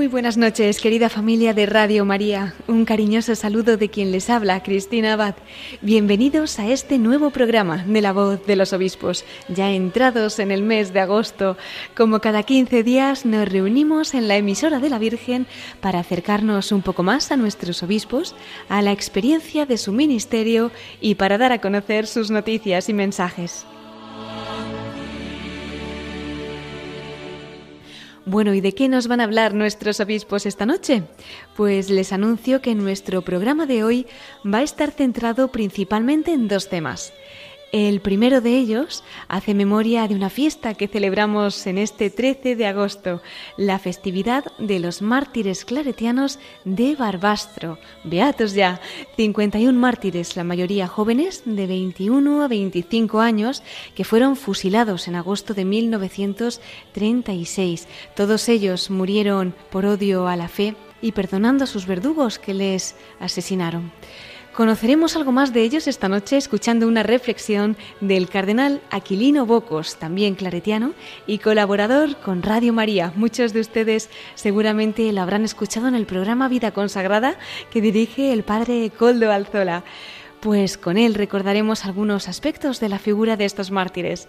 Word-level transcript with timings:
Muy 0.00 0.06
buenas 0.06 0.38
noches, 0.38 0.80
querida 0.80 1.10
familia 1.10 1.52
de 1.52 1.66
Radio 1.66 2.06
María. 2.06 2.54
Un 2.66 2.86
cariñoso 2.86 3.34
saludo 3.34 3.76
de 3.76 3.90
quien 3.90 4.12
les 4.12 4.30
habla, 4.30 4.62
Cristina 4.62 5.12
Abad. 5.12 5.34
Bienvenidos 5.82 6.58
a 6.58 6.66
este 6.68 6.96
nuevo 6.96 7.28
programa 7.28 7.84
de 7.86 8.00
la 8.00 8.14
voz 8.14 8.46
de 8.46 8.56
los 8.56 8.72
obispos, 8.72 9.26
ya 9.50 9.70
entrados 9.70 10.38
en 10.38 10.52
el 10.52 10.62
mes 10.62 10.94
de 10.94 11.00
agosto. 11.00 11.58
Como 11.94 12.20
cada 12.20 12.44
15 12.44 12.82
días 12.82 13.26
nos 13.26 13.46
reunimos 13.46 14.14
en 14.14 14.26
la 14.26 14.38
emisora 14.38 14.78
de 14.78 14.88
la 14.88 14.98
Virgen 14.98 15.46
para 15.82 15.98
acercarnos 15.98 16.72
un 16.72 16.80
poco 16.80 17.02
más 17.02 17.30
a 17.30 17.36
nuestros 17.36 17.82
obispos, 17.82 18.34
a 18.70 18.80
la 18.80 18.92
experiencia 18.92 19.66
de 19.66 19.76
su 19.76 19.92
ministerio 19.92 20.70
y 21.02 21.16
para 21.16 21.36
dar 21.36 21.52
a 21.52 21.60
conocer 21.60 22.06
sus 22.06 22.30
noticias 22.30 22.88
y 22.88 22.94
mensajes. 22.94 23.66
Bueno, 28.26 28.52
¿y 28.52 28.60
de 28.60 28.74
qué 28.74 28.88
nos 28.88 29.08
van 29.08 29.20
a 29.20 29.24
hablar 29.24 29.54
nuestros 29.54 29.98
obispos 29.98 30.44
esta 30.44 30.66
noche? 30.66 31.04
Pues 31.56 31.88
les 31.88 32.12
anuncio 32.12 32.60
que 32.60 32.74
nuestro 32.74 33.22
programa 33.22 33.64
de 33.64 33.82
hoy 33.82 34.06
va 34.44 34.58
a 34.58 34.62
estar 34.62 34.90
centrado 34.90 35.50
principalmente 35.50 36.32
en 36.32 36.46
dos 36.46 36.68
temas. 36.68 37.14
El 37.72 38.00
primero 38.00 38.40
de 38.40 38.58
ellos 38.58 39.04
hace 39.28 39.54
memoria 39.54 40.08
de 40.08 40.16
una 40.16 40.28
fiesta 40.28 40.74
que 40.74 40.88
celebramos 40.88 41.68
en 41.68 41.78
este 41.78 42.10
13 42.10 42.56
de 42.56 42.66
agosto, 42.66 43.22
la 43.56 43.78
festividad 43.78 44.44
de 44.58 44.80
los 44.80 45.02
mártires 45.02 45.64
claretianos 45.64 46.40
de 46.64 46.96
Barbastro. 46.96 47.78
Beatos 48.02 48.54
ya, 48.54 48.80
51 49.16 49.78
mártires, 49.78 50.34
la 50.34 50.42
mayoría 50.42 50.88
jóvenes 50.88 51.42
de 51.44 51.68
21 51.68 52.42
a 52.42 52.48
25 52.48 53.20
años, 53.20 53.62
que 53.94 54.02
fueron 54.02 54.34
fusilados 54.34 55.06
en 55.06 55.14
agosto 55.14 55.54
de 55.54 55.64
1936. 55.64 57.86
Todos 58.16 58.48
ellos 58.48 58.90
murieron 58.90 59.54
por 59.70 59.86
odio 59.86 60.26
a 60.26 60.34
la 60.34 60.48
fe 60.48 60.74
y 61.00 61.12
perdonando 61.12 61.62
a 61.62 61.68
sus 61.68 61.86
verdugos 61.86 62.40
que 62.40 62.52
les 62.52 62.96
asesinaron. 63.20 63.92
Conoceremos 64.54 65.14
algo 65.14 65.30
más 65.30 65.52
de 65.52 65.62
ellos 65.62 65.86
esta 65.86 66.08
noche 66.08 66.36
escuchando 66.36 66.88
una 66.88 67.04
reflexión 67.04 67.76
del 68.00 68.28
cardenal 68.28 68.82
Aquilino 68.90 69.46
Bocos, 69.46 69.96
también 69.96 70.34
claretiano 70.34 70.92
y 71.26 71.38
colaborador 71.38 72.16
con 72.16 72.42
Radio 72.42 72.72
María. 72.72 73.12
Muchos 73.14 73.52
de 73.52 73.60
ustedes 73.60 74.10
seguramente 74.34 75.12
lo 75.12 75.22
habrán 75.22 75.44
escuchado 75.44 75.86
en 75.86 75.94
el 75.94 76.04
programa 76.04 76.48
Vida 76.48 76.72
Consagrada 76.72 77.38
que 77.70 77.80
dirige 77.80 78.32
el 78.32 78.42
padre 78.42 78.90
Coldo 78.90 79.30
Alzola. 79.30 79.84
Pues 80.40 80.78
con 80.78 80.96
él 80.96 81.14
recordaremos 81.14 81.84
algunos 81.84 82.26
aspectos 82.26 82.80
de 82.80 82.88
la 82.88 82.98
figura 82.98 83.36
de 83.36 83.44
estos 83.44 83.70
mártires. 83.70 84.26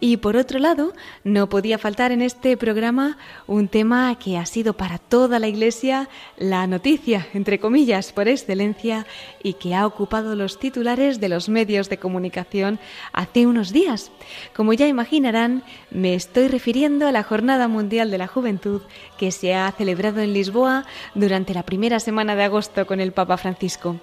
Y 0.00 0.16
por 0.16 0.38
otro 0.38 0.58
lado, 0.58 0.94
no 1.22 1.50
podía 1.50 1.76
faltar 1.76 2.12
en 2.12 2.22
este 2.22 2.56
programa 2.56 3.18
un 3.46 3.68
tema 3.68 4.18
que 4.18 4.38
ha 4.38 4.46
sido 4.46 4.72
para 4.72 4.96
toda 4.96 5.38
la 5.38 5.48
Iglesia 5.48 6.08
la 6.38 6.66
noticia, 6.66 7.26
entre 7.34 7.60
comillas, 7.60 8.10
por 8.12 8.26
excelencia, 8.26 9.06
y 9.42 9.52
que 9.52 9.74
ha 9.74 9.86
ocupado 9.86 10.34
los 10.34 10.58
titulares 10.58 11.20
de 11.20 11.28
los 11.28 11.50
medios 11.50 11.90
de 11.90 11.98
comunicación 11.98 12.78
hace 13.12 13.46
unos 13.46 13.70
días. 13.70 14.10
Como 14.56 14.72
ya 14.72 14.86
imaginarán, 14.88 15.62
me 15.90 16.14
estoy 16.14 16.48
refiriendo 16.48 17.06
a 17.06 17.12
la 17.12 17.22
Jornada 17.22 17.68
Mundial 17.68 18.10
de 18.10 18.16
la 18.16 18.28
Juventud 18.28 18.80
que 19.20 19.32
se 19.32 19.54
ha 19.54 19.70
celebrado 19.70 20.22
en 20.22 20.32
Lisboa 20.32 20.86
durante 21.14 21.52
la 21.52 21.62
primera 21.62 22.00
semana 22.00 22.34
de 22.36 22.44
agosto 22.44 22.86
con 22.86 23.00
el 23.00 23.12
Papa 23.12 23.36
Francisco. 23.36 24.00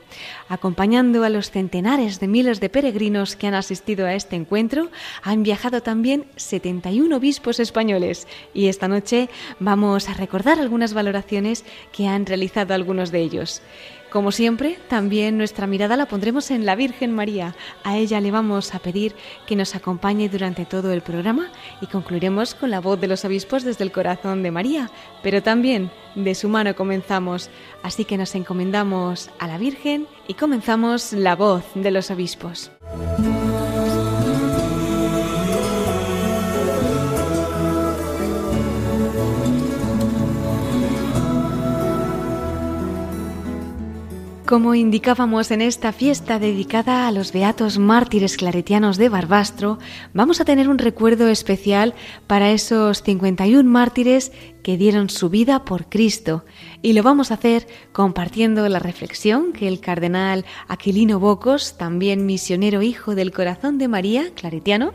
Acompañando 0.47 1.23
a 1.23 1.29
los 1.29 1.49
centenares 1.49 2.19
de 2.19 2.27
miles 2.27 2.59
de 2.59 2.69
peregrinos 2.69 3.35
que 3.35 3.47
han 3.47 3.55
asistido 3.55 4.05
a 4.05 4.13
este 4.13 4.35
encuentro, 4.35 4.91
han 5.23 5.41
viajado 5.41 5.81
también 5.81 6.25
71 6.35 7.15
obispos 7.15 7.59
españoles 7.59 8.27
y 8.53 8.67
esta 8.67 8.87
noche 8.87 9.27
vamos 9.59 10.07
a 10.07 10.13
recordar 10.13 10.59
algunas 10.59 10.93
valoraciones 10.93 11.65
que 11.91 12.07
han 12.07 12.27
realizado 12.27 12.75
algunos 12.75 13.09
de 13.09 13.21
ellos. 13.21 13.63
Como 14.09 14.31
siempre, 14.31 14.79
también 14.87 15.37
nuestra 15.37 15.67
mirada 15.67 15.97
la 15.97 16.05
pondremos 16.05 16.49
en 16.51 16.65
la 16.65 16.75
Virgen 16.75 17.13
María. 17.13 17.55
A 17.83 17.97
ella 17.97 18.21
le 18.21 18.31
vamos 18.31 18.73
a 18.73 18.79
pedir 18.79 19.13
que 19.45 19.57
nos 19.57 19.75
acompañe 19.75 20.29
durante 20.29 20.65
todo 20.65 20.93
el 20.93 21.01
programa 21.01 21.51
y 21.81 21.87
concluiremos 21.87 22.55
con 22.55 22.71
la 22.71 22.79
voz 22.79 23.01
de 23.01 23.07
los 23.07 23.25
obispos 23.25 23.63
desde 23.63 23.83
el 23.83 23.91
corazón 23.91 24.43
de 24.43 24.51
María, 24.51 24.89
pero 25.23 25.43
también 25.43 25.91
de 26.15 26.35
su 26.35 26.47
mano 26.47 26.73
comenzamos. 26.73 27.49
Así 27.83 28.05
que 28.05 28.17
nos 28.17 28.33
encomendamos 28.33 29.29
a 29.39 29.47
la 29.47 29.57
Virgen 29.57 30.07
y 30.27 30.35
comenzamos 30.35 31.11
la 31.11 31.35
voz 31.35 31.65
de 31.75 31.91
los 31.91 32.09
obispos. 32.09 32.71
Como 44.47 44.75
indicábamos 44.75 45.51
en 45.51 45.59
esta 45.59 45.91
fiesta 45.91 46.39
dedicada 46.39 47.05
a 47.05 47.11
los 47.11 47.33
beatos 47.33 47.79
mártires 47.79 48.37
claretianos 48.37 48.95
de 48.95 49.09
Barbastro, 49.09 49.77
vamos 50.13 50.39
a 50.39 50.45
tener 50.45 50.69
un 50.69 50.77
recuerdo 50.77 51.27
especial 51.27 51.93
para 52.27 52.51
esos 52.51 53.03
51 53.03 53.69
mártires 53.69 54.31
que 54.63 54.77
dieron 54.77 55.09
su 55.09 55.29
vida 55.29 55.65
por 55.65 55.89
Cristo. 55.89 56.45
Y 56.81 56.93
lo 56.93 57.03
vamos 57.03 57.29
a 57.29 57.33
hacer 57.33 57.67
compartiendo 57.91 58.69
la 58.69 58.79
reflexión 58.79 59.51
que 59.51 59.67
el 59.67 59.81
cardenal 59.81 60.45
Aquilino 60.69 61.19
Bocos, 61.19 61.77
también 61.77 62.25
misionero 62.25 62.81
hijo 62.81 63.15
del 63.15 63.33
corazón 63.33 63.77
de 63.77 63.89
María, 63.89 64.31
claretiano, 64.33 64.93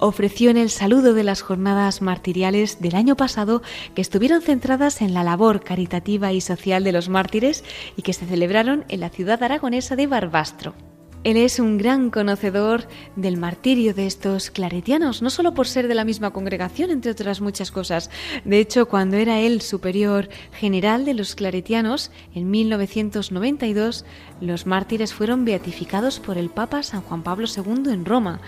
ofreció 0.00 0.50
en 0.50 0.56
el 0.56 0.70
saludo 0.70 1.14
de 1.14 1.24
las 1.24 1.42
jornadas 1.42 2.02
martiriales 2.02 2.80
del 2.80 2.96
año 2.96 3.16
pasado 3.16 3.62
que 3.94 4.02
estuvieron 4.02 4.42
centradas 4.42 5.02
en 5.02 5.14
la 5.14 5.24
labor 5.24 5.62
caritativa 5.62 6.32
y 6.32 6.40
social 6.40 6.84
de 6.84 6.92
los 6.92 7.08
mártires 7.08 7.64
y 7.96 8.02
que 8.02 8.12
se 8.12 8.26
celebraron 8.26 8.84
en 8.88 9.00
la 9.00 9.10
ciudad 9.10 9.42
aragonesa 9.42 9.96
de 9.96 10.06
Barbastro. 10.06 10.89
Él 11.22 11.36
es 11.36 11.58
un 11.58 11.76
gran 11.76 12.08
conocedor 12.08 12.88
del 13.14 13.36
martirio 13.36 13.92
de 13.92 14.06
estos 14.06 14.50
claretianos, 14.50 15.20
no 15.20 15.28
solo 15.28 15.52
por 15.52 15.68
ser 15.68 15.86
de 15.86 15.94
la 15.94 16.06
misma 16.06 16.30
congregación, 16.30 16.90
entre 16.90 17.10
otras 17.10 17.42
muchas 17.42 17.70
cosas. 17.70 18.08
De 18.46 18.58
hecho, 18.58 18.88
cuando 18.88 19.18
era 19.18 19.38
él 19.38 19.60
superior 19.60 20.30
general 20.54 21.04
de 21.04 21.12
los 21.12 21.34
claretianos, 21.34 22.10
en 22.34 22.50
1992, 22.50 24.06
los 24.40 24.66
mártires 24.66 25.12
fueron 25.12 25.44
beatificados 25.44 26.20
por 26.20 26.38
el 26.38 26.48
Papa 26.48 26.82
San 26.82 27.02
Juan 27.02 27.22
Pablo 27.22 27.46
II 27.54 27.92
en 27.92 28.06
Roma. 28.06 28.40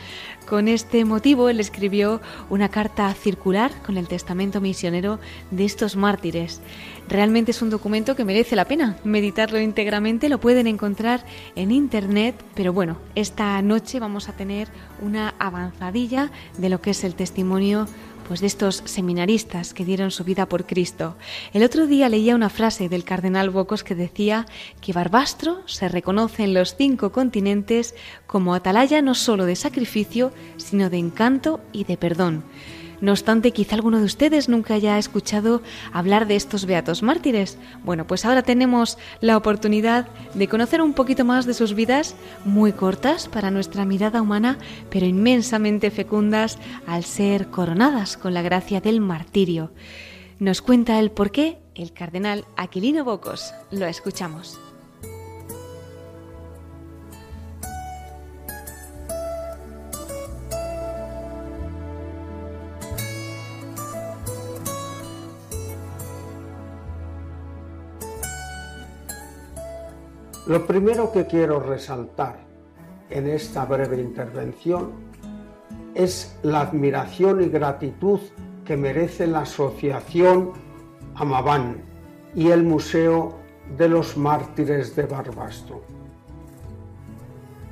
Con 0.49 0.67
este 0.67 1.05
motivo, 1.05 1.51
él 1.51 1.61
escribió 1.61 2.23
una 2.49 2.71
carta 2.71 3.13
circular 3.13 3.71
con 3.85 3.99
el 3.99 4.09
testamento 4.09 4.63
misionero 4.63 5.21
de 5.51 5.67
estos 5.67 5.95
mártires. 5.95 6.63
Realmente 7.09 7.51
es 7.51 7.63
un 7.63 7.71
documento 7.71 8.17
que 8.17 8.25
merece 8.25 8.57
la 8.57 8.65
pena 8.65 8.97
meditarlo 9.05 9.61
íntegramente, 9.61 10.29
lo 10.29 10.41
pueden 10.41 10.67
encontrar 10.67 11.25
en 11.57 11.71
internet, 11.71 12.35
pero 12.55 12.73
bueno, 12.73 12.99
esta 13.15 13.61
noche 13.61 14.01
vamos 14.01 14.29
a 14.29 14.33
tener 14.33 14.69
una 15.01 15.35
avanzadilla 15.39 16.31
de 16.59 16.69
lo 16.69 16.81
que 16.81 16.91
es 16.91 17.05
el 17.05 17.15
testimonio 17.15 17.87
pues 18.27 18.41
de 18.41 18.47
estos 18.47 18.83
seminaristas 18.87 19.75
que 19.75 19.85
dieron 19.85 20.11
su 20.11 20.25
vida 20.25 20.47
por 20.47 20.65
Cristo. 20.65 21.17
El 21.53 21.65
otro 21.65 21.87
día 21.87 22.09
leía 22.09 22.35
una 22.35 22.49
frase 22.49 22.89
del 22.89 23.05
cardenal 23.05 23.51
Bocos 23.51 23.85
que 23.85 23.95
decía 23.95 24.47
que 24.81 24.93
Barbastro 24.93 25.63
se 25.67 25.89
reconoce 25.89 26.45
en 26.45 26.55
los 26.55 26.77
cinco 26.77 27.13
continentes 27.13 27.95
como 28.27 28.55
atalaya 28.55 29.03
no 29.03 29.15
solo 29.15 29.45
de 29.45 29.57
sacrificio, 29.57 30.33
sino 30.57 30.89
de 30.89 30.99
encanto 30.99 31.61
y 31.73 31.85
de 31.85 31.97
perdón. 31.97 32.45
No 33.03 33.11
obstante, 33.11 33.51
quizá 33.51 33.75
alguno 33.75 33.99
de 33.99 34.05
ustedes 34.05 34.49
nunca 34.49 34.75
haya 34.75 34.97
escuchado 34.97 35.61
hablar 35.93 36.29
de 36.29 36.37
estos 36.37 36.67
beatos 36.67 37.03
mártires. 37.03 37.59
Bueno, 37.83 38.07
pues 38.07 38.25
ahora 38.25 38.45
tenemos 38.45 38.97
la 39.21 39.37
oportunidad 39.37 40.07
de 40.35 40.47
conocer 40.47 40.81
un 40.81 40.95
poquito 40.95 41.25
más 41.25 41.45
de 41.45 41.55
sus 41.55 41.75
vidas, 41.75 42.15
muy 42.45 42.73
cortas 42.73 43.27
para 43.27 43.51
nuestra 43.51 43.85
mirada 43.85 44.23
humana, 44.23 44.57
pero 44.89 45.05
inmensamente 45.05 45.91
fecundas 45.91 46.61
al 46.87 47.03
ser 47.03 47.49
coronadas 47.49 48.17
con 48.17 48.35
la 48.35 48.43
gracia 48.43 48.81
del 48.81 49.01
martirio. 49.01 49.73
Nos 50.39 50.63
cuenta 50.63 51.01
el 51.01 51.11
por 51.11 51.33
qué 51.33 51.59
el 51.75 51.93
cardenal 51.93 52.45
Aquilino 52.57 53.05
Bocos. 53.05 53.53
Lo 53.73 53.87
escuchamos. 53.87 54.61
Lo 70.47 70.67
primero 70.67 71.13
que 71.13 71.27
quiero 71.27 71.61
resaltar 71.61 72.41
en 73.11 73.29
esta 73.29 73.65
breve 73.65 74.01
intervención 74.01 74.91
es 75.95 76.37
la 76.43 76.63
admiración 76.63 77.43
y 77.43 77.49
gratitud 77.49 78.19
que 78.65 78.77
merece 78.77 79.29
la 79.29 79.43
Asociación 79.43 80.53
Amabán 81.15 81.83
y 82.35 82.49
el 82.49 82.65
Museo 82.65 83.35
de 83.77 83.89
los 83.89 84.17
Mártires 84.17 84.97
de 84.97 85.07
Barbastro 85.07 85.83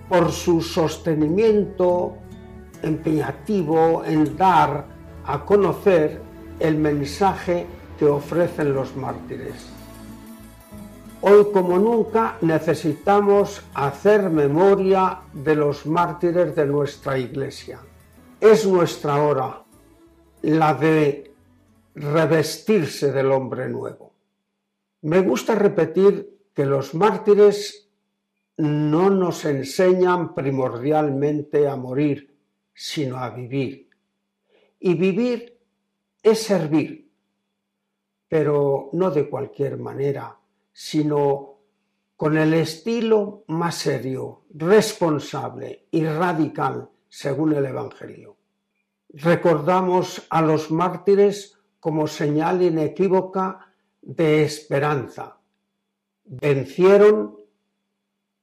por 0.08 0.30
su 0.30 0.60
sostenimiento 0.60 2.16
empeñativo 2.82 4.04
en 4.04 4.36
dar 4.36 4.86
a 5.24 5.44
conocer 5.44 6.20
el 6.60 6.76
mensaje 6.76 7.66
que 7.98 8.06
ofrecen 8.06 8.74
los 8.74 8.96
mártires. 8.96 9.79
Hoy 11.22 11.52
como 11.52 11.78
nunca 11.78 12.38
necesitamos 12.40 13.62
hacer 13.74 14.30
memoria 14.30 15.20
de 15.34 15.54
los 15.54 15.84
mártires 15.84 16.56
de 16.56 16.64
nuestra 16.64 17.18
iglesia. 17.18 17.78
Es 18.40 18.66
nuestra 18.66 19.22
hora, 19.22 19.62
la 20.40 20.72
de 20.72 21.34
revestirse 21.94 23.12
del 23.12 23.32
hombre 23.32 23.68
nuevo. 23.68 24.14
Me 25.02 25.20
gusta 25.20 25.54
repetir 25.54 26.38
que 26.54 26.64
los 26.64 26.94
mártires 26.94 27.90
no 28.56 29.10
nos 29.10 29.44
enseñan 29.44 30.34
primordialmente 30.34 31.68
a 31.68 31.76
morir, 31.76 32.34
sino 32.72 33.18
a 33.18 33.28
vivir. 33.28 33.90
Y 34.78 34.94
vivir 34.94 35.58
es 36.22 36.42
servir, 36.42 37.10
pero 38.26 38.88
no 38.94 39.10
de 39.10 39.28
cualquier 39.28 39.76
manera, 39.76 40.39
sino 40.72 41.58
con 42.16 42.36
el 42.36 42.54
estilo 42.54 43.44
más 43.48 43.76
serio, 43.76 44.44
responsable 44.50 45.86
y 45.90 46.04
radical 46.04 46.90
según 47.08 47.54
el 47.54 47.64
Evangelio. 47.64 48.36
Recordamos 49.08 50.26
a 50.28 50.42
los 50.42 50.70
mártires 50.70 51.58
como 51.80 52.06
señal 52.06 52.62
inequívoca 52.62 53.72
de 54.02 54.44
esperanza. 54.44 55.38
Vencieron 56.24 57.36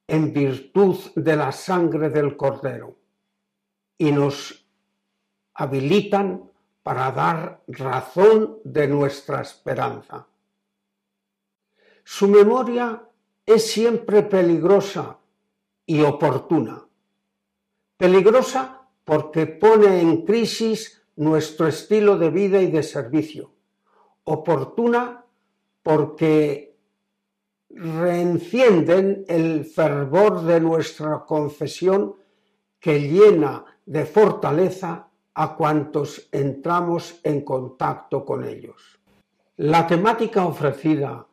en 0.07 0.33
virtud 0.33 0.97
de 1.15 1.35
la 1.35 1.51
sangre 1.51 2.09
del 2.09 2.35
Cordero 2.35 2.97
y 3.97 4.11
nos 4.11 4.67
habilitan 5.53 6.49
para 6.83 7.11
dar 7.11 7.61
razón 7.67 8.59
de 8.63 8.87
nuestra 8.87 9.41
esperanza. 9.41 10.27
Su 12.09 12.29
memoria 12.29 13.03
es 13.45 13.69
siempre 13.69 14.23
peligrosa 14.23 15.17
y 15.85 16.01
oportuna. 16.01 16.87
Peligrosa 17.97 18.87
porque 19.03 19.45
pone 19.45 19.99
en 19.99 20.23
crisis 20.23 21.03
nuestro 21.17 21.67
estilo 21.67 22.17
de 22.17 22.29
vida 22.29 22.61
y 22.61 22.71
de 22.71 22.81
servicio. 22.81 23.51
Oportuna 24.23 25.25
porque 25.83 26.77
reencienden 27.71 29.25
el 29.27 29.65
fervor 29.65 30.43
de 30.43 30.61
nuestra 30.61 31.25
confesión 31.25 32.15
que 32.79 33.01
llena 33.01 33.65
de 33.85 34.05
fortaleza 34.05 35.09
a 35.33 35.55
cuantos 35.57 36.29
entramos 36.31 37.19
en 37.21 37.41
contacto 37.41 38.23
con 38.23 38.45
ellos. 38.45 38.97
La 39.57 39.85
temática 39.85 40.45
ofrecida 40.45 41.27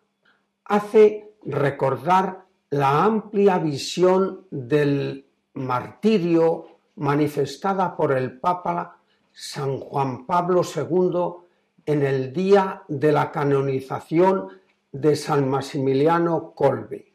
hace 0.65 1.35
recordar 1.45 2.45
la 2.71 3.05
amplia 3.05 3.59
visión 3.59 4.47
del 4.51 5.27
martirio 5.55 6.67
manifestada 6.97 7.97
por 7.97 8.13
el 8.13 8.39
Papa 8.41 8.99
San 9.33 9.79
Juan 9.79 10.27
Pablo 10.27 10.63
II 10.63 11.45
en 11.87 12.03
el 12.03 12.33
día 12.33 12.83
de 12.89 13.13
la 13.13 13.31
canonización 13.31 14.49
de 14.91 15.17
San 15.17 15.49
Maximiliano 15.49 16.53
Colbe. 16.55 17.13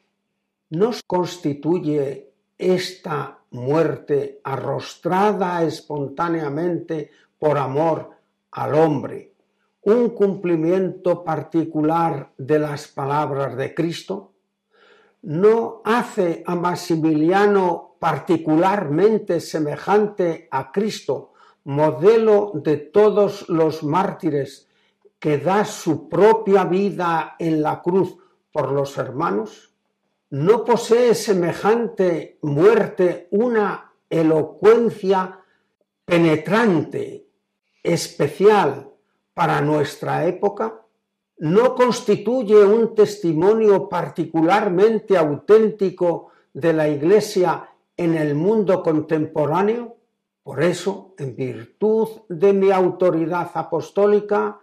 ¿Nos 0.72 1.02
constituye 1.04 2.32
esta 2.58 3.40
muerte 3.52 4.42
arrostrada 4.44 5.64
espontáneamente 5.64 7.10
por 7.40 7.58
amor 7.58 8.12
al 8.52 8.76
hombre 8.76 9.30
un 9.82 10.10
cumplimiento 10.10 11.24
particular 11.24 12.34
de 12.38 12.60
las 12.60 12.88
palabras 12.88 13.56
de 13.56 13.74
Cristo? 13.74 14.34
¿No 15.22 15.82
hace 15.84 16.44
a 16.46 16.56
Maximiliano 16.56 17.96
particularmente 18.00 19.40
semejante 19.42 20.48
a 20.52 20.72
Cristo, 20.72 21.34
modelo 21.66 22.52
de 22.56 22.78
todos 22.78 23.50
los 23.50 23.84
mártires 23.84 24.70
que 25.20 25.38
da 25.38 25.66
su 25.66 26.08
propia 26.08 26.64
vida 26.64 27.36
en 27.38 27.62
la 27.62 27.82
cruz 27.82 28.18
por 28.52 28.72
los 28.72 28.98
hermanos? 28.98 29.74
¿No 30.30 30.64
posee 30.64 31.16
semejante 31.16 32.38
muerte 32.42 33.28
una 33.32 33.94
elocuencia 34.10 35.40
penetrante, 36.06 37.28
especial 37.84 38.90
para 39.40 39.62
nuestra 39.62 40.26
época? 40.26 40.82
¿No 41.38 41.74
constituye 41.74 42.62
un 42.62 42.94
testimonio 42.94 43.88
particularmente 43.88 45.16
auténtico 45.16 46.28
de 46.52 46.74
la 46.74 46.90
Iglesia 46.90 47.70
en 47.96 48.16
el 48.16 48.36
mundo 48.36 48.84
contemporáneo? 48.84 49.96
Por 50.44 50.62
eso, 50.62 51.16
en 51.18 51.38
virtud 51.38 52.10
de 52.28 52.52
mi 52.52 52.70
autoridad 52.70 53.50
apostólica, 53.54 54.60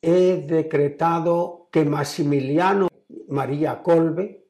he 0.00 0.46
decretado 0.48 1.68
que 1.70 1.84
Maximiliano 1.84 2.88
María 3.28 3.82
Colbe, 3.82 4.46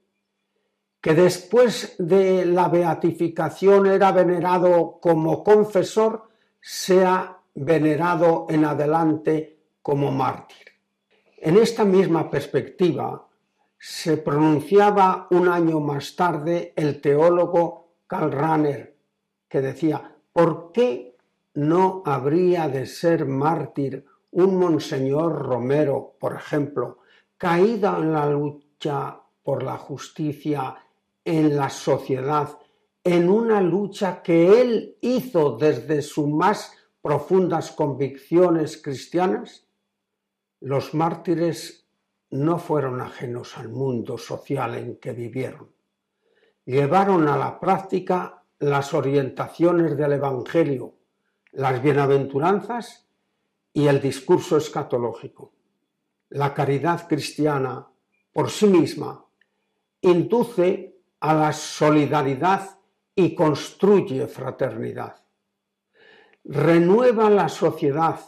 que 1.01 1.15
después 1.15 1.97
de 1.99 2.47
la 2.47 2.69
beatificación 2.69 3.87
era 3.87 4.13
venerado 4.13 5.01
como 5.03 5.43
confesor, 5.43 6.29
sea 6.61 7.41
venerado 7.57 8.47
en 8.49 8.65
adelante 8.67 9.55
como 9.85 10.11
mártir. 10.11 10.67
En 11.37 11.59
esta 11.59 11.85
misma 11.85 12.31
perspectiva 12.31 13.29
se 13.79 14.17
pronunciaba 14.17 15.29
un 15.31 15.47
año 15.47 15.79
más 15.79 16.17
tarde 16.17 16.73
el 16.75 17.03
teólogo 17.03 17.97
Karl 18.07 18.33
Rahner, 18.33 18.97
que 19.47 19.61
decía, 19.61 20.17
¿por 20.33 20.73
qué 20.73 21.19
no 21.53 22.03
habría 22.07 22.67
de 22.69 22.87
ser 22.87 23.27
mártir 23.27 24.07
un 24.31 24.59
monseñor 24.59 25.43
Romero, 25.43 26.17
por 26.19 26.35
ejemplo, 26.35 27.01
caído 27.37 27.99
en 27.99 28.11
la 28.11 28.25
lucha 28.31 29.21
por 29.43 29.63
la 29.63 29.77
justicia 29.77 30.77
en 31.23 31.55
la 31.55 31.69
sociedad, 31.69 32.59
en 33.05 33.29
una 33.29 33.61
lucha 33.61 34.23
que 34.23 34.63
él 34.63 34.97
hizo 35.03 35.59
desde 35.59 36.01
sus 36.01 36.27
más 36.27 36.73
profundas 37.03 37.71
convicciones 37.73 38.81
cristianas? 38.81 39.64
Los 40.65 40.95
mártires 40.95 41.87
no 42.31 42.59
fueron 42.59 43.03
ajenos 43.03 43.59
al 43.59 43.69
mundo 43.69 44.17
social 44.17 44.75
en 44.77 44.97
que 44.97 45.13
vivieron. 45.13 45.71
Llevaron 46.65 47.29
a 47.29 47.37
la 47.37 47.61
práctica 47.61 48.43
las 48.61 48.95
orientaciones 48.95 49.95
del 49.95 50.15
Evangelio, 50.15 50.95
las 51.53 51.83
bienaventuranzas 51.83 53.07
y 53.75 53.89
el 53.89 54.01
discurso 54.01 54.57
escatológico. 54.57 55.53
La 56.31 56.55
caridad 56.55 57.07
cristiana 57.07 57.87
por 58.33 58.49
sí 58.49 58.67
misma 58.67 59.23
induce 60.01 60.97
a 61.21 61.35
la 61.35 61.53
solidaridad 61.53 62.79
y 63.15 63.35
construye 63.35 64.27
fraternidad. 64.29 65.23
Renueva 66.43 67.29
la 67.29 67.51
sociedad. 67.51 68.19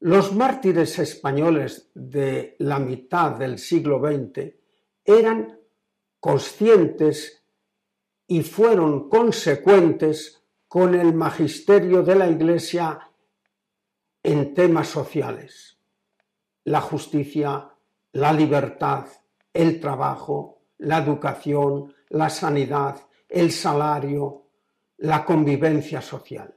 Los 0.00 0.34
mártires 0.34 0.98
españoles 0.98 1.90
de 1.94 2.56
la 2.60 2.78
mitad 2.78 3.32
del 3.32 3.58
siglo 3.58 4.00
XX 4.00 4.54
eran 5.04 5.60
conscientes 6.18 7.44
y 8.26 8.42
fueron 8.42 9.10
consecuentes 9.10 10.42
con 10.68 10.94
el 10.94 11.12
magisterio 11.12 12.02
de 12.02 12.14
la 12.14 12.28
Iglesia 12.28 13.10
en 14.22 14.54
temas 14.54 14.88
sociales. 14.88 15.78
La 16.64 16.80
justicia, 16.80 17.68
la 18.12 18.32
libertad, 18.32 19.06
el 19.52 19.80
trabajo, 19.80 20.62
la 20.78 20.96
educación, 20.96 21.94
la 22.08 22.30
sanidad, 22.30 22.96
el 23.28 23.52
salario, 23.52 24.46
la 24.96 25.26
convivencia 25.26 26.00
social. 26.00 26.56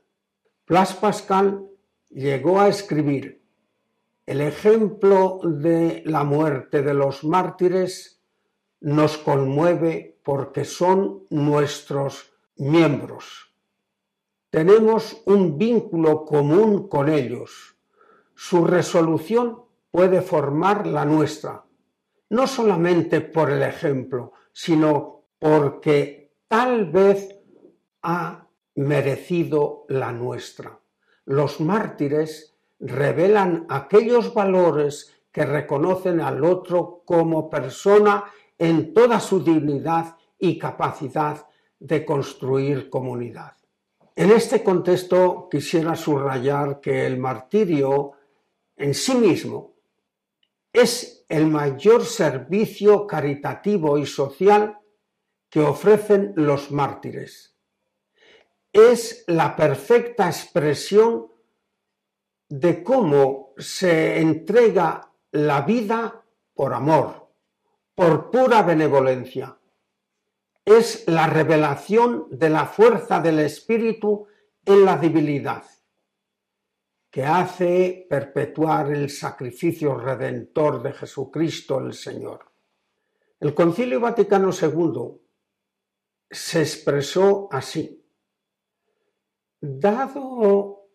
Blas 0.65 0.93
Pascal 0.93 1.72
llegó 2.13 2.61
a 2.61 2.67
escribir 2.67 3.43
el 4.25 4.39
ejemplo 4.39 5.41
de 5.43 6.01
la 6.05 6.23
muerte 6.23 6.81
de 6.81 6.93
los 6.93 7.25
mártires 7.25 8.21
nos 8.79 9.17
conmueve 9.17 10.17
porque 10.23 10.63
son 10.63 11.25
nuestros 11.29 12.31
miembros. 12.55 13.53
Tenemos 14.49 15.21
un 15.25 15.57
vínculo 15.57 16.23
común 16.23 16.87
con 16.87 17.09
ellos. 17.09 17.75
Su 18.33 18.63
resolución 18.65 19.63
puede 19.91 20.21
formar 20.21 20.87
la 20.87 21.03
nuestra, 21.03 21.65
no 22.29 22.47
solamente 22.47 23.19
por 23.19 23.51
el 23.51 23.61
ejemplo, 23.61 24.31
sino 24.53 25.25
porque 25.37 26.33
tal 26.47 26.89
vez 26.91 27.41
ha 28.03 28.47
merecido 28.75 29.85
la 29.89 30.13
nuestra. 30.13 30.79
Los 31.25 31.59
mártires 31.59 32.55
revelan 32.79 33.65
aquellos 33.69 34.33
valores 34.33 35.13
que 35.31 35.45
reconocen 35.45 36.19
al 36.19 36.43
otro 36.43 37.01
como 37.05 37.49
persona 37.49 38.25
en 38.57 38.93
toda 38.93 39.19
su 39.19 39.43
dignidad 39.43 40.15
y 40.37 40.59
capacidad 40.59 41.47
de 41.79 42.05
construir 42.05 42.89
comunidad. 42.89 43.53
En 44.15 44.31
este 44.31 44.63
contexto 44.63 45.47
quisiera 45.49 45.95
subrayar 45.95 46.79
que 46.79 47.05
el 47.05 47.17
martirio 47.17 48.11
en 48.75 48.93
sí 48.93 49.15
mismo 49.15 49.73
es 50.71 51.25
el 51.29 51.47
mayor 51.47 52.05
servicio 52.05 53.07
caritativo 53.07 53.97
y 53.97 54.05
social 54.05 54.77
que 55.49 55.61
ofrecen 55.61 56.33
los 56.35 56.71
mártires. 56.71 57.52
Es 58.73 59.23
la 59.27 59.55
perfecta 59.55 60.25
expresión 60.25 61.31
de 62.49 62.83
cómo 62.83 63.53
se 63.57 64.19
entrega 64.19 65.13
la 65.31 65.61
vida 65.61 66.25
por 66.55 66.73
amor, 66.73 67.29
por 67.93 68.31
pura 68.31 68.63
benevolencia. 68.63 69.57
Es 70.65 71.07
la 71.07 71.27
revelación 71.27 72.27
de 72.31 72.49
la 72.49 72.65
fuerza 72.65 73.19
del 73.19 73.39
Espíritu 73.39 74.27
en 74.65 74.85
la 74.85 74.97
debilidad, 74.97 75.63
que 77.11 77.25
hace 77.25 78.07
perpetuar 78.09 78.91
el 78.91 79.09
sacrificio 79.11 79.95
redentor 79.95 80.81
de 80.81 80.93
Jesucristo 80.93 81.79
el 81.79 81.93
Señor. 81.93 82.51
El 83.39 83.53
Concilio 83.53 83.99
Vaticano 83.99 84.49
II 84.51 85.21
se 86.31 86.61
expresó 86.61 87.49
así. 87.51 88.02
Dado 89.65 90.89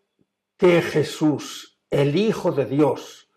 que 0.55 0.83
Jesús, 0.83 1.81
el 1.89 2.15
Hijo 2.15 2.51
de 2.51 2.65
Dios, 2.65 3.27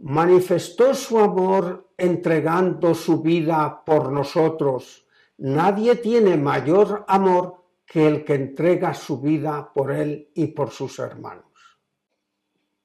manifestó 0.00 0.92
su 0.92 1.18
amor 1.18 1.88
entregando 1.96 2.94
su 2.94 3.22
vida 3.22 3.84
por 3.86 4.12
nosotros. 4.12 5.06
Nadie 5.38 5.96
tiene 5.96 6.36
mayor 6.36 7.06
amor 7.08 7.64
que 7.86 8.06
el 8.06 8.22
que 8.22 8.34
entrega 8.34 8.92
su 8.92 9.18
vida 9.18 9.72
por 9.72 9.92
él 9.92 10.30
y 10.34 10.48
por 10.48 10.70
sus 10.70 10.98
hermanos. 10.98 11.80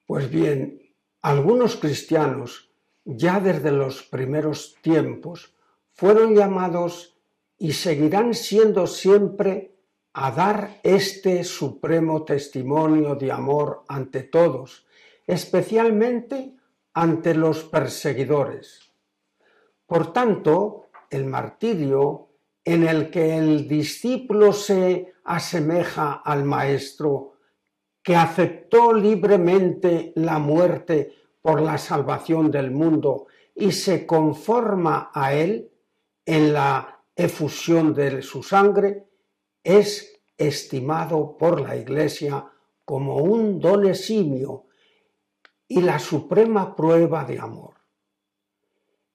Pues 0.05 0.31
bien, 0.31 0.95
algunos 1.21 1.75
cristianos, 1.75 2.71
ya 3.03 3.41
desde 3.41 3.73
los 3.73 4.03
primeros 4.03 4.77
tiempos, 4.81 5.53
fueron 5.91 6.35
llamados 6.35 7.17
y 7.57 7.73
seguirán 7.73 8.33
siendo 8.33 8.87
siempre 8.87 9.70
a 10.13 10.31
dar 10.31 10.79
este 10.83 11.43
supremo 11.43 12.23
testimonio 12.23 13.15
de 13.15 13.31
amor 13.31 13.83
ante 13.87 14.23
todos, 14.23 14.85
especialmente 15.25 16.55
ante 16.93 17.33
los 17.33 17.63
perseguidores. 17.63 18.91
Por 19.85 20.11
tanto, 20.11 20.89
el 21.09 21.25
martirio 21.25 22.29
en 22.63 22.87
el 22.87 23.09
que 23.09 23.37
el 23.37 23.67
discípulo 23.67 24.53
se 24.53 25.13
asemeja 25.23 26.21
al 26.23 26.43
maestro, 26.43 27.37
que 28.03 28.15
aceptó 28.15 28.93
libremente 28.93 30.11
la 30.15 30.39
muerte 30.39 31.13
por 31.41 31.61
la 31.61 31.77
salvación 31.77 32.51
del 32.51 32.71
mundo 32.71 33.27
y 33.55 33.71
se 33.71 34.05
conforma 34.05 35.11
a 35.13 35.33
él 35.33 35.71
en 36.25 36.53
la 36.53 37.03
efusión 37.15 37.93
de 37.93 38.21
su 38.21 38.43
sangre, 38.43 39.07
es 39.63 40.21
estimado 40.37 41.37
por 41.37 41.61
la 41.61 41.75
Iglesia 41.75 42.51
como 42.85 43.17
un 43.17 43.59
don 43.59 43.85
eximio 43.85 44.65
y 45.67 45.81
la 45.81 45.99
suprema 45.99 46.75
prueba 46.75 47.23
de 47.23 47.39
amor. 47.39 47.75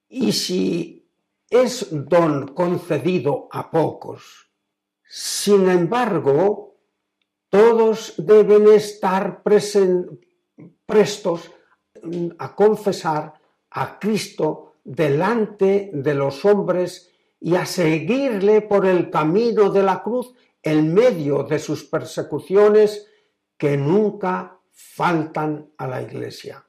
Y 0.09 0.33
si 0.33 1.11
es 1.51 1.89
don 1.91 2.49
concedido 2.49 3.49
a 3.51 3.71
pocos, 3.71 4.51
sin 5.09 5.69
embargo, 5.69 6.77
todos 7.49 8.15
deben 8.19 8.69
estar 8.69 9.43
prestos 10.87 11.51
a 12.39 12.55
confesar 12.55 13.35
a 13.71 13.99
Cristo 13.99 14.75
delante 14.85 15.91
de 15.93 16.15
los 16.15 16.45
hombres 16.45 17.13
y 17.41 17.55
a 17.55 17.67
seguirle 17.67 18.63
por 18.63 18.87
el 18.87 19.11
camino 19.11 19.71
de 19.71 19.83
la 19.83 20.03
cruz 20.03 20.35
en 20.63 20.93
medio 20.93 21.45
de 21.45 21.59
sus 21.59 21.85
persecuciones 21.85 23.07
que 23.57 23.77
nunca 23.77 24.59
faltan 24.73 25.71
a 25.79 25.87
la 25.87 26.03
Iglesia. 26.03 26.67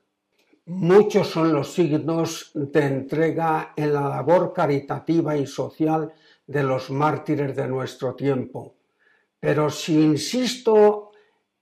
Muchos 0.65 1.27
son 1.27 1.53
los 1.53 1.73
signos 1.73 2.51
de 2.53 2.85
entrega 2.85 3.73
en 3.75 3.93
la 3.93 4.09
labor 4.09 4.51
caritativa 4.53 5.37
y 5.37 5.47
social 5.47 6.13
de 6.45 6.63
los 6.63 6.89
mártires 6.89 7.55
de 7.55 7.67
nuestro 7.67 8.15
tiempo. 8.15 8.75
Pero 9.39 9.69
si 9.69 9.93
insisto 9.93 11.11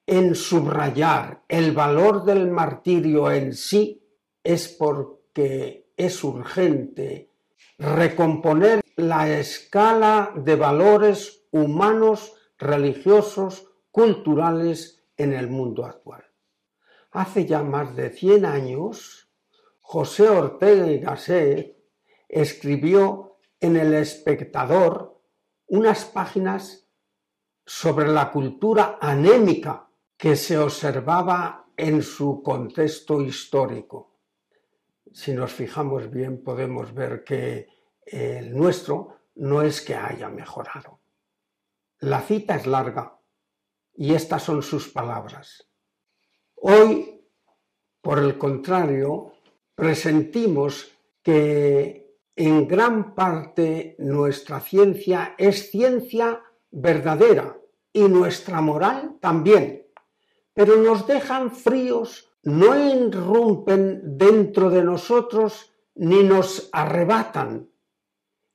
en 0.07 0.35
subrayar 0.35 1.43
el 1.47 1.71
valor 1.71 2.23
del 2.25 2.49
martirio 2.49 3.31
en 3.31 3.53
sí, 3.53 4.01
es 4.43 4.69
porque 4.69 5.91
es 5.97 6.23
urgente 6.23 7.31
recomponer 7.77 8.81
la 8.95 9.29
escala 9.29 10.31
de 10.35 10.55
valores 10.55 11.47
humanos, 11.51 12.33
religiosos, 12.57 13.69
culturales 13.91 15.05
en 15.17 15.33
el 15.33 15.49
mundo 15.49 15.85
actual. 15.85 16.23
Hace 17.11 17.45
ya 17.45 17.63
más 17.63 17.95
de 17.95 18.09
100 18.09 18.45
años, 18.45 19.29
José 19.81 20.27
Ortega 20.27 20.87
y 20.87 20.99
Gasset 20.99 21.77
escribió 22.27 23.37
en 23.59 23.77
El 23.77 23.93
Espectador 23.93 25.21
unas 25.67 26.05
páginas 26.05 26.87
sobre 27.65 28.07
la 28.07 28.31
cultura 28.31 28.97
anémica 29.01 29.89
que 30.17 30.35
se 30.35 30.57
observaba 30.57 31.67
en 31.77 32.01
su 32.03 32.41
contexto 32.43 33.21
histórico. 33.21 34.14
Si 35.15 35.31
nos 35.31 35.53
fijamos 35.53 36.11
bien 36.11 36.43
podemos 36.43 36.93
ver 36.93 37.23
que 37.23 37.69
el 38.05 38.53
nuestro 38.53 39.21
no 39.35 39.61
es 39.61 39.79
que 39.79 39.95
haya 39.95 40.27
mejorado. 40.27 40.99
La 41.99 42.19
cita 42.19 42.57
es 42.57 42.67
larga 42.67 43.17
y 43.93 44.13
estas 44.13 44.43
son 44.43 44.61
sus 44.61 44.89
palabras. 44.89 45.69
Hoy, 46.55 47.25
por 48.01 48.19
el 48.19 48.37
contrario, 48.37 49.31
presentimos 49.73 50.91
que 51.23 52.17
en 52.35 52.67
gran 52.67 53.15
parte 53.15 53.95
nuestra 53.99 54.59
ciencia 54.59 55.33
es 55.37 55.71
ciencia 55.71 56.43
verdadera 56.71 57.57
y 57.93 58.01
nuestra 58.01 58.59
moral 58.59 59.17
también, 59.21 59.87
pero 60.53 60.75
nos 60.75 61.07
dejan 61.07 61.51
fríos, 61.51 62.34
no 62.45 62.77
irrumpen 62.77 64.17
dentro 64.17 64.69
de 64.69 64.83
nosotros 64.83 65.73
ni 65.95 66.23
nos 66.23 66.69
arrebatan. 66.71 67.69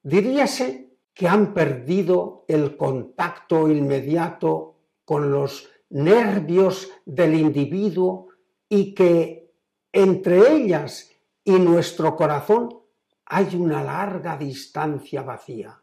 Diríase 0.03 0.97
que 1.13 1.29
han 1.29 1.53
perdido 1.53 2.45
el 2.49 2.77
contacto 2.77 3.69
inmediato 3.69 4.77
con 5.05 5.31
los 5.31 5.69
nervios 5.91 6.91
del 7.05 7.35
individuo 7.35 8.29
y 8.69 8.95
que 8.95 9.53
entre 9.93 10.53
ellas 10.53 11.11
y 11.43 11.59
nuestro 11.59 12.15
corazón 12.15 12.69
hay 13.27 13.57
una 13.57 13.83
larga 13.83 14.37
distancia 14.37 15.23
vacía. 15.23 15.83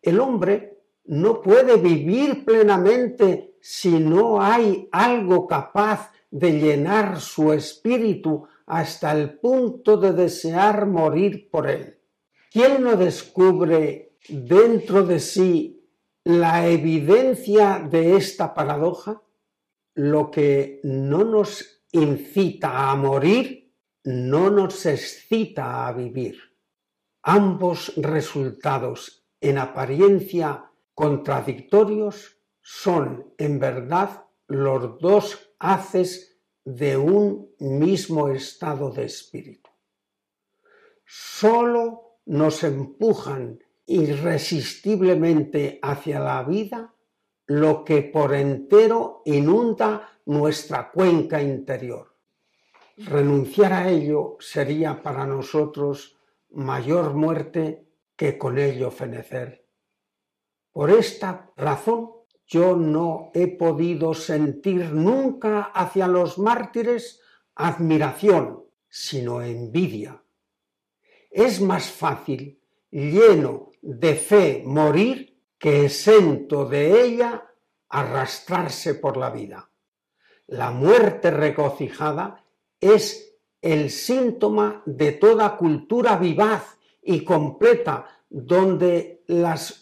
El 0.00 0.18
hombre 0.18 0.78
no 1.04 1.42
puede 1.42 1.76
vivir 1.76 2.44
plenamente 2.44 3.58
si 3.60 3.98
no 3.98 4.40
hay 4.40 4.88
algo 4.92 5.46
capaz 5.46 6.10
de 6.30 6.52
llenar 6.52 7.20
su 7.20 7.52
espíritu 7.52 8.46
hasta 8.66 9.12
el 9.12 9.38
punto 9.38 9.96
de 9.96 10.12
desear 10.12 10.86
morir 10.86 11.50
por 11.50 11.68
él. 11.68 11.98
¿Quién 12.52 12.82
no 12.82 12.96
descubre 12.96 14.16
dentro 14.28 15.04
de 15.04 15.20
sí 15.20 15.80
la 16.24 16.68
evidencia 16.68 17.86
de 17.90 18.16
esta 18.16 18.54
paradoja, 18.54 19.22
lo 19.94 20.30
que 20.30 20.80
no 20.84 21.24
nos 21.24 21.84
incita 21.92 22.90
a 22.90 22.94
morir, 22.94 23.74
no 24.04 24.50
nos 24.50 24.86
excita 24.86 25.86
a 25.86 25.92
vivir. 25.92 26.38
Ambos 27.22 27.92
resultados 27.96 29.26
en 29.40 29.58
apariencia 29.58 30.70
contradictorios 30.94 32.38
son 32.60 33.34
en 33.38 33.58
verdad 33.58 34.26
los 34.46 34.98
dos 34.98 35.49
haces 35.60 36.40
de 36.64 36.96
un 36.96 37.54
mismo 37.58 38.28
estado 38.28 38.90
de 38.90 39.04
espíritu. 39.04 39.70
Solo 41.04 42.18
nos 42.26 42.64
empujan 42.64 43.62
irresistiblemente 43.86 45.78
hacia 45.82 46.20
la 46.20 46.42
vida 46.42 46.94
lo 47.46 47.84
que 47.84 48.02
por 48.02 48.34
entero 48.34 49.22
inunda 49.24 50.20
nuestra 50.26 50.90
cuenca 50.92 51.42
interior. 51.42 52.14
Renunciar 52.96 53.72
a 53.72 53.88
ello 53.88 54.36
sería 54.38 55.02
para 55.02 55.26
nosotros 55.26 56.16
mayor 56.50 57.14
muerte 57.14 57.88
que 58.14 58.38
con 58.38 58.58
ello 58.58 58.90
fenecer. 58.90 59.66
Por 60.70 60.90
esta 60.90 61.50
razón 61.56 62.19
yo 62.50 62.74
no 62.74 63.30
he 63.32 63.46
podido 63.46 64.12
sentir 64.12 64.92
nunca 64.92 65.70
hacia 65.72 66.08
los 66.08 66.36
mártires 66.36 67.20
admiración, 67.54 68.64
sino 68.88 69.40
envidia. 69.40 70.20
Es 71.30 71.60
más 71.60 71.88
fácil, 71.88 72.60
lleno 72.90 73.70
de 73.80 74.16
fe, 74.16 74.64
morir 74.66 75.38
que 75.58 75.84
exento 75.84 76.64
de 76.64 77.04
ella 77.04 77.46
arrastrarse 77.88 78.96
por 78.96 79.16
la 79.16 79.30
vida. 79.30 79.70
La 80.48 80.72
muerte 80.72 81.30
regocijada 81.30 82.44
es 82.80 83.36
el 83.62 83.90
síntoma 83.90 84.82
de 84.86 85.12
toda 85.12 85.56
cultura 85.56 86.16
vivaz 86.16 86.78
y 87.00 87.22
completa, 87.22 88.06
donde 88.28 89.22
las 89.28 89.80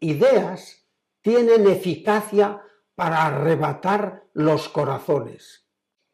ideas 0.00 0.81
tienen 1.22 1.66
eficacia 1.66 2.62
para 2.94 3.26
arrebatar 3.26 4.24
los 4.34 4.68
corazones. 4.68 5.66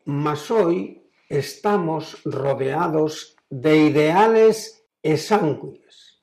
Mas 0.05 0.51
hoy 0.51 1.11
estamos 1.29 2.23
rodeados 2.25 3.37
de 3.51 3.79
ideales 3.79 4.87
exangües 5.03 6.23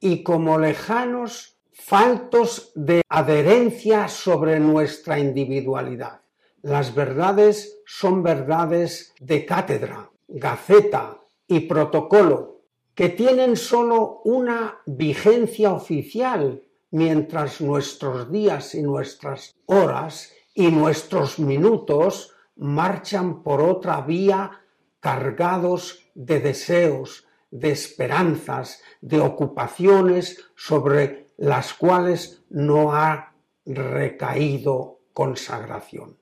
y 0.00 0.22
como 0.22 0.58
lejanos 0.58 1.58
faltos 1.72 2.72
de 2.74 3.02
adherencia 3.08 4.08
sobre 4.08 4.60
nuestra 4.60 5.18
individualidad. 5.18 6.20
Las 6.62 6.94
verdades 6.94 7.80
son 7.86 8.22
verdades 8.22 9.14
de 9.20 9.44
cátedra, 9.44 10.10
gaceta 10.28 11.18
y 11.46 11.60
protocolo 11.60 12.62
que 12.94 13.08
tienen 13.08 13.56
sólo 13.56 14.20
una 14.24 14.78
vigencia 14.86 15.72
oficial, 15.72 16.62
mientras 16.92 17.60
nuestros 17.60 18.30
días 18.30 18.74
y 18.74 18.82
nuestras 18.82 19.54
horas 19.66 20.32
y 20.54 20.70
nuestros 20.70 21.38
minutos 21.38 22.34
marchan 22.56 23.42
por 23.42 23.60
otra 23.60 24.02
vía 24.02 24.60
cargados 25.00 26.10
de 26.14 26.40
deseos, 26.40 27.26
de 27.50 27.70
esperanzas, 27.70 28.82
de 29.00 29.20
ocupaciones 29.20 30.38
sobre 30.54 31.28
las 31.38 31.74
cuales 31.74 32.44
no 32.50 32.94
ha 32.94 33.34
recaído 33.64 35.00
consagración. 35.12 36.18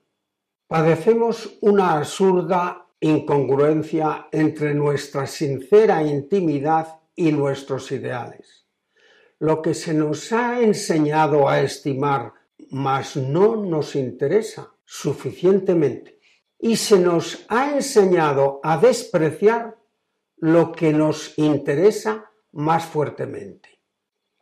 Padecemos 0.67 1.57
una 1.61 1.97
absurda 1.97 2.87
incongruencia 3.01 4.27
entre 4.31 4.73
nuestra 4.73 5.27
sincera 5.27 6.01
intimidad 6.03 6.99
y 7.15 7.31
nuestros 7.31 7.91
ideales. 7.91 8.60
Lo 9.41 9.59
que 9.59 9.73
se 9.73 9.91
nos 9.91 10.31
ha 10.33 10.61
enseñado 10.61 11.49
a 11.49 11.61
estimar, 11.61 12.31
mas 12.69 13.17
no 13.17 13.55
nos 13.55 13.95
interesa 13.95 14.75
suficientemente, 14.85 16.19
y 16.59 16.75
se 16.75 16.99
nos 16.99 17.43
ha 17.49 17.71
enseñado 17.71 18.59
a 18.61 18.77
despreciar 18.77 19.79
lo 20.37 20.71
que 20.71 20.93
nos 20.93 21.35
interesa 21.39 22.29
más 22.51 22.85
fuertemente. 22.85 23.81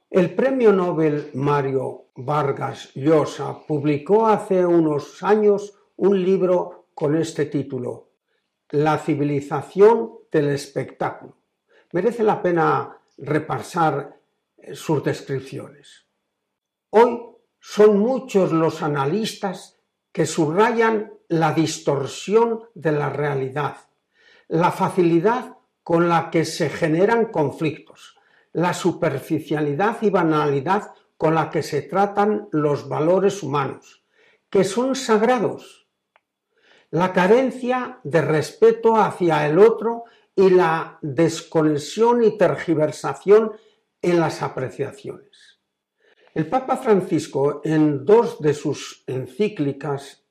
El 0.10 0.36
premio 0.36 0.74
Nobel 0.74 1.32
Mario 1.34 2.10
Vargas 2.18 2.92
Llosa 2.94 3.58
publicó 3.66 4.28
hace 4.28 4.66
unos 4.66 5.24
años 5.24 5.80
un 5.96 6.22
libro 6.22 6.88
con 6.94 7.16
este 7.16 7.46
título, 7.46 8.10
la 8.72 8.98
civilización 8.98 10.12
del 10.30 10.50
espectáculo. 10.50 11.38
Merece 11.94 12.22
la 12.22 12.42
pena 12.42 12.98
repasar 13.18 14.19
sus 14.74 15.04
descripciones. 15.04 16.08
Hoy 16.92 17.20
son 17.60 18.00
muchos 18.00 18.52
los 18.52 18.82
analistas 18.82 19.80
que 20.12 20.26
subrayan 20.26 21.14
la 21.28 21.54
distorsión 21.54 22.64
de 22.74 22.92
la 22.92 23.10
realidad, 23.10 23.78
la 24.48 24.72
facilidad 24.72 25.58
con 25.84 26.10
la 26.10 26.30
que 26.30 26.46
se 26.46 26.70
generan 26.70 27.26
conflictos, 27.26 28.18
la 28.54 28.74
superficialidad 28.74 29.98
y 30.02 30.10
banalidad 30.10 30.94
con 31.18 31.36
la 31.36 31.50
que 31.50 31.62
se 31.62 31.84
tratan 31.84 32.48
los 32.52 32.88
valores 32.88 33.44
humanos, 33.44 34.04
que 34.50 34.64
son 34.64 34.96
sagrados 34.96 35.80
la 36.92 37.14
carencia 37.14 38.00
de 38.04 38.22
respeto 38.22 38.96
hacia 38.96 39.46
el 39.48 39.60
otro 39.60 40.06
y 40.36 40.50
la 40.50 40.98
desconexión 41.02 42.24
y 42.24 42.38
tergiversación 42.38 43.52
en 44.02 44.20
las 44.20 44.42
apreciaciones. 44.42 45.60
El 46.34 46.48
Papa 46.48 46.78
Francisco, 46.78 47.62
en 47.64 48.06
dos 48.06 48.40
de 48.40 48.54
sus 48.54 49.04
encíclicas, 49.08 50.26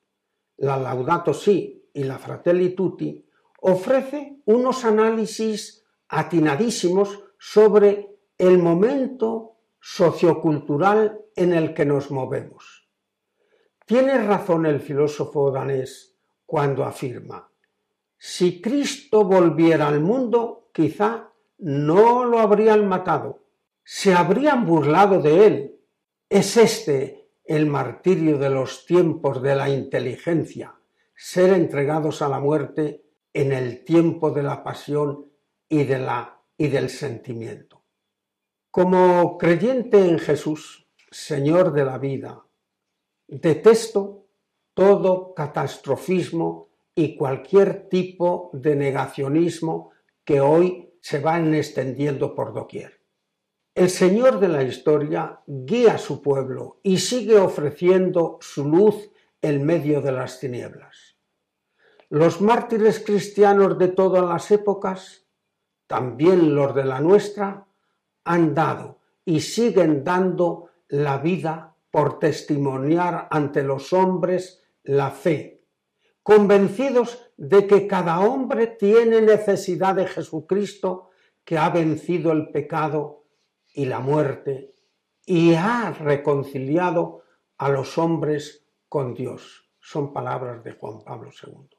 la 0.57 0.77
Laudato 0.77 1.33
Si 1.33 1.89
y 1.93 2.03
la 2.03 2.17
Fratelli 2.17 2.75
Tutti, 2.75 3.25
ofrece 3.61 4.37
unos 4.45 4.85
análisis 4.85 5.85
atinadísimos 6.07 7.23
sobre 7.37 8.17
el 8.37 8.57
momento 8.57 9.57
sociocultural 9.79 11.19
en 11.35 11.53
el 11.53 11.73
que 11.73 11.85
nos 11.85 12.11
movemos. 12.11 12.89
Tiene 13.85 14.17
razón 14.25 14.65
el 14.65 14.79
filósofo 14.79 15.51
danés 15.51 16.15
cuando 16.45 16.83
afirma, 16.83 17.49
si 18.17 18.61
Cristo 18.61 19.23
volviera 19.23 19.87
al 19.87 20.01
mundo, 20.01 20.69
quizá 20.73 21.31
no 21.59 22.25
lo 22.25 22.39
habrían 22.39 22.87
matado, 22.87 23.45
se 23.91 24.13
habrían 24.13 24.67
burlado 24.67 25.19
de 25.19 25.47
él. 25.47 25.79
Es 26.29 26.57
este 26.57 27.31
el 27.43 27.65
martirio 27.65 28.37
de 28.37 28.51
los 28.51 28.85
tiempos 28.85 29.41
de 29.41 29.55
la 29.55 29.67
inteligencia, 29.67 30.75
ser 31.15 31.53
entregados 31.53 32.21
a 32.21 32.29
la 32.29 32.39
muerte 32.39 33.03
en 33.33 33.51
el 33.51 33.83
tiempo 33.83 34.29
de 34.29 34.43
la 34.43 34.63
pasión 34.63 35.31
y, 35.67 35.85
de 35.85 35.97
la, 35.97 36.39
y 36.55 36.67
del 36.67 36.91
sentimiento. 36.91 37.81
Como 38.69 39.39
creyente 39.39 40.05
en 40.05 40.19
Jesús, 40.19 40.87
Señor 41.09 41.73
de 41.73 41.85
la 41.85 41.97
vida, 41.97 42.45
detesto 43.27 44.27
todo 44.75 45.33
catastrofismo 45.33 46.69
y 46.93 47.15
cualquier 47.17 47.89
tipo 47.89 48.51
de 48.53 48.75
negacionismo 48.75 49.89
que 50.23 50.41
hoy 50.41 50.93
se 51.01 51.19
van 51.19 51.55
extendiendo 51.55 52.35
por 52.35 52.53
doquier. 52.53 52.98
El 53.79 53.89
Señor 53.89 54.41
de 54.41 54.49
la 54.49 54.61
historia 54.61 55.39
guía 55.47 55.93
a 55.93 55.97
su 55.97 56.21
pueblo 56.21 56.81
y 56.83 56.97
sigue 56.97 57.39
ofreciendo 57.39 58.37
su 58.41 58.67
luz 58.67 59.09
en 59.41 59.65
medio 59.65 60.01
de 60.01 60.11
las 60.11 60.41
tinieblas. 60.41 61.15
Los 62.09 62.41
mártires 62.41 62.99
cristianos 62.99 63.77
de 63.77 63.87
todas 63.87 64.25
las 64.25 64.51
épocas, 64.51 65.27
también 65.87 66.55
los 66.55 66.75
de 66.75 66.83
la 66.83 66.99
nuestra, 66.99 67.67
han 68.25 68.53
dado 68.53 68.99
y 69.23 69.39
siguen 69.39 70.03
dando 70.03 70.71
la 70.89 71.19
vida 71.19 71.73
por 71.89 72.19
testimoniar 72.19 73.29
ante 73.31 73.63
los 73.63 73.93
hombres 73.93 74.61
la 74.83 75.09
fe, 75.09 75.63
convencidos 76.21 77.31
de 77.37 77.65
que 77.65 77.87
cada 77.87 78.19
hombre 78.19 78.67
tiene 78.67 79.21
necesidad 79.21 79.95
de 79.95 80.05
Jesucristo 80.05 81.11
que 81.45 81.57
ha 81.57 81.69
vencido 81.69 82.33
el 82.33 82.49
pecado 82.49 83.19
y 83.73 83.85
la 83.85 83.99
muerte 83.99 84.73
y 85.25 85.53
ha 85.53 85.91
reconciliado 85.91 87.23
a 87.57 87.69
los 87.69 87.97
hombres 87.97 88.65
con 88.87 89.13
Dios. 89.13 89.69
Son 89.79 90.11
palabras 90.11 90.63
de 90.63 90.73
Juan 90.73 91.03
Pablo 91.03 91.29
II. 91.31 91.69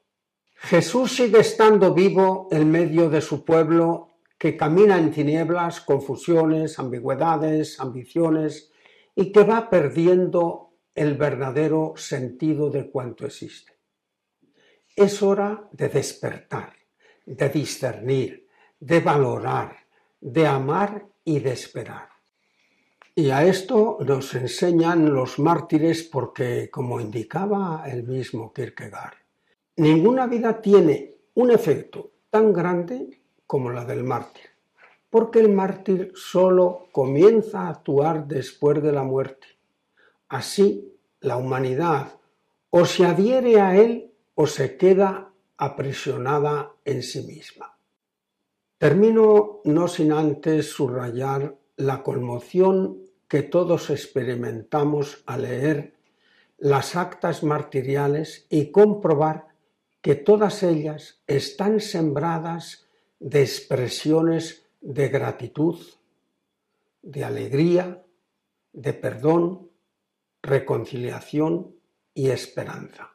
Jesús 0.55 1.15
sigue 1.15 1.39
estando 1.39 1.93
vivo 1.93 2.47
en 2.51 2.71
medio 2.71 3.09
de 3.09 3.19
su 3.19 3.43
pueblo 3.43 4.11
que 4.37 4.55
camina 4.55 4.97
en 4.97 5.11
tinieblas, 5.11 5.81
confusiones, 5.81 6.79
ambigüedades, 6.79 7.79
ambiciones 7.79 8.71
y 9.15 9.31
que 9.31 9.43
va 9.43 9.69
perdiendo 9.69 10.73
el 10.95 11.15
verdadero 11.15 11.93
sentido 11.95 12.69
de 12.69 12.89
cuanto 12.89 13.25
existe. 13.25 13.73
Es 14.95 15.21
hora 15.21 15.67
de 15.71 15.89
despertar, 15.89 16.73
de 17.25 17.49
discernir, 17.49 18.47
de 18.79 18.99
valorar, 18.99 19.75
de 20.19 20.47
amar 20.47 21.10
y 21.23 21.39
de 21.39 21.51
esperar. 21.51 22.09
Y 23.13 23.29
a 23.29 23.43
esto 23.43 23.97
nos 24.01 24.33
enseñan 24.35 25.13
los 25.13 25.37
mártires 25.37 26.03
porque, 26.03 26.69
como 26.69 27.01
indicaba 27.01 27.83
el 27.85 28.03
mismo 28.03 28.53
Kierkegaard, 28.53 29.17
ninguna 29.75 30.27
vida 30.27 30.61
tiene 30.61 31.15
un 31.33 31.51
efecto 31.51 32.11
tan 32.29 32.53
grande 32.53 33.21
como 33.45 33.69
la 33.69 33.83
del 33.83 34.05
mártir, 34.05 34.49
porque 35.09 35.39
el 35.39 35.49
mártir 35.49 36.13
solo 36.15 36.87
comienza 36.91 37.63
a 37.63 37.69
actuar 37.69 38.27
después 38.27 38.81
de 38.81 38.93
la 38.93 39.03
muerte. 39.03 39.47
Así, 40.29 40.97
la 41.19 41.35
humanidad 41.35 42.17
o 42.69 42.85
se 42.85 43.05
adhiere 43.05 43.59
a 43.59 43.75
él 43.75 44.13
o 44.35 44.47
se 44.47 44.77
queda 44.77 45.33
aprisionada 45.57 46.71
en 46.85 47.03
sí 47.03 47.23
misma. 47.23 47.77
Termino 48.81 49.61
no 49.65 49.87
sin 49.87 50.11
antes 50.11 50.71
subrayar 50.71 51.55
la 51.77 52.01
conmoción 52.01 52.97
que 53.27 53.43
todos 53.43 53.91
experimentamos 53.91 55.21
al 55.27 55.43
leer 55.43 55.93
las 56.57 56.95
actas 56.95 57.43
martiriales 57.43 58.47
y 58.49 58.71
comprobar 58.71 59.49
que 60.01 60.15
todas 60.15 60.63
ellas 60.63 61.21
están 61.27 61.79
sembradas 61.79 62.87
de 63.19 63.43
expresiones 63.43 64.65
de 64.81 65.09
gratitud, 65.09 65.77
de 67.03 67.23
alegría, 67.23 68.03
de 68.73 68.93
perdón, 68.93 69.69
reconciliación 70.41 71.75
y 72.15 72.31
esperanza. 72.31 73.11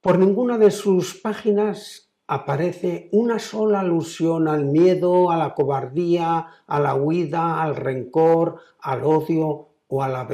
Por 0.00 0.18
ninguna 0.18 0.56
de 0.56 0.70
sus 0.70 1.20
páginas 1.20 2.11
aparece 2.34 3.10
una 3.12 3.38
sola 3.38 3.80
alusión 3.80 4.48
al 4.48 4.64
miedo, 4.64 5.30
a 5.30 5.36
la 5.36 5.54
cobardía, 5.54 6.46
a 6.66 6.80
la 6.80 6.94
huida, 6.94 7.62
al 7.62 7.76
rencor, 7.76 8.58
al 8.80 9.04
odio 9.04 9.68
o 9.86 10.02
a 10.02 10.08
la, 10.08 10.26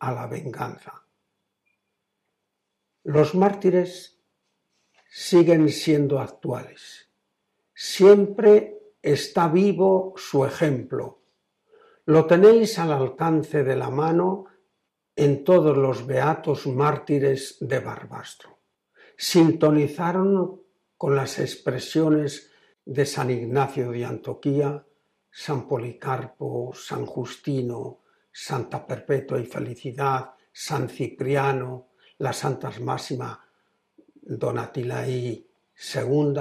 a 0.00 0.12
la 0.12 0.26
venganza. 0.26 1.06
Los 3.04 3.34
mártires 3.34 4.20
siguen 5.08 5.70
siendo 5.70 6.20
actuales. 6.20 7.08
Siempre 7.72 8.92
está 9.00 9.48
vivo 9.48 10.12
su 10.18 10.44
ejemplo. 10.44 11.22
Lo 12.04 12.26
tenéis 12.26 12.78
al 12.78 12.92
alcance 12.92 13.64
de 13.64 13.76
la 13.76 13.88
mano 13.88 14.44
en 15.16 15.44
todos 15.44 15.74
los 15.78 16.06
beatos 16.06 16.66
mártires 16.66 17.56
de 17.60 17.80
Barbastro. 17.80 18.58
Sintonizaron 19.16 20.67
con 20.98 21.14
las 21.14 21.38
expresiones 21.38 22.50
de 22.84 23.06
San 23.06 23.30
Ignacio 23.30 23.92
de 23.92 24.04
Antoquía, 24.04 24.84
San 25.30 25.68
Policarpo, 25.68 26.72
San 26.74 27.06
Justino, 27.06 28.00
Santa 28.32 28.84
Perpetua 28.84 29.38
y 29.38 29.46
Felicidad, 29.46 30.34
San 30.52 30.88
Cipriano, 30.88 31.90
las 32.18 32.38
Santas 32.38 32.80
Máxima 32.80 33.48
Donatilaí 34.22 35.48
II, 35.94 36.34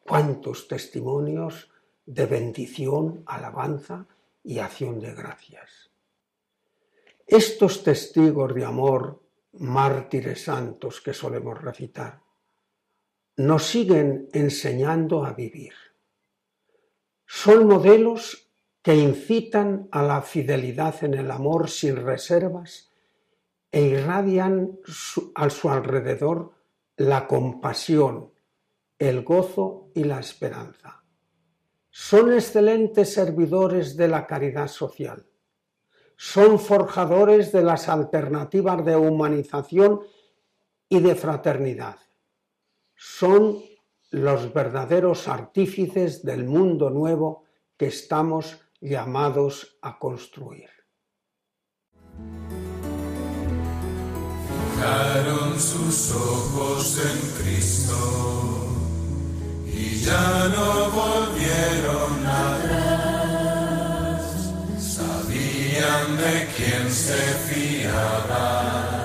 cuántos 0.00 0.66
testimonios 0.66 1.70
de 2.04 2.26
bendición, 2.26 3.22
alabanza 3.26 4.06
y 4.42 4.58
acción 4.58 4.98
de 4.98 5.14
gracias. 5.14 5.90
Estos 7.26 7.84
testigos 7.84 8.52
de 8.52 8.64
amor, 8.64 9.22
mártires 9.52 10.42
santos 10.42 11.00
que 11.00 11.14
solemos 11.14 11.60
recitar, 11.62 12.23
nos 13.36 13.64
siguen 13.64 14.28
enseñando 14.32 15.24
a 15.24 15.32
vivir. 15.32 15.72
Son 17.26 17.66
modelos 17.66 18.50
que 18.82 18.94
incitan 18.94 19.88
a 19.90 20.02
la 20.02 20.22
fidelidad 20.22 21.02
en 21.02 21.14
el 21.14 21.30
amor 21.30 21.70
sin 21.70 21.96
reservas 21.96 22.90
e 23.72 23.80
irradian 23.82 24.78
a 25.34 25.50
su 25.50 25.70
alrededor 25.70 26.52
la 26.96 27.26
compasión, 27.26 28.32
el 28.98 29.24
gozo 29.24 29.90
y 29.94 30.04
la 30.04 30.20
esperanza. 30.20 31.02
Son 31.90 32.32
excelentes 32.32 33.12
servidores 33.12 33.96
de 33.96 34.08
la 34.08 34.26
caridad 34.26 34.68
social. 34.68 35.26
Son 36.16 36.60
forjadores 36.60 37.50
de 37.52 37.62
las 37.62 37.88
alternativas 37.88 38.84
de 38.84 38.96
humanización 38.96 40.00
y 40.88 41.00
de 41.00 41.14
fraternidad. 41.14 41.96
Son 42.96 43.62
los 44.10 44.52
verdaderos 44.52 45.26
artífices 45.28 46.22
del 46.24 46.44
mundo 46.44 46.90
nuevo 46.90 47.44
que 47.76 47.86
estamos 47.86 48.60
llamados 48.80 49.78
a 49.82 49.98
construir. 49.98 50.70
Fijaron 54.76 55.58
sus 55.58 56.12
ojos 56.12 56.98
en 56.98 57.18
Cristo 57.42 57.96
y 59.66 59.96
ya 60.00 60.48
no 60.54 60.90
volvieron 60.90 62.26
atrás. 62.26 63.74
Sabían 64.78 66.16
de 66.16 66.48
quién 66.56 66.90
se 66.90 67.16
fiaban 67.48 69.03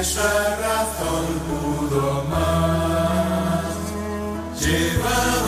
esa 0.00 0.56
razón 0.56 1.26
pudo 1.46 2.24
más. 2.30 3.74
Llevaban 4.60 5.47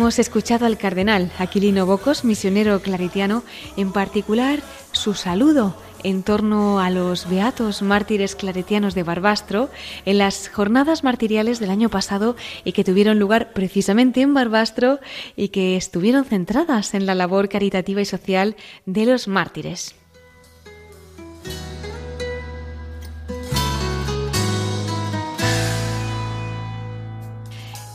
Hemos 0.00 0.18
escuchado 0.18 0.64
al 0.64 0.78
cardenal 0.78 1.30
Aquilino 1.38 1.84
Bocos, 1.84 2.24
misionero 2.24 2.80
claretiano, 2.80 3.42
en 3.76 3.92
particular 3.92 4.60
su 4.92 5.12
saludo 5.12 5.76
en 6.02 6.22
torno 6.22 6.80
a 6.80 6.88
los 6.88 7.28
beatos 7.28 7.82
mártires 7.82 8.34
claretianos 8.34 8.94
de 8.94 9.02
Barbastro 9.02 9.68
en 10.06 10.16
las 10.16 10.48
jornadas 10.48 11.04
martiriales 11.04 11.60
del 11.60 11.68
año 11.68 11.90
pasado 11.90 12.34
y 12.64 12.72
que 12.72 12.82
tuvieron 12.82 13.18
lugar 13.18 13.52
precisamente 13.52 14.22
en 14.22 14.32
Barbastro 14.32 15.00
y 15.36 15.48
que 15.48 15.76
estuvieron 15.76 16.24
centradas 16.24 16.94
en 16.94 17.04
la 17.04 17.14
labor 17.14 17.50
caritativa 17.50 18.00
y 18.00 18.06
social 18.06 18.56
de 18.86 19.04
los 19.04 19.28
mártires. 19.28 19.99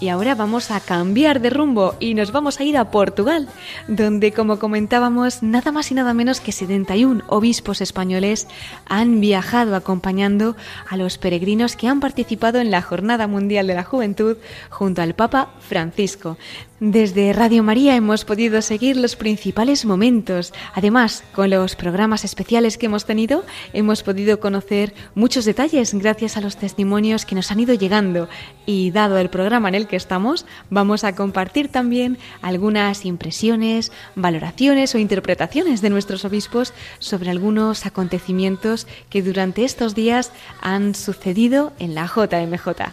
Y 0.05 0.09
ahora 0.09 0.35
vamos 0.35 0.69
a 0.69 0.81
cambiar 0.81 1.41
de 1.41 1.49
rumbo 1.49 1.95
y 1.99 2.13
nos 2.13 2.31
vamos 2.31 2.59
a 2.59 2.63
ir 2.63 2.77
a 2.77 2.91
Portugal, 2.91 3.47
donde, 3.87 4.33
como 4.33 4.59
comentábamos, 4.59 5.41
nada 5.41 5.71
más 5.71 5.89
y 5.89 5.95
nada 5.95 6.13
menos 6.13 6.39
que 6.39 6.51
71 6.51 7.23
obispos 7.25 7.81
españoles 7.81 8.47
han 8.85 9.19
viajado 9.19 9.75
acompañando 9.75 10.55
a 10.87 10.95
los 10.95 11.17
peregrinos 11.17 11.75
que 11.75 11.87
han 11.87 12.01
participado 12.01 12.59
en 12.59 12.69
la 12.69 12.83
Jornada 12.83 13.25
Mundial 13.25 13.65
de 13.65 13.73
la 13.73 13.83
Juventud 13.83 14.37
junto 14.69 15.01
al 15.01 15.15
Papa 15.15 15.49
Francisco. 15.59 16.37
Desde 16.81 17.31
Radio 17.31 17.63
María 17.63 17.95
hemos 17.95 18.25
podido 18.25 18.61
seguir 18.61 18.97
los 18.97 19.15
principales 19.15 19.85
momentos. 19.85 20.51
Además, 20.73 21.23
con 21.33 21.49
los 21.49 21.77
programas 21.77 22.25
especiales 22.25 22.77
que 22.77 22.87
hemos 22.87 23.05
tenido, 23.05 23.45
hemos 23.71 24.03
podido 24.03 24.41
conocer 24.41 24.93
muchos 25.15 25.45
detalles 25.45 25.93
gracias 25.93 26.35
a 26.35 26.41
los 26.41 26.57
testimonios 26.57 27.25
que 27.25 27.33
nos 27.33 27.49
han 27.49 27.61
ido 27.61 27.73
llegando. 27.75 28.27
Y 28.65 28.91
dado 28.91 29.17
el 29.19 29.29
programa 29.29 29.69
en 29.69 29.75
el 29.75 29.87
que 29.87 29.95
estamos, 29.95 30.45
vamos 30.69 31.05
a 31.05 31.15
compartir 31.15 31.69
también 31.69 32.17
algunas 32.41 33.05
impresiones, 33.05 33.93
valoraciones 34.15 34.93
o 34.95 34.97
interpretaciones 34.97 35.81
de 35.81 35.91
nuestros 35.91 36.25
obispos 36.25 36.73
sobre 36.99 37.29
algunos 37.29 37.85
acontecimientos 37.85 38.85
que 39.09 39.21
durante 39.21 39.63
estos 39.63 39.95
días 39.95 40.33
han 40.59 40.93
sucedido 40.93 41.71
en 41.79 41.95
la 41.95 42.05
JMJ. 42.05 42.91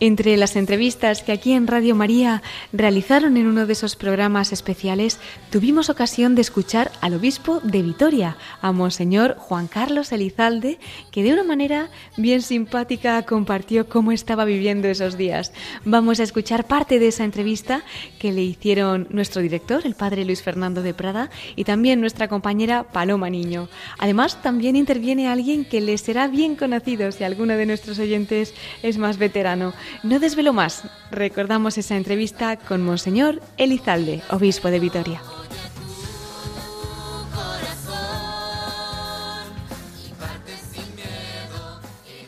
Entre 0.00 0.36
las 0.36 0.56
entrevistas 0.56 1.22
que 1.22 1.30
aquí 1.30 1.52
en 1.52 1.68
Radio 1.68 1.94
María 1.94 2.42
realizaron 2.72 3.36
en 3.36 3.46
uno 3.46 3.66
de 3.66 3.72
esos 3.72 3.94
programas 3.94 4.52
especiales, 4.52 5.20
tuvimos 5.50 5.90
ocasión 5.90 6.34
de 6.34 6.42
escuchar 6.42 6.90
al 7.00 7.14
obispo 7.14 7.60
de 7.60 7.82
Vitoria, 7.82 8.36
a 8.60 8.72
Monseñor 8.72 9.36
Juan 9.38 9.68
Carlos 9.68 10.10
Elizalde, 10.10 10.80
que 11.12 11.22
de 11.22 11.32
una 11.32 11.44
manera 11.44 11.88
bien 12.16 12.42
simpática 12.42 13.22
compartió 13.22 13.88
cómo 13.88 14.10
estaba 14.10 14.44
viviendo 14.44 14.88
esos 14.88 15.16
días. 15.16 15.52
Vamos 15.84 16.18
a 16.18 16.24
escuchar 16.24 16.66
parte 16.66 16.98
de 16.98 17.08
esa 17.08 17.24
entrevista 17.24 17.84
que 18.18 18.32
le 18.32 18.42
hicieron 18.42 19.06
nuestro 19.10 19.40
director, 19.40 19.82
el 19.84 19.94
padre 19.94 20.24
Luis 20.24 20.42
Fernando 20.42 20.82
de 20.82 20.94
Prada, 20.94 21.30
y 21.54 21.62
también 21.62 22.00
nuestra 22.00 22.26
compañera 22.26 22.82
Paloma 22.84 23.30
Niño. 23.30 23.68
Además, 23.98 24.42
también 24.42 24.74
interviene 24.74 25.28
alguien 25.28 25.64
que 25.64 25.80
le 25.80 25.96
será 25.98 26.26
bien 26.26 26.56
conocido 26.56 27.12
si 27.12 27.22
alguno 27.22 27.54
de 27.54 27.66
nuestros 27.66 27.98
oyentes 27.98 28.52
es 28.82 28.98
más 28.98 29.18
veterano. 29.18 29.72
No 30.02 30.18
desvelo 30.18 30.52
más. 30.52 30.82
Recordamos 31.10 31.78
esa 31.78 31.96
entrevista 31.96 32.56
con 32.56 32.82
Monseñor 32.82 33.40
Elizalde, 33.56 34.22
obispo 34.30 34.68
de 34.68 34.80
Vitoria. 34.80 35.20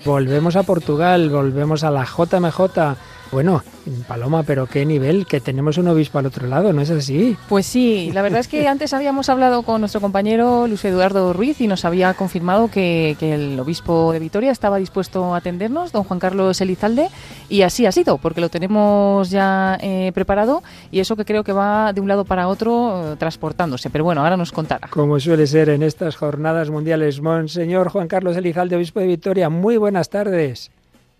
Volvemos 0.04 0.54
a 0.56 0.62
Portugal, 0.64 1.30
volvemos 1.30 1.82
a 1.82 1.90
la 1.90 2.04
JMJ 2.04 2.96
bueno, 3.34 3.64
Paloma, 4.06 4.44
pero 4.44 4.66
qué 4.66 4.86
nivel, 4.86 5.26
que 5.26 5.40
tenemos 5.40 5.76
un 5.76 5.88
obispo 5.88 6.20
al 6.20 6.26
otro 6.26 6.46
lado, 6.46 6.72
¿no 6.72 6.80
es 6.80 6.90
así? 6.90 7.36
Pues 7.48 7.66
sí, 7.66 8.12
la 8.14 8.22
verdad 8.22 8.38
es 8.38 8.46
que 8.46 8.68
antes 8.68 8.94
habíamos 8.94 9.28
hablado 9.28 9.62
con 9.64 9.80
nuestro 9.80 10.00
compañero 10.00 10.68
Luis 10.68 10.84
Eduardo 10.84 11.32
Ruiz 11.32 11.60
y 11.60 11.66
nos 11.66 11.84
había 11.84 12.14
confirmado 12.14 12.70
que, 12.70 13.16
el 13.20 13.58
obispo 13.58 14.12
de 14.12 14.20
Vitoria 14.20 14.52
estaba 14.52 14.78
dispuesto 14.78 15.34
a 15.34 15.38
atendernos, 15.38 15.90
don 15.90 16.04
Juan 16.04 16.20
Carlos 16.20 16.60
Elizalde, 16.60 17.08
y 17.48 17.62
así 17.62 17.86
ha 17.86 17.92
sido, 17.92 18.18
porque 18.18 18.40
lo 18.40 18.50
tenemos 18.50 19.30
ya 19.30 19.78
eh, 19.80 20.12
preparado 20.14 20.62
y 20.92 21.00
eso 21.00 21.16
que 21.16 21.24
creo 21.24 21.42
que 21.42 21.52
va 21.52 21.92
de 21.92 22.00
un 22.00 22.06
lado 22.06 22.24
para 22.24 22.46
otro 22.46 23.14
eh, 23.14 23.16
transportándose. 23.16 23.90
Pero 23.90 24.04
bueno, 24.04 24.20
ahora 24.20 24.36
nos 24.36 24.52
contará. 24.52 24.86
Como 24.88 25.18
suele 25.18 25.48
ser 25.48 25.70
en 25.70 25.82
estas 25.82 26.14
jornadas 26.14 26.70
mundiales, 26.70 27.20
Monseñor 27.20 27.88
Juan 27.88 28.06
Carlos 28.06 28.36
Elizalde, 28.36 28.76
obispo 28.76 29.00
de 29.00 29.08
Vitoria, 29.08 29.48
muy 29.50 29.76
buenas 29.76 30.08
tardes. 30.08 30.70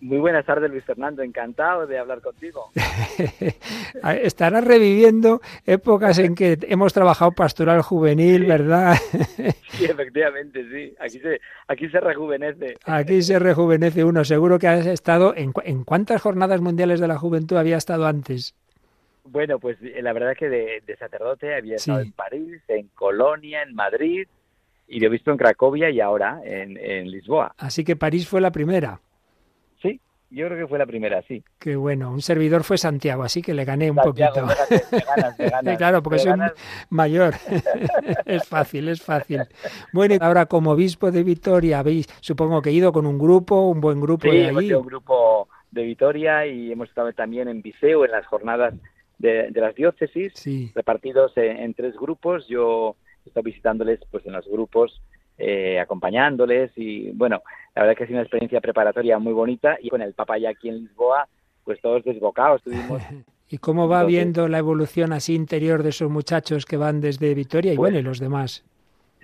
Muy 0.05 0.19
buenas 0.19 0.45
tardes, 0.45 0.69
Luis 0.69 0.83
Fernando. 0.83 1.23
Encantado 1.23 1.87
de 1.87 1.97
hablar 1.97 2.21
contigo. 2.21 2.69
Estarás 4.21 4.63
reviviendo 4.63 5.41
épocas 5.65 6.19
en 6.19 6.35
que 6.35 6.59
hemos 6.61 6.93
trabajado 6.93 7.31
pastoral 7.31 7.81
juvenil, 7.81 8.45
¿verdad? 8.45 8.93
sí, 9.69 9.85
efectivamente, 9.85 10.63
sí. 10.69 10.95
Aquí 10.99 11.19
se, 11.19 11.41
aquí 11.67 11.89
se 11.89 11.99
rejuvenece. 11.99 12.75
Aquí 12.85 13.23
se 13.23 13.39
rejuvenece 13.39 14.03
uno. 14.03 14.23
Seguro 14.23 14.59
que 14.59 14.67
has 14.67 14.85
estado. 14.85 15.35
¿En, 15.35 15.51
en 15.63 15.83
cuántas 15.83 16.21
jornadas 16.21 16.61
mundiales 16.61 16.99
de 16.99 17.07
la 17.07 17.17
juventud 17.17 17.57
había 17.57 17.77
estado 17.77 18.05
antes? 18.05 18.53
Bueno, 19.23 19.57
pues 19.57 19.79
eh, 19.81 20.03
la 20.03 20.13
verdad 20.13 20.33
es 20.33 20.37
que 20.37 20.49
de, 20.49 20.97
sacerdote 20.99 21.55
había 21.55 21.77
estado 21.77 22.01
en 22.01 22.11
París, 22.11 22.61
en 22.67 22.89
Colonia, 22.89 23.63
en 23.63 23.73
Madrid 23.73 24.27
y 24.87 24.99
lo 24.99 25.07
he 25.07 25.09
visto 25.09 25.31
en 25.31 25.37
Cracovia 25.37 25.89
y 25.89 25.99
ahora 25.99 26.41
en, 26.45 26.77
en 26.77 27.09
Lisboa. 27.09 27.55
Así 27.57 27.83
que 27.83 27.95
París 27.95 28.27
fue 28.27 28.39
la 28.39 28.51
primera. 28.51 28.99
Yo 30.35 30.47
creo 30.47 30.57
que 30.57 30.67
fue 30.67 30.77
la 30.77 30.85
primera, 30.85 31.21
sí. 31.21 31.41
Qué 31.57 31.77
bueno. 31.77 32.11
Un 32.11 32.21
servidor 32.21 32.65
fue 32.65 32.77
Santiago, 32.77 33.23
así 33.23 33.41
que 33.41 33.53
le 33.53 33.63
gané 33.63 33.89
un 33.89 33.95
poquito. 33.95 34.45
claro, 35.77 36.03
porque 36.03 36.19
soy 36.19 36.33
mayor. 36.89 37.35
es 38.25 38.45
fácil, 38.45 38.89
es 38.89 39.01
fácil. 39.01 39.43
Bueno, 39.93 40.15
ahora 40.19 40.45
como 40.45 40.71
obispo 40.71 41.09
de 41.09 41.23
Vitoria, 41.23 41.79
habéis, 41.79 42.07
supongo 42.19 42.61
que 42.61 42.73
ido 42.73 42.91
con 42.91 43.05
un 43.05 43.17
grupo, 43.17 43.69
un 43.69 43.79
buen 43.79 44.01
grupo 44.01 44.29
sí, 44.29 44.37
de 44.37 44.47
allí. 44.47 44.73
un 44.73 44.85
grupo 44.85 45.47
de 45.71 45.83
Vitoria 45.83 46.45
y 46.45 46.69
hemos 46.69 46.89
estado 46.89 47.13
también 47.13 47.47
en 47.47 47.61
Viseu, 47.61 48.03
en 48.03 48.11
las 48.11 48.25
jornadas 48.25 48.73
de, 49.17 49.49
las 49.51 49.73
diócesis, 49.73 50.33
repartidos 50.75 51.31
en, 51.37 51.73
tres 51.75 51.95
grupos. 51.95 52.45
Yo 52.49 52.97
he 53.23 53.29
estado 53.29 53.45
visitándoles 53.45 54.01
pues 54.11 54.25
en 54.25 54.33
los 54.33 54.45
grupos, 54.49 55.01
eh, 55.37 55.79
acompañándoles 55.79 56.71
y 56.75 57.11
bueno, 57.11 57.41
la 57.75 57.81
verdad 57.81 57.97
que 57.97 58.03
ha 58.03 58.07
sido 58.07 58.17
una 58.17 58.23
experiencia 58.23 58.61
preparatoria 58.61 59.19
muy 59.19 59.33
bonita 59.33 59.77
y 59.81 59.89
con 59.89 60.01
el 60.01 60.13
Papa 60.13 60.37
ya 60.37 60.49
aquí 60.49 60.69
en 60.69 60.79
Lisboa, 60.79 61.27
pues 61.63 61.81
todos 61.81 62.03
desbocados 62.03 62.59
estuvimos. 62.59 63.01
¿Y 63.49 63.59
cómo 63.59 63.87
va 63.87 64.03
viendo 64.03 64.47
la 64.47 64.57
evolución 64.57 65.13
así 65.13 65.35
interior 65.35 65.83
de 65.83 65.89
esos 65.89 66.09
muchachos 66.09 66.65
que 66.65 66.77
van 66.77 66.99
desde 66.99 67.35
Vitoria 67.35 67.73
y 67.73 67.75
pues 67.75 67.91
bueno, 67.91 67.99
y 67.99 68.01
los 68.01 68.19
demás? 68.19 68.63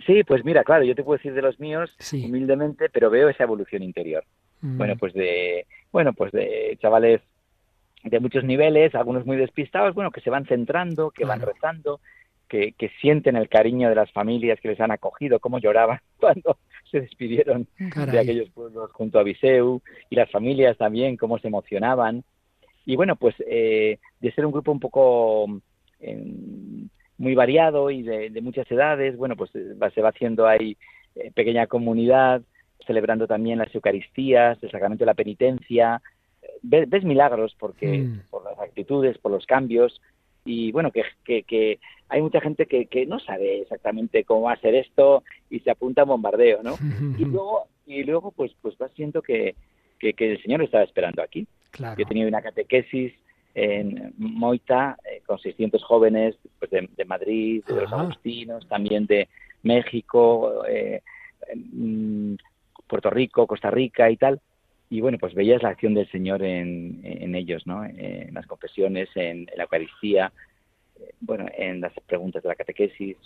Sí, 0.06 0.24
pues 0.24 0.46
mira, 0.46 0.64
claro, 0.64 0.84
yo 0.84 0.96
te 0.96 1.04
puedo 1.04 1.18
decir 1.18 1.34
de 1.34 1.42
los 1.42 1.60
míos 1.60 1.96
humildemente, 2.14 2.90
pero 2.90 3.10
veo 3.10 3.30
esa 3.30 3.44
evolución 3.44 3.84
interior. 3.84 4.24
Mm. 4.62 4.78
Bueno, 4.78 4.96
pues 4.96 5.14
de 5.14 5.66
bueno, 5.92 6.14
pues 6.14 6.32
de 6.32 6.78
chavales 6.82 7.22
de 8.04 8.20
muchos 8.20 8.44
niveles, 8.44 8.96
algunos 8.96 9.26
muy 9.26 9.38
despistados, 9.38 9.94
bueno, 9.94 10.12
que 10.12 10.22
se 10.22 10.30
van 10.30 10.46
centrando, 10.46 11.12
que 11.12 11.26
van 11.26 11.42
rezando, 11.42 12.00
que, 12.52 12.74
que, 12.74 12.90
sienten 13.00 13.38
el 13.38 13.48
cariño 13.48 13.88
de 13.88 13.96
las 13.96 14.12
familias 14.12 14.60
que 14.60 14.68
les 14.68 14.80
han 14.82 14.92
acogido, 14.92 15.40
cómo 15.40 15.58
lloraban 15.58 16.02
cuando 16.20 16.58
se 16.92 17.00
despidieron 17.00 17.66
de 17.78 18.20
aquellos 18.20 18.50
pueblos 18.50 18.92
junto 18.92 19.20
a 19.20 19.24
Viseu 19.24 19.82
y 20.10 20.16
las 20.18 20.30
familias 20.30 20.78
también, 20.78 21.16
cómo 21.16 21.40
se 21.40 21.48
emocionaban. 21.48 22.26
Y 22.86 22.98
bueno, 22.98 23.16
pues 23.16 23.36
eh, 23.48 24.00
de 24.20 24.32
ser 24.34 24.46
un 24.46 24.52
grupo 24.52 24.74
un 24.74 24.82
poco 24.82 25.62
em, 26.02 26.90
muy 27.18 27.36
variado 27.36 27.90
y 27.90 28.02
de, 28.02 28.42
muchas 28.42 28.70
edades, 28.70 29.16
bueno, 29.16 29.38
pues 29.38 29.56
eh, 29.56 29.74
se 29.96 30.02
va 30.02 30.10
haciendo 30.10 30.46
ahí 30.46 30.76
eh, 31.16 31.32
pequeña 31.34 31.68
comunidad, 31.68 32.42
celebrando 32.86 33.28
también 33.28 33.60
las 33.60 33.74
Eucaristías, 33.74 34.62
el 34.62 34.72
sacramento 34.72 35.04
de 35.04 35.12
la 35.12 35.14
penitencia. 35.14 36.02
Ves, 36.64 37.06
milagros 37.06 37.56
porque 37.58 38.00
mm. 38.00 38.24
por 38.30 38.44
las 38.44 38.60
actitudes, 38.60 39.18
por 39.20 39.32
los 39.32 39.46
cambios, 39.46 40.02
y 40.44 40.72
bueno, 40.72 40.92
que, 40.92 41.04
que, 41.24 41.44
que 41.44 41.80
hay 42.12 42.22
mucha 42.22 42.42
gente 42.42 42.66
que, 42.66 42.88
que, 42.88 43.06
no 43.06 43.20
sabe 43.20 43.62
exactamente 43.62 44.26
cómo 44.26 44.42
va 44.42 44.54
a 44.54 44.60
ser 44.60 44.76
esto 44.76 45.24
y 45.50 45.62
se 45.62 45.72
apunta 45.72 46.02
a 46.02 46.06
bombardeo, 46.06 46.62
¿no? 46.62 46.76
y 47.18 47.24
luego, 47.24 47.68
y 47.86 48.04
luego 48.04 48.32
pues, 48.32 48.52
pues 48.62 48.78
vas 48.78 48.92
siendo 48.96 49.22
que, 49.22 49.56
que, 49.98 50.14
el 50.18 50.42
Señor 50.42 50.62
estaba 50.62 50.84
esperando 50.84 51.24
aquí. 51.24 51.48
Yo 51.80 51.94
he 51.98 52.06
tenido 52.06 52.28
una 52.28 52.42
catequesis 52.42 53.14
en 53.56 54.14
Moita 54.18 54.98
eh, 55.10 55.22
con 55.26 55.40
600 55.40 55.82
jóvenes 55.84 56.36
pues 56.60 56.70
de, 56.72 57.06
Madrid, 57.06 57.64
de 57.66 57.76
los 57.76 57.94
Agustinos, 57.94 58.68
también 58.68 59.06
de 59.06 59.30
México, 59.64 60.66
eh, 60.68 61.02
mm, 61.56 62.36
Puerto 62.88 63.10
Rico, 63.10 63.48
Costa 63.48 63.72
Rica 63.72 64.10
y 64.12 64.18
tal. 64.18 64.42
Y 64.90 65.00
bueno, 65.00 65.18
pues 65.18 65.34
veías 65.34 65.64
la 65.64 65.70
acción 65.70 65.94
del 65.94 66.12
Señor 66.12 66.44
en, 66.44 67.00
en 67.04 67.36
ellos, 67.36 67.66
¿no? 67.66 67.86
En 67.86 68.34
las 68.34 68.46
confesiones, 68.46 69.08
en 69.16 69.48
la 69.56 69.64
Eucaristía, 69.64 70.34
bueno, 71.22 71.46
en 71.58 71.82
las 71.82 71.94
preguntas 72.06 72.44
de 72.44 72.50
la 72.50 72.56
catequesis, 72.56 73.18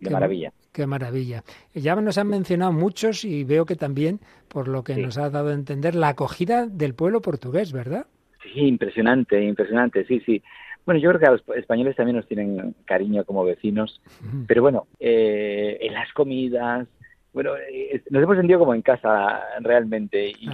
de 0.00 0.10
maravilla. 0.10 0.52
Qué 0.72 0.86
maravilla. 0.86 1.42
Ya 1.74 1.94
nos 1.96 2.16
han 2.16 2.28
mencionado 2.28 2.72
muchos 2.72 3.24
y 3.24 3.44
veo 3.44 3.66
que 3.66 3.76
también, 3.76 4.20
por 4.48 4.68
lo 4.68 4.82
que 4.82 4.96
nos 4.96 5.18
ha 5.18 5.28
dado 5.28 5.50
a 5.50 5.54
entender, 5.54 5.94
la 5.94 6.08
acogida 6.08 6.66
del 6.66 6.94
pueblo 6.94 7.20
portugués, 7.20 7.72
¿verdad? 7.72 8.06
Sí, 8.42 8.60
impresionante, 8.60 9.42
impresionante, 9.42 10.06
sí, 10.06 10.20
sí. 10.24 10.42
Bueno, 10.86 11.00
yo 11.00 11.10
creo 11.10 11.20
que 11.20 11.26
a 11.26 11.30
los 11.32 11.42
españoles 11.56 11.94
también 11.94 12.16
nos 12.16 12.26
tienen 12.26 12.74
cariño 12.86 13.24
como 13.24 13.44
vecinos, 13.44 14.00
pero 14.46 14.62
bueno, 14.62 14.86
eh, 14.98 15.76
en 15.80 15.92
las 15.92 16.10
comidas, 16.14 16.88
bueno, 17.34 17.52
eh, 17.56 18.02
nos 18.10 18.22
hemos 18.22 18.36
sentido 18.36 18.58
como 18.58 18.74
en 18.74 18.82
casa 18.82 19.42
realmente 19.60 20.30
y, 20.30 20.48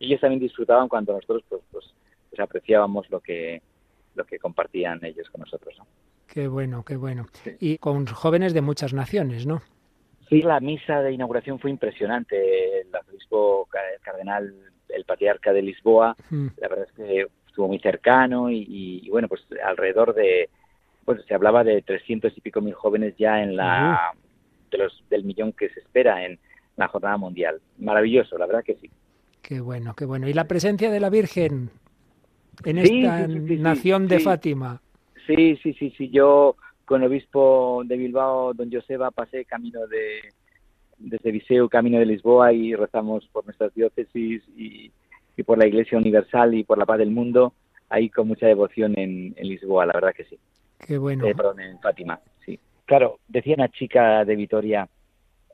ellos 0.00 0.20
también 0.20 0.40
disfrutaban 0.40 0.88
cuando 0.88 1.14
nosotros 1.14 1.42
pues, 1.48 1.62
pues, 1.72 1.94
pues, 2.30 2.40
apreciábamos 2.40 3.10
lo 3.10 3.18
que 3.18 3.62
lo 4.18 4.26
que 4.26 4.38
compartían 4.38 5.02
ellos 5.04 5.30
con 5.30 5.40
nosotros. 5.40 5.74
¿no? 5.78 5.86
Qué 6.26 6.46
bueno, 6.46 6.84
qué 6.84 6.96
bueno. 6.96 7.26
Y 7.58 7.78
con 7.78 8.06
jóvenes 8.06 8.52
de 8.52 8.60
muchas 8.60 8.92
naciones, 8.92 9.46
¿no? 9.46 9.62
Sí, 10.28 10.42
la 10.42 10.60
misa 10.60 11.00
de 11.00 11.12
inauguración 11.12 11.58
fue 11.58 11.70
impresionante. 11.70 12.82
El 12.82 12.94
arzobispo 12.94 13.66
cardenal, 14.02 14.54
el 14.90 15.04
patriarca 15.04 15.52
de 15.54 15.62
Lisboa, 15.62 16.14
la 16.30 16.68
verdad 16.68 16.86
es 16.86 16.92
que 16.92 17.26
estuvo 17.46 17.68
muy 17.68 17.78
cercano 17.78 18.50
y, 18.50 19.08
bueno, 19.10 19.26
pues 19.26 19.42
alrededor 19.64 20.14
de, 20.14 20.50
pues 21.04 21.24
se 21.26 21.34
hablaba 21.34 21.64
de 21.64 21.80
300 21.80 22.36
y 22.36 22.40
pico 22.42 22.60
mil 22.60 22.74
jóvenes 22.74 23.14
ya 23.16 23.42
en 23.42 23.56
la, 23.56 24.12
de 24.70 24.78
los, 24.78 25.02
del 25.08 25.24
millón 25.24 25.52
que 25.52 25.70
se 25.70 25.80
espera 25.80 26.26
en 26.26 26.38
la 26.76 26.88
jornada 26.88 27.16
mundial. 27.16 27.60
Maravilloso, 27.78 28.36
la 28.36 28.46
verdad 28.46 28.64
que 28.64 28.76
sí. 28.76 28.90
Qué 29.40 29.60
bueno, 29.60 29.94
qué 29.94 30.04
bueno. 30.04 30.28
¿Y 30.28 30.34
la 30.34 30.44
presencia 30.44 30.90
de 30.90 31.00
la 31.00 31.08
Virgen 31.08 31.70
en 32.64 32.78
esta 32.78 33.26
nación 33.28 34.08
de 34.08 34.20
Fátima? 34.20 34.80
Sí, 35.26 35.58
sí, 35.62 35.74
sí, 35.74 35.92
sí. 35.96 36.10
Yo 36.10 36.56
con 36.84 37.02
el 37.02 37.08
obispo 37.08 37.82
de 37.84 37.96
Bilbao, 37.96 38.54
don 38.54 38.72
Joseba, 38.72 39.10
pasé 39.10 39.44
camino 39.44 39.86
de 39.86 40.20
desde 40.98 41.30
Viseu, 41.30 41.68
camino 41.68 41.98
de 41.98 42.06
Lisboa 42.06 42.52
y 42.52 42.74
rezamos 42.74 43.26
por 43.32 43.44
nuestras 43.44 43.72
diócesis 43.74 44.42
y, 44.56 44.90
por 45.46 45.56
la 45.56 45.68
Iglesia 45.68 45.96
Universal 45.96 46.54
y 46.54 46.64
por 46.64 46.78
la 46.78 46.86
paz 46.86 46.98
del 46.98 47.12
mundo, 47.12 47.52
ahí 47.88 48.10
con 48.10 48.26
mucha 48.26 48.46
devoción 48.46 48.98
en, 48.98 49.36
Lisboa, 49.38 49.86
la 49.86 49.92
verdad 49.92 50.12
que 50.12 50.24
sí. 50.24 50.36
Qué 50.84 50.98
bueno. 50.98 51.24
Eh, 51.26 51.34
perdón, 51.34 51.60
en 51.60 51.78
Fátima, 51.78 52.18
sí. 52.44 52.58
Claro, 52.86 53.20
decía 53.28 53.54
una 53.54 53.68
chica 53.68 54.24
de 54.24 54.34
Vitoria, 54.34 54.88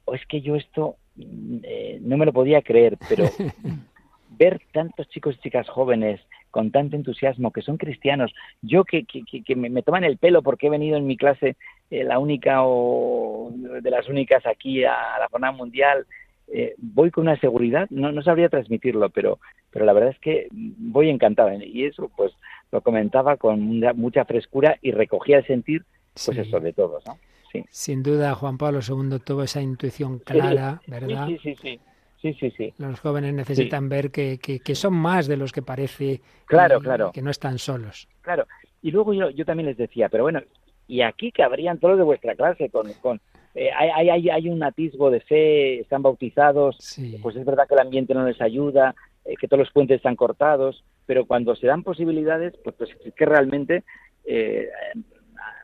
oh, 0.07 0.14
es 0.14 0.25
que 0.27 0.40
yo 0.40 0.57
esto 0.57 0.97
mm, 1.17 1.57
eh, 1.64 1.99
no 2.01 2.17
me 2.17 2.25
lo 2.25 2.33
podía 2.33 2.62
creer, 2.62 2.97
pero 3.09 3.25
ver 4.38 4.62
tantos 4.73 5.07
chicos 5.11 5.37
y 5.37 5.40
chicas 5.40 5.69
jóvenes 5.69 6.21
con 6.55 6.71
tanto 6.71 6.95
entusiasmo, 6.95 7.51
que 7.51 7.62
son 7.62 7.79
cristianos, 7.79 8.33
yo 8.62 8.85
que, 8.85 9.05
que, 9.05 9.57
me, 9.57 9.83
toman 9.83 10.05
el 10.05 10.19
pelo 10.19 10.40
porque 10.40 10.69
he 10.69 10.71
venido 10.71 10.97
en 10.97 11.05
mi 11.05 11.17
clase 11.17 11.57
eh, 11.90 12.05
la 12.05 12.21
única 12.21 12.61
o 12.62 13.51
de 13.53 13.90
las 13.90 14.09
únicas 14.09 14.47
aquí 14.47 14.85
a, 14.85 15.19
la 15.19 15.27
jornada 15.29 15.53
mundial, 15.53 16.07
eh, 16.47 16.77
voy 16.79 17.11
con 17.11 17.23
una 17.23 17.37
seguridad, 17.40 17.88
no, 17.90 18.12
no 18.12 18.23
sabría 18.23 18.51
transmitirlo, 18.51 19.11
pero, 19.11 19.40
pero 19.73 19.85
la 19.85 19.93
verdad 19.93 20.11
es 20.11 20.19
que 20.21 20.47
voy 20.53 21.11
encantada 21.11 21.57
y 21.57 21.87
eso 21.87 22.09
pues 22.17 22.31
lo 22.71 22.83
comentaba 22.83 23.37
con 23.37 23.61
mucha 23.97 24.25
frescura 24.25 24.79
y 24.81 24.93
recogía 24.93 25.38
el 25.38 25.47
sentir, 25.49 25.83
pues 26.25 26.38
eso 26.38 26.61
de 26.61 26.73
todos, 26.73 27.05
¿no? 27.05 27.19
Sí. 27.51 27.64
Sin 27.69 28.05
duda, 28.05 28.37
Juan 28.37 28.59
Pablo 28.59 28.79
II 28.79 29.19
tuvo 29.19 29.43
esa 29.43 29.61
intuición 29.61 30.21
clara, 30.21 30.81
¿verdad? 30.87 31.27
Sí, 31.27 31.38
sí, 31.43 31.57
sí. 31.61 31.81
Sí, 32.25 32.33
sí, 32.41 32.51
sí. 32.57 32.73
Los 32.79 33.01
jóvenes 33.01 33.35
necesitan 33.35 33.91
ver 33.91 34.11
que, 34.11 34.39
que, 34.39 34.75
son 34.75 34.95
más 34.95 35.27
de 35.27 35.37
los 35.37 35.53
que 35.53 35.61
parece. 35.61 36.23
Claro, 36.47 36.81
claro. 36.81 37.13
Que 37.13 37.21
no 37.21 37.31
están 37.31 37.59
solos. 37.59 38.09
Claro. 38.23 38.47
Y 38.81 38.93
luego 38.93 39.13
yo, 39.13 39.29
yo 39.29 39.45
también 39.45 39.67
les 39.67 39.77
decía, 39.77 40.09
pero 40.09 40.23
bueno, 40.23 40.41
y 40.89 41.03
aquí 41.03 41.31
cabrían 41.33 41.79
todos 41.79 41.99
de 41.99 42.03
vuestra 42.03 42.35
clase 42.35 42.71
con, 42.71 42.91
con 42.95 43.21
eh, 43.55 43.69
hay, 43.77 44.09
hay, 44.09 44.31
hay, 44.31 44.49
un 44.49 44.63
atisbo 44.63 45.11
de 45.11 45.21
fe, 45.21 45.81
están 45.81 46.01
bautizados, 46.01 46.79
pues 47.21 47.37
es 47.37 47.45
verdad 47.45 47.69
que 47.69 47.75
el 47.75 47.81
ambiente 47.81 48.15
no 48.15 48.27
les 48.27 48.41
ayuda, 48.41 48.95
eh, 49.27 49.35
que 49.39 49.47
todos 49.47 49.61
los 49.61 49.73
puentes 49.73 49.99
están 49.99 50.17
cortados, 50.17 50.83
pero 51.05 51.27
cuando 51.27 51.55
se 51.55 51.67
dan 51.67 51.83
posibilidades, 51.83 52.55
pues, 52.65 52.75
pues 52.77 52.91
es 53.05 53.13
que 53.13 53.27
realmente 53.27 53.85
eh, 54.25 54.71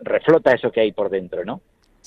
reflota 0.01 0.53
eso 0.53 0.71
que 0.71 0.83
hay 0.83 0.93
por 0.93 1.09
dentro, 1.09 1.43
¿no? 1.43 1.63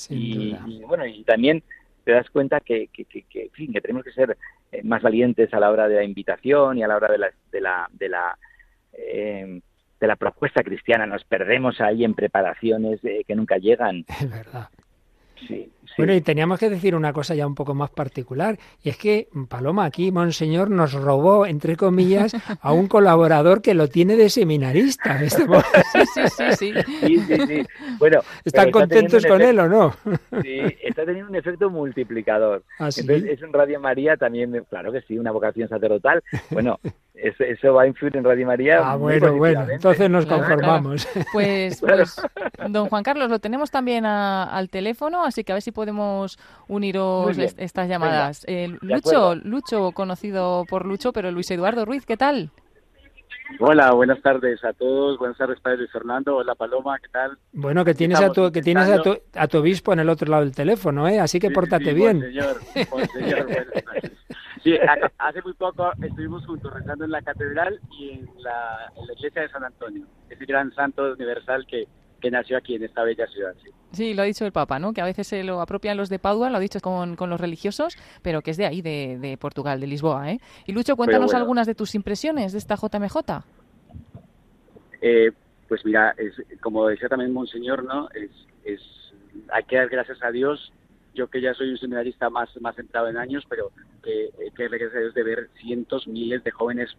y, 0.10 0.56
bueno, 0.88 1.08
y 1.08 1.24
también 1.24 1.64
te 2.04 2.12
das 2.12 2.30
cuenta 2.30 2.60
que, 2.60 2.88
que, 2.88 3.06
que, 3.06 3.50
fin, 3.54 3.74
que 3.74 3.82
tenemos 3.82 4.04
que 4.04 4.12
ser 4.12 4.38
eh, 4.72 4.82
más 4.84 5.02
valientes 5.02 5.54
a 5.54 5.60
la 5.60 5.72
hora 5.72 5.88
de 5.88 5.96
la 5.96 6.04
invitación 6.04 6.78
y 6.78 6.84
a 6.84 6.88
la 6.88 6.96
hora 6.96 7.12
de 7.12 7.18
la, 7.18 7.32
de 7.52 7.62
la, 7.62 7.90
de 7.92 8.10
la, 8.10 8.38
eh, 8.94 9.62
de 10.00 10.08
la 10.08 10.16
propuesta 10.16 10.64
cristiana. 10.64 11.06
Nos 11.06 11.24
perdemos 11.24 11.80
ahí 11.82 12.04
en 12.04 12.14
preparaciones 12.14 13.00
que 13.02 13.36
nunca 13.36 13.58
llegan. 13.58 14.06
Es 14.08 14.30
verdad. 14.30 14.70
Bueno, 15.98 16.14
y 16.14 16.22
teníamos 16.22 16.60
que 16.60 16.70
decir 16.70 16.96
una 16.96 17.14
cosa 17.14 17.36
ya 17.36 17.46
un 17.46 17.56
poco 17.56 17.74
más 17.76 17.92
particular, 17.92 18.58
y 18.82 18.90
es 18.90 18.98
que 18.98 19.28
Paloma 19.48 19.86
aquí, 19.86 20.12
Monseñor, 20.12 20.70
nos 20.70 20.94
robó, 20.94 21.46
entre 21.46 21.76
comillas, 21.76 22.34
a 22.62 22.74
un 22.74 22.88
colaborador 22.88 23.62
que 23.62 23.74
lo 23.74 23.88
tiene 23.88 24.16
de 24.16 24.30
seminarista. 24.30 25.20
Sí, 26.58 26.74
sí, 27.18 27.38
sí. 27.48 27.64
Bueno, 28.00 28.22
¿Están 28.44 28.72
contentos 28.72 29.26
con 29.26 29.42
él 29.42 29.60
o 29.60 29.68
no? 29.68 29.96
Sí, 30.42 30.60
está 30.82 31.06
teniendo 31.06 31.30
un 31.30 31.36
efecto 31.36 31.70
multiplicador. 31.70 32.64
¿Ah, 32.80 32.90
Entonces, 32.96 33.24
es 33.26 33.42
un 33.42 33.54
Radio 33.54 33.80
María 33.80 34.18
también, 34.18 34.66
claro 34.70 34.92
que 34.92 35.02
sí, 35.02 35.18
una 35.18 35.32
vocación 35.32 35.68
sacerdotal. 35.70 36.24
Bueno, 36.52 36.80
eso, 37.24 37.74
va 37.74 37.84
a 37.84 37.88
influir 37.88 38.18
en 38.18 38.24
Radio 38.24 38.46
María. 38.46 38.80
Ah, 38.84 38.96
bueno, 38.96 39.36
bueno, 39.38 39.66
entonces 39.70 40.10
nos 40.10 40.26
conformamos. 40.26 41.08
Pues, 41.32 41.80
pues, 41.80 42.22
don 42.70 42.90
Juan 42.90 43.04
Carlos, 43.04 43.30
lo 43.30 43.40
tenemos 43.40 43.72
también 43.72 44.06
al 44.06 44.70
teléfono, 44.70 45.24
así 45.24 45.44
que 45.44 45.52
a 45.52 45.56
ver 45.56 45.62
si 45.62 45.72
podemos 45.72 46.38
uniros 46.68 47.38
estas 47.38 47.88
llamadas. 47.88 48.44
Eh, 48.48 48.78
Lucho, 48.82 49.36
Lucho, 49.36 49.92
conocido 49.94 50.66
por 50.70 50.86
Lucho, 50.86 51.14
pero 51.14 51.32
Luis 51.32 51.50
Eduardo 51.50 51.86
Ruiz, 51.86 52.06
¿qué 52.06 52.18
tal? 52.18 52.52
Hola, 53.60 53.92
buenas 53.92 54.22
tardes 54.22 54.64
a 54.64 54.74
todos. 54.74 55.18
Buenas 55.18 55.38
tardes, 55.38 55.60
Padre 55.60 55.78
Luis 55.78 55.92
Fernando. 55.92 56.38
Hola, 56.38 56.56
Paloma, 56.56 56.98
¿qué 57.00 57.10
tal? 57.10 57.38
Bueno, 57.52 57.86
que 57.86 57.94
tienes, 57.94 58.20
a 58.20 58.32
tu, 58.32 58.52
que 58.52 58.62
tienes 58.62 58.90
a 58.90 59.02
tu, 59.02 59.18
a 59.36 59.48
tu, 59.48 59.60
obispo 59.60 59.94
en 59.94 60.00
el 60.00 60.10
otro 60.10 60.30
lado 60.30 60.44
del 60.44 60.56
teléfono, 60.56 61.08
¿eh? 61.08 61.20
Así 61.20 61.40
que 61.40 61.52
pórtate 61.52 61.94
bien. 61.94 62.22
Señor, 62.22 62.58
señor, 63.14 63.48
Sí, 64.64 64.78
hace 65.18 65.42
muy 65.42 65.54
poco 65.54 65.92
estuvimos 66.02 66.46
juntos 66.46 66.74
rezando 66.74 67.06
en 67.06 67.12
la 67.12 67.22
catedral 67.22 67.80
y 67.92 68.12
en 68.12 68.30
la, 68.40 68.92
iglesia 69.14 69.42
de 69.44 69.50
San 69.50 69.64
Antonio, 69.64 70.06
ese 70.30 70.46
gran 70.46 70.74
santo 70.74 71.14
universal 71.14 71.66
que, 71.68 71.88
que 72.22 72.32
nació 72.32 72.58
aquí 72.58 72.76
en 72.76 72.84
esta 72.84 73.04
bella 73.04 73.28
ciudad. 73.28 73.54
Sí. 73.92 74.14
lo 74.14 74.22
ha 74.22 74.26
dicho 74.26 74.46
el 74.46 74.54
Papa, 74.54 74.80
¿no? 74.80 74.94
Que 74.94 75.02
a 75.02 75.06
veces 75.06 75.28
se 75.28 75.44
lo 75.44 75.62
apropian 75.62 75.98
los 75.98 76.10
de 76.10 76.18
Padua, 76.18 76.50
lo 76.50 76.58
ha 76.58 76.62
dicho 76.62 76.80
con, 76.80 77.16
con 77.16 77.30
los 77.30 77.40
religiosos, 77.40 77.98
pero 78.22 78.42
que 78.42 78.52
es 78.52 78.58
de 78.58 78.66
ahí, 78.66 78.82
de, 78.82 79.18
de 79.20 79.38
Portugal, 79.38 79.82
de 79.82 79.88
Lisboa, 79.88 80.32
¿eh? 80.32 80.40
Y 80.66 80.72
Lucho, 80.72 80.96
cuéntanos 80.96 81.34
algunas 81.34 81.68
de 81.68 81.76
tus 81.76 81.94
impresiones 81.94 82.54
de 82.54 82.58
esta 82.58 82.76
JMJ. 82.76 83.44
Eh, 85.02 85.32
pues 85.68 85.84
mira, 85.84 86.16
es, 86.18 86.34
como 86.62 86.88
decía 86.88 87.10
también 87.10 87.34
Monseñor, 87.34 87.84
¿no? 87.84 88.10
Es, 88.12 88.32
es, 88.64 88.82
hay 89.52 89.64
que 89.66 89.76
dar 89.76 89.90
gracias 89.90 90.24
a 90.24 90.32
Dios 90.32 90.72
yo 91.14 91.28
que 91.28 91.42
ya 91.42 91.54
soy 91.54 91.70
un 91.70 91.78
seminarista 91.78 92.30
más, 92.30 92.50
más 92.62 92.76
centrado 92.76 93.08
en 93.08 93.18
años, 93.18 93.46
pero 93.50 93.72
que, 94.04 94.30
que 94.56 94.68
gracias 94.68 95.14
de 95.14 95.24
ver 95.24 95.50
cientos, 95.62 96.08
miles 96.08 96.44
de 96.44 96.52
jóvenes 96.52 96.96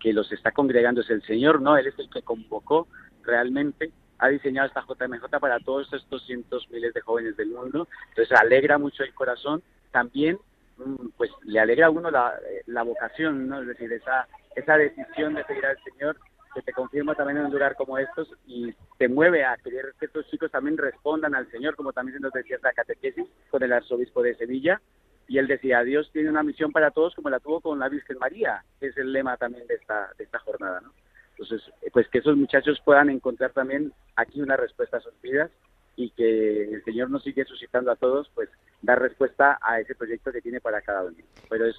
que 0.00 0.12
los 0.12 0.30
está 0.32 0.52
congregando 0.52 1.00
es 1.00 1.10
el 1.10 1.22
Señor, 1.22 1.62
¿no? 1.62 1.76
Él 1.76 1.86
es 1.86 1.98
el 1.98 2.10
que 2.10 2.22
convocó 2.22 2.86
realmente, 3.22 3.90
ha 4.18 4.28
diseñado 4.28 4.68
esta 4.68 4.84
JMJ 4.86 5.40
para 5.40 5.58
todos 5.60 5.92
estos 5.92 6.24
cientos, 6.26 6.68
miles 6.70 6.94
de 6.94 7.00
jóvenes 7.00 7.36
del 7.36 7.48
mundo. 7.48 7.88
Entonces 8.10 8.38
alegra 8.38 8.78
mucho 8.78 9.02
el 9.02 9.14
corazón. 9.14 9.62
También, 9.90 10.38
mm, 10.76 11.08
pues 11.16 11.30
le 11.44 11.58
alegra 11.58 11.86
a 11.86 11.90
uno 11.90 12.10
la, 12.10 12.34
la 12.66 12.82
vocación, 12.82 13.48
¿no? 13.48 13.60
Es 13.60 13.66
decir, 13.66 13.92
esa, 13.92 14.28
esa 14.54 14.76
decisión 14.76 15.34
de 15.34 15.44
seguir 15.44 15.66
al 15.66 15.78
Señor 15.84 16.16
que 16.54 16.62
te 16.62 16.72
confirma 16.72 17.14
también 17.14 17.38
en 17.38 17.46
un 17.46 17.52
lugar 17.52 17.74
como 17.74 17.98
estos 17.98 18.28
y 18.46 18.72
te 18.98 19.08
mueve 19.08 19.44
a 19.44 19.56
querer 19.56 19.94
que 19.98 20.06
estos 20.06 20.26
chicos 20.30 20.50
también 20.50 20.78
respondan 20.78 21.34
al 21.34 21.50
Señor, 21.50 21.76
como 21.76 21.92
también 21.92 22.18
se 22.18 22.22
nos 22.22 22.32
decía 22.32 22.58
la 22.62 22.72
catequesis 22.72 23.26
con 23.50 23.62
el 23.62 23.72
arzobispo 23.72 24.22
de 24.22 24.36
Sevilla. 24.36 24.80
Y 25.26 25.38
él 25.38 25.46
decía, 25.46 25.82
Dios 25.82 26.10
tiene 26.12 26.30
una 26.30 26.42
misión 26.42 26.70
para 26.70 26.90
todos 26.90 27.14
como 27.14 27.30
la 27.30 27.40
tuvo 27.40 27.60
con 27.60 27.78
la 27.78 27.88
Virgen 27.88 28.18
María, 28.18 28.62
que 28.78 28.88
es 28.88 28.96
el 28.96 29.12
lema 29.12 29.36
también 29.36 29.66
de 29.66 29.74
esta, 29.74 30.10
de 30.18 30.24
esta 30.24 30.38
jornada. 30.38 30.80
¿no? 30.82 30.92
Entonces, 31.30 31.62
pues 31.92 32.08
que 32.08 32.18
esos 32.18 32.36
muchachos 32.36 32.80
puedan 32.84 33.10
encontrar 33.10 33.52
también 33.52 33.92
aquí 34.16 34.40
una 34.40 34.56
respuesta 34.56 34.98
a 34.98 35.00
sus 35.00 35.18
vidas 35.20 35.50
y 35.96 36.10
que 36.10 36.74
el 36.74 36.84
Señor 36.84 37.10
nos 37.10 37.22
sigue 37.22 37.44
suscitando 37.44 37.90
a 37.90 37.96
todos, 37.96 38.30
pues 38.34 38.48
dar 38.82 39.00
respuesta 39.00 39.58
a 39.62 39.80
ese 39.80 39.94
proyecto 39.94 40.32
que 40.32 40.42
tiene 40.42 40.60
para 40.60 40.82
cada 40.82 41.04
uno. 41.04 41.16
Pero 41.48 41.66
es 41.66 41.76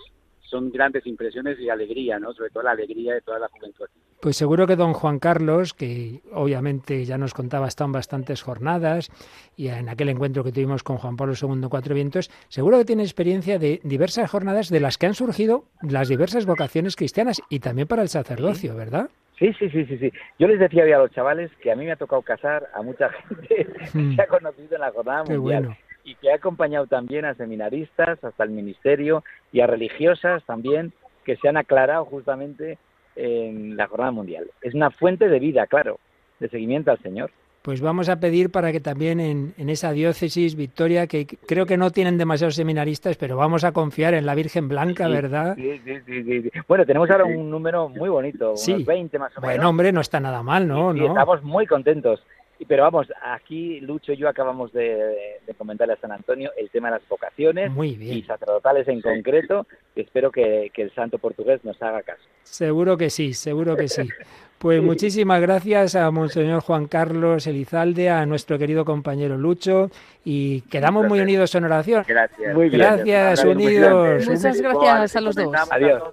son 0.50 0.72
grandes 0.72 1.06
impresiones 1.06 1.60
y 1.60 1.70
alegría, 1.70 2.20
¿no? 2.20 2.34
Sobre 2.34 2.50
todo 2.50 2.64
la 2.64 2.72
alegría 2.72 3.14
de 3.14 3.22
toda 3.22 3.40
la 3.40 3.48
juventud. 3.48 3.86
Pues 4.22 4.38
seguro 4.38 4.66
que 4.66 4.76
don 4.76 4.94
Juan 4.94 5.20
Carlos, 5.20 5.74
que 5.74 6.22
obviamente 6.32 7.06
ya 7.06 7.18
nos 7.18 7.34
contaba, 7.34 7.68
están 7.68 7.92
bastantes 7.92 8.42
jornadas 8.42 9.10
y 9.56 9.68
en 9.68 9.90
aquel 9.90 10.10
encuentro 10.10 10.44
que 10.44 10.52
tuvimos 10.52 10.84
con 10.84 10.98
Juan 10.98 11.16
Pablo 11.16 11.34
II 11.40 11.68
Cuatro 11.70 11.94
Vientos, 11.94 12.32
seguro 12.48 12.78
que 12.80 12.86
tiene 12.86 13.04
experiencia 13.04 13.60
de 13.60 13.82
diversas 13.84 14.30
jornadas 14.32 14.70
de 14.70 14.80
las 14.80 14.98
que 14.98 15.06
han 15.08 15.14
surgido 15.14 15.66
las 15.82 16.08
diversas 16.08 16.46
vocaciones 16.46 16.96
cristianas 16.96 17.42
y 17.50 17.60
también 17.60 17.88
para 17.88 18.02
el 18.02 18.10
sacerdocio, 18.10 18.76
¿verdad? 18.76 19.10
Sí, 19.38 19.52
sí, 19.60 19.70
sí, 19.70 19.86
sí, 19.86 19.98
sí. 19.98 20.12
Yo 20.40 20.48
les 20.48 20.60
decía 20.60 20.86
hoy 20.86 20.94
a 20.94 20.98
los 20.98 21.12
chavales 21.12 21.52
que 21.62 21.72
a 21.72 21.76
mí 21.76 21.86
me 21.86 21.92
ha 21.92 21.98
tocado 21.98 22.22
casar 22.22 22.70
a 22.74 22.82
mucha 22.82 23.10
gente 23.28 23.48
que 23.48 24.16
se 24.16 24.22
ha 24.22 24.28
conocido 24.28 24.76
en 24.76 24.82
la 24.82 24.92
jornada 24.92 25.24
mundial 25.26 25.78
y 26.06 26.16
que 26.16 26.32
ha 26.32 26.36
acompañado 26.36 26.86
también 26.88 27.26
a 27.26 27.34
seminaristas, 27.34 28.24
hasta 28.24 28.44
el 28.44 28.52
ministerio 28.52 29.24
y 29.52 29.60
a 29.60 29.68
religiosas 29.68 30.44
también 30.46 30.94
que 31.26 31.36
se 31.36 31.50
han 31.50 31.58
aclarado 31.58 32.06
justamente 32.06 32.78
en 33.16 33.76
la 33.76 33.88
jornada 33.88 34.12
mundial. 34.12 34.46
Es 34.62 34.76
una 34.76 34.92
fuente 34.92 35.28
de 35.28 35.40
vida, 35.40 35.66
claro. 35.68 36.00
de 36.40 36.48
seguimiento 36.50 36.92
al 36.92 37.00
Señor. 37.00 37.32
Pues 37.64 37.82
vamos 37.82 38.10
a 38.10 38.20
pedir 38.20 38.52
para 38.52 38.72
que 38.72 38.80
también 38.80 39.20
en, 39.20 39.70
esa 39.72 39.92
diócesis, 39.92 40.56
Victoria, 40.56 41.08
que 41.08 41.26
creo 41.26 41.66
que 41.66 41.78
no 41.78 41.90
tienen 41.90 42.20
demasiados 42.20 42.54
seminaristas, 42.54 43.18
pero 43.18 43.38
vamos 43.38 43.64
a 43.64 43.72
confiar 43.72 44.14
en 44.14 44.28
la 44.28 44.36
Virgen 44.36 44.68
Blanca, 44.68 45.08
¿verdad? 45.08 45.56
Sí, 45.56 45.82
sí, 45.84 46.24
sí, 46.24 46.52
Bueno, 46.68 46.86
tenemos 46.86 47.10
ahora 47.10 47.26
un 47.26 47.50
número 47.50 47.90
muy 47.90 48.10
bonito, 48.10 48.52
unos 48.52 48.86
20 48.86 49.18
más 49.18 49.36
o 49.36 49.42
menos. 49.42 49.56
Bueno, 49.56 49.70
hombre, 49.70 49.92
no 49.92 50.02
está 50.02 50.20
nada 50.20 50.44
mal, 50.44 50.68
¿no? 50.68 50.94
¿no? 50.94 51.08
Estamos 51.08 51.42
muy 51.42 51.66
contentos. 51.66 52.24
Pero 52.68 52.84
vamos, 52.84 53.08
aquí 53.22 53.80
Lucho 53.82 54.14
y 54.14 54.18
yo 54.18 54.30
acabamos 54.30 54.72
de, 54.72 55.40
comentarle 55.58 55.94
a 55.94 55.98
San 55.98 56.12
Antonio 56.12 56.52
el 56.58 56.70
tema 56.70 56.90
de 56.90 57.00
las 57.00 57.10
vocaciones 57.10 57.72
y 58.00 58.24
sacerdotales 58.24 58.88
en 58.88 59.02
concreto. 59.02 59.68
espero 59.96 60.32
que, 60.32 60.72
que 60.74 60.84
el 60.84 60.94
santo 60.94 61.18
portugués 61.18 61.64
nos 61.64 61.82
haga 61.82 62.02
caso. 62.02 62.24
Seguro 62.44 62.98
que 62.98 63.10
sí, 63.10 63.34
seguro 63.34 63.76
que 63.76 63.88
sí. 63.88 64.08
Pues 64.58 64.82
muchísimas 64.84 65.42
gracias 65.42 65.96
a 65.96 66.10
Monseñor 66.12 66.62
Juan 66.62 66.88
Carlos 66.88 67.46
Elizalde, 67.48 68.10
a 68.10 68.26
nuestro 68.26 68.58
querido 68.58 68.86
compañero 68.86 69.38
Lucho, 69.38 69.90
y 70.24 70.62
quedamos 70.62 71.08
muy 71.08 71.20
unidos 71.20 71.54
en 71.56 71.66
oración. 71.66 72.06
Gracias. 72.08 72.56
Muy 72.56 72.70
Gracias, 72.70 73.44
unidos. 73.44 74.28
Muchas 74.28 74.62
gracias 74.62 75.16
a 75.16 75.22
los 75.22 75.36
dos. 75.36 75.54
Adiós. 75.72 76.04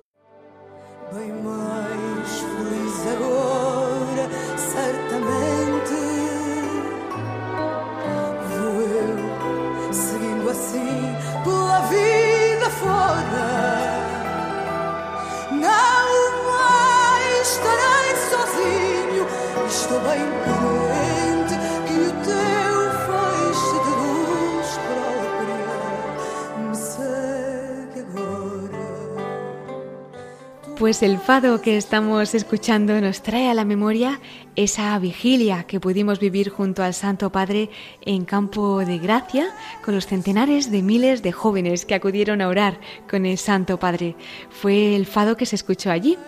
Pues 30.83 31.03
el 31.05 31.19
fado 31.19 31.63
que 31.63 31.77
estamos 31.77 32.35
escuchando 32.35 33.01
nos 33.01 33.23
trae 33.23 33.49
a 33.49 33.55
la 33.55 33.65
memoria 33.65 34.21
esa 34.55 34.99
vigilia 34.99 35.65
que 35.65 35.81
pudimos 35.81 36.19
vivir 36.19 36.51
junto 36.51 36.83
al 36.83 36.93
Santo 36.93 37.33
Padre 37.33 37.71
en 38.03 38.25
Campo 38.25 38.85
de 38.85 38.99
Gracia 38.99 39.49
con 39.85 39.95
los 39.95 40.07
centenares 40.07 40.71
de 40.71 40.83
miles 40.83 41.23
de 41.23 41.33
jóvenes 41.33 41.87
que 41.87 41.95
acudieron 41.95 42.41
a 42.43 42.49
orar 42.49 42.79
con 43.09 43.25
el 43.25 43.39
Santo 43.39 43.79
Padre. 43.79 44.15
Fue 44.51 44.95
el 44.95 45.07
fado 45.07 45.37
que 45.37 45.47
se 45.47 45.57
escuchó 45.57 45.91
allí. 45.91 46.19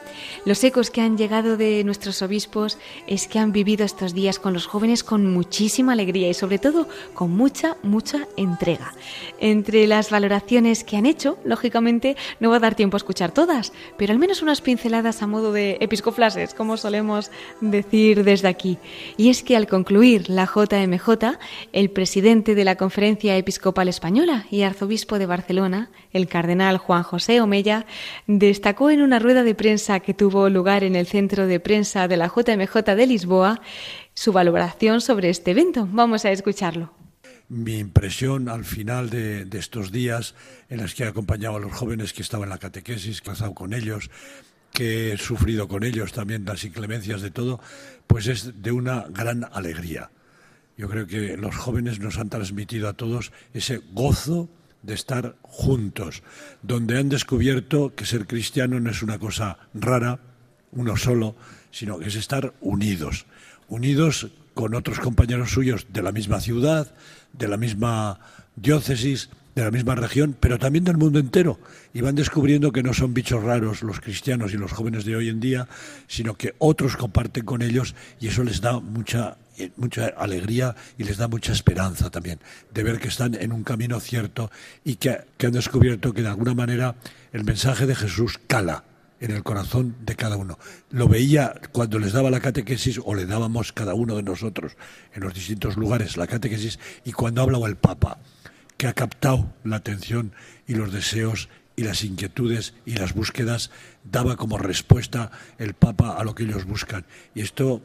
Los 0.47 0.65
ecos 0.65 0.91
que 0.91 1.03
han 1.03 1.19
llegado 1.19 1.57
de 1.57 1.85
nuestros 1.85 2.23
obispos 2.23 2.79
es 3.07 3.29
que 3.29 3.39
han 3.39 3.53
vivido 3.53 3.85
estos 3.85 4.15
días 4.15 4.39
con 4.39 4.55
los 4.55 4.67
jóvenes 4.67 5.05
con 5.05 5.31
muchísima 5.33 5.93
alegría 5.93 6.29
y 6.29 6.35
sobre 6.35 6.59
todo 6.59 6.89
con 7.13 7.31
mucha, 7.31 7.77
mucha 7.83 8.27
entrega. 8.37 8.95
Entre 9.39 9.87
las 9.87 10.11
valoraciones 10.11 10.83
que 10.85 10.97
han 10.97 11.07
hecho, 11.07 11.39
lógicamente 11.45 12.17
no 12.41 12.51
va 12.51 12.57
a 12.57 12.61
dar 12.61 12.75
tiempo 12.75 12.97
a 12.97 12.99
escuchar 12.99 13.33
todas, 13.33 13.73
pero 13.99 14.13
al 14.13 14.19
menos 14.19 14.41
unas 14.41 14.63
pinceladas 14.63 15.23
a 15.23 15.27
modo 15.27 15.53
de 15.53 15.77
episcoflases, 15.81 16.55
como 16.55 16.77
solemos 16.77 17.31
decir 17.61 18.14
desde 18.23 18.49
aquí. 18.49 18.79
Y 19.17 19.31
es 19.31 19.43
que 19.43 19.57
al 19.57 19.67
concluir 19.67 20.29
la 20.31 20.47
JMJ, 20.47 21.39
el 21.73 21.91
presidente 21.91 22.55
de 22.55 22.65
la 22.65 22.77
Conferencia 22.77 23.37
Episcopal 23.37 23.89
Española 23.89 24.47
y 24.51 24.63
arzobispo 24.63 25.19
de 25.19 25.27
Barcelona, 25.27 25.91
el 26.13 26.29
cardenal 26.29 26.79
Juan 26.79 27.03
José 27.03 27.41
Omella, 27.41 27.87
destacó 28.27 28.91
en 28.91 29.03
una 29.03 29.19
rueda 29.19 29.43
de 29.43 29.55
prensa 29.55 30.01
que 30.01 30.15
tuvo 30.15 30.49
lugar 30.49 30.85
en 30.85 30.95
el 30.95 31.07
centro 31.07 31.47
de 31.47 31.61
prensa 31.61 32.07
de 32.07 32.17
la 32.17 32.29
JMJ 32.29 32.95
de 32.95 33.07
Lisboa 33.07 33.61
su 34.15 34.33
valoración 34.33 35.01
sobre 35.01 35.31
este 35.31 35.51
evento. 35.51 35.89
Vamos 35.91 36.25
a 36.25 36.31
escucharlo 36.31 36.93
mi 37.49 37.79
impresión 37.79 38.49
al 38.49 38.65
final 38.65 39.11
de, 39.11 39.47
estos 39.53 39.93
días 39.93 40.35
en 40.69 40.81
los 40.81 40.95
que 40.95 41.05
he 41.05 41.07
acompañado 41.07 41.57
a 41.57 41.61
los 41.61 41.73
jóvenes 41.73 42.13
que 42.13 42.23
estaban 42.23 42.45
en 42.45 42.51
la 42.51 42.59
catequesis, 42.59 43.21
que 43.21 43.31
he 43.31 43.33
estado 43.33 43.55
con 43.55 43.75
ellos, 43.75 44.11
que 44.75 45.13
he 45.13 45.17
sufrido 45.19 45.69
con 45.69 45.85
ellos 45.85 46.13
también 46.13 46.45
las 46.45 46.65
inclemencias 46.65 47.23
de 47.23 47.31
todo, 47.31 47.61
pues 48.09 48.27
es 48.27 48.61
de 48.61 48.73
una 48.73 49.07
gran 49.09 49.47
alegría. 49.53 50.11
Yo 50.77 50.89
creo 50.89 51.07
que 51.07 51.37
los 51.37 51.55
jóvenes 51.55 52.01
nos 52.01 52.19
han 52.19 52.29
transmitido 52.29 52.89
a 52.89 52.95
todos 52.95 53.31
ese 53.55 53.81
gozo 53.93 54.51
de 54.83 54.95
estar 54.95 55.37
juntos, 55.43 56.25
donde 56.63 56.99
han 56.99 57.09
descubierto 57.09 57.95
que 57.95 58.05
ser 58.05 58.27
cristiano 58.27 58.81
no 58.81 58.91
es 58.91 59.01
una 59.01 59.21
cosa 59.21 59.59
rara, 59.75 60.19
uno 60.73 60.97
solo, 60.97 61.37
sino 61.71 62.01
que 62.01 62.09
es 62.09 62.17
estar 62.17 62.53
unidos, 62.61 63.27
unidos 63.69 64.27
con 64.55 64.75
otros 64.75 64.99
compañeros 64.99 65.53
suyos 65.53 65.87
de 65.91 66.03
la 66.03 66.11
misma 66.11 66.41
ciudad, 66.41 66.93
de 67.33 67.47
la 67.47 67.57
misma 67.57 68.19
diócesis, 68.57 69.31
de 69.55 69.63
la 69.63 69.71
misma 69.71 69.95
región, 69.95 70.37
pero 70.39 70.59
también 70.59 70.85
del 70.85 70.97
mundo 70.97 71.19
entero. 71.19 71.59
Y 71.93 72.01
van 72.01 72.15
descubriendo 72.15 72.73
que 72.73 72.83
no 72.83 72.93
son 72.93 73.15
bichos 73.15 73.43
raros 73.43 73.83
los 73.83 74.01
cristianos 74.01 74.53
y 74.53 74.57
los 74.57 74.73
jóvenes 74.73 75.05
de 75.05 75.17
hoy 75.17 75.29
en 75.29 75.41
día, 75.41 75.69
sino 76.09 76.35
que 76.35 76.55
otros 76.59 76.97
comparten 76.97 77.45
con 77.45 77.63
ellos 77.63 77.95
y 78.21 78.29
eso 78.29 78.43
les 78.43 78.61
da 78.61 78.81
mucha, 78.81 79.37
eh, 79.59 79.71
mucha 79.77 80.07
alegría 80.07 80.75
y 80.99 81.05
les 81.05 81.19
da 81.19 81.29
mucha 81.29 81.53
esperanza 81.53 82.11
también 82.11 82.41
de 82.73 82.83
ver 82.83 82.99
que 82.99 83.09
están 83.09 83.35
en 83.35 83.53
un 83.53 83.63
camino 83.63 84.01
cierto 84.01 84.51
y 84.85 84.97
que, 84.97 85.19
que 85.39 85.47
han 85.47 85.53
descubierto 85.53 86.13
que 86.13 86.23
de 86.23 86.29
alguna 86.29 86.55
manera 86.55 86.97
el 87.33 87.45
mensaje 87.45 87.87
de 87.87 87.95
Jesús 87.95 88.41
cala 88.47 88.85
en 89.21 89.31
el 89.31 89.43
corazón 89.43 89.95
de 90.05 90.17
cada 90.17 90.37
uno. 90.37 90.59
Lo 90.91 91.09
veía 91.09 91.55
cuando 91.73 91.99
les 91.99 92.13
daba 92.13 92.31
la 92.31 92.41
catequesis 92.41 93.01
o 93.03 93.15
le 93.15 93.25
dábamos 93.25 93.73
cada 93.73 93.95
uno 93.95 94.17
de 94.17 94.23
nosotros 94.23 94.77
en 95.15 95.23
los 95.23 95.33
distintos 95.33 95.77
lugares 95.77 96.17
la 96.17 96.27
catequesis 96.27 96.79
y 97.05 97.13
cuando 97.13 97.41
hablaba 97.41 97.69
el 97.69 97.77
Papa 97.77 98.19
que 98.77 98.87
ha 98.87 98.93
captado 98.93 99.53
la 99.65 99.77
atención 99.77 100.33
y 100.67 100.75
los 100.75 100.93
deseos 100.93 101.49
y 101.77 101.83
las 101.83 102.05
inquietudes 102.05 102.75
y 102.87 102.95
las 102.95 103.15
búsquedas 103.15 103.71
daba 104.05 104.37
como 104.37 104.59
respuesta 104.59 105.31
el 105.59 105.75
Papa 105.75 106.17
a 106.17 106.25
lo 106.25 106.35
que 106.35 106.45
ellos 106.45 106.65
buscan. 106.65 107.05
Y 107.35 107.43
esto, 107.43 107.83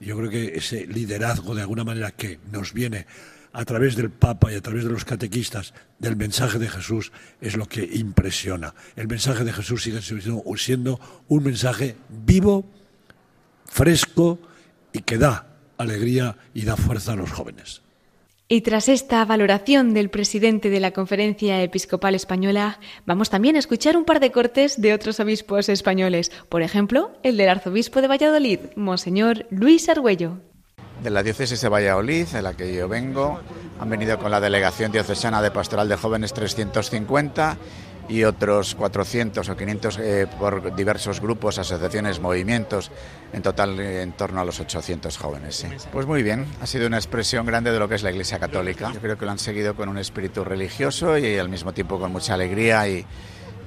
yo 0.00 0.16
creo 0.16 0.30
que 0.30 0.56
ese 0.56 0.86
liderazgo 0.86 1.54
de 1.54 1.62
alguna 1.62 1.84
manera 1.84 2.10
que 2.10 2.40
nos 2.50 2.72
viene 2.72 3.06
a 3.52 3.64
través 3.64 3.96
del 3.96 4.10
Papa 4.10 4.52
y 4.52 4.56
a 4.56 4.60
través 4.60 4.84
de 4.84 4.90
los 4.90 5.04
catequistas 5.04 5.74
del 5.98 6.16
mensaje 6.16 6.58
de 6.58 6.68
Jesús 6.68 7.12
es 7.40 7.56
lo 7.56 7.66
que 7.66 7.84
impresiona. 7.84 8.74
El 8.96 9.08
mensaje 9.08 9.44
de 9.44 9.52
Jesús 9.52 9.82
sigue 9.82 10.00
siendo 10.02 11.00
un 11.28 11.42
mensaje 11.42 11.96
vivo, 12.08 12.70
fresco 13.64 14.38
y 14.92 15.00
que 15.00 15.18
da 15.18 15.46
alegría 15.76 16.36
y 16.54 16.62
da 16.62 16.76
fuerza 16.76 17.12
a 17.12 17.16
los 17.16 17.30
jóvenes. 17.30 17.82
Y 18.50 18.62
tras 18.62 18.88
esta 18.88 19.22
valoración 19.26 19.92
del 19.92 20.08
presidente 20.08 20.70
de 20.70 20.80
la 20.80 20.92
Conferencia 20.92 21.62
Episcopal 21.62 22.14
Española, 22.14 22.80
vamos 23.04 23.28
también 23.28 23.56
a 23.56 23.58
escuchar 23.58 23.94
un 23.94 24.06
par 24.06 24.20
de 24.20 24.32
cortes 24.32 24.80
de 24.80 24.94
otros 24.94 25.20
obispos 25.20 25.68
españoles, 25.68 26.32
por 26.48 26.62
ejemplo, 26.62 27.10
el 27.22 27.36
del 27.36 27.50
arzobispo 27.50 28.00
de 28.00 28.08
Valladolid, 28.08 28.60
Monseñor 28.74 29.44
Luis 29.50 29.90
Argüello. 29.90 30.38
De 31.02 31.10
la 31.10 31.22
diócesis 31.22 31.60
de 31.60 31.68
Valladolid, 31.68 32.26
en 32.34 32.42
la 32.42 32.54
que 32.54 32.74
yo 32.74 32.88
vengo, 32.88 33.38
han 33.78 33.90
venido 33.90 34.18
con 34.18 34.30
la 34.30 34.40
Delegación 34.40 34.92
Diocesana 34.92 35.42
de 35.42 35.50
Pastoral 35.50 35.86
de 35.86 35.96
Jóvenes 35.96 36.32
350 36.32 37.58
y 38.08 38.24
otros 38.24 38.74
400 38.74 39.48
o 39.48 39.56
500 39.56 39.98
eh, 39.98 40.26
por 40.38 40.74
diversos 40.74 41.20
grupos, 41.20 41.58
asociaciones, 41.58 42.20
movimientos, 42.20 42.90
en 43.32 43.42
total 43.42 43.78
eh, 43.78 44.02
en 44.02 44.12
torno 44.12 44.40
a 44.40 44.44
los 44.44 44.60
800 44.60 45.16
jóvenes. 45.18 45.66
Pues 45.92 46.06
muy 46.06 46.22
bien, 46.22 46.46
ha 46.60 46.66
sido 46.66 46.86
una 46.86 46.96
expresión 46.96 47.44
grande 47.46 47.70
de 47.70 47.78
lo 47.78 47.88
que 47.88 47.96
es 47.96 48.02
la 48.02 48.10
Iglesia 48.10 48.38
Católica. 48.38 48.90
Yo 48.92 49.00
creo 49.00 49.18
que 49.18 49.26
lo 49.26 49.30
han 49.30 49.38
seguido 49.38 49.76
con 49.76 49.88
un 49.88 49.98
espíritu 49.98 50.44
religioso 50.44 51.18
y 51.18 51.36
al 51.36 51.48
mismo 51.48 51.72
tiempo 51.72 51.98
con 51.98 52.12
mucha 52.12 52.34
alegría 52.34 52.88
y, 52.88 53.04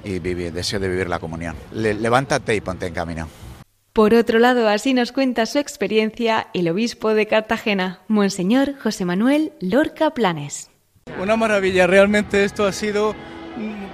deseo 0.04 0.80
de 0.80 0.88
vivir 0.88 1.08
la 1.08 1.20
comunión. 1.20 1.54
levántate 1.72 2.56
y 2.56 2.60
ponte 2.60 2.86
en 2.86 2.94
camino. 2.94 3.28
Por 3.92 4.14
otro 4.14 4.38
lado, 4.38 4.68
así 4.68 4.94
nos 4.94 5.12
cuenta 5.12 5.44
su 5.46 5.58
experiencia 5.58 6.48
el 6.54 6.68
obispo 6.68 7.14
de 7.14 7.26
Cartagena, 7.26 8.00
Monseñor 8.08 8.74
José 8.82 9.04
Manuel 9.04 9.52
Lorca 9.60 10.10
Planes. 10.10 10.70
Una 11.20 11.36
maravilla, 11.36 11.86
realmente 11.86 12.44
esto 12.44 12.64
ha 12.64 12.72
sido 12.72 13.14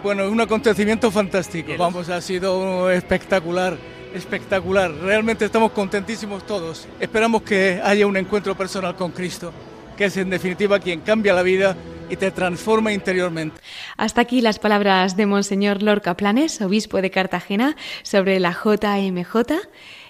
bueno, 0.03 0.29
un 0.29 0.41
acontecimiento 0.41 1.11
fantástico. 1.11 1.73
Vamos, 1.79 2.09
ha 2.09 2.21
sido 2.21 2.91
espectacular, 2.91 3.77
espectacular. 4.15 4.93
Realmente 4.93 5.45
estamos 5.45 5.73
contentísimos 5.73 6.47
todos. 6.47 6.87
Esperamos 7.01 7.43
que 7.43 7.81
haya 7.83 8.07
un 8.07 8.17
encuentro 8.17 8.57
personal 8.57 8.95
con 8.97 9.11
Cristo, 9.13 9.53
que 9.97 10.07
es 10.07 10.17
en 10.17 10.31
definitiva 10.31 10.79
quien 10.79 11.01
cambia 11.01 11.35
la 11.35 11.43
vida 11.43 11.77
y 12.11 12.17
te 12.17 12.31
transforma 12.31 12.93
interiormente. 12.93 13.61
Hasta 13.97 14.21
aquí 14.21 14.41
las 14.41 14.59
palabras 14.59 15.17
de 15.17 15.27
Monseñor 15.27 15.83
Lorca 15.83 16.17
Planes, 16.17 16.61
obispo 16.61 17.01
de 17.03 17.11
Cartagena, 17.11 17.77
sobre 18.03 18.41
la 18.41 18.53
JMJ. 18.53 19.37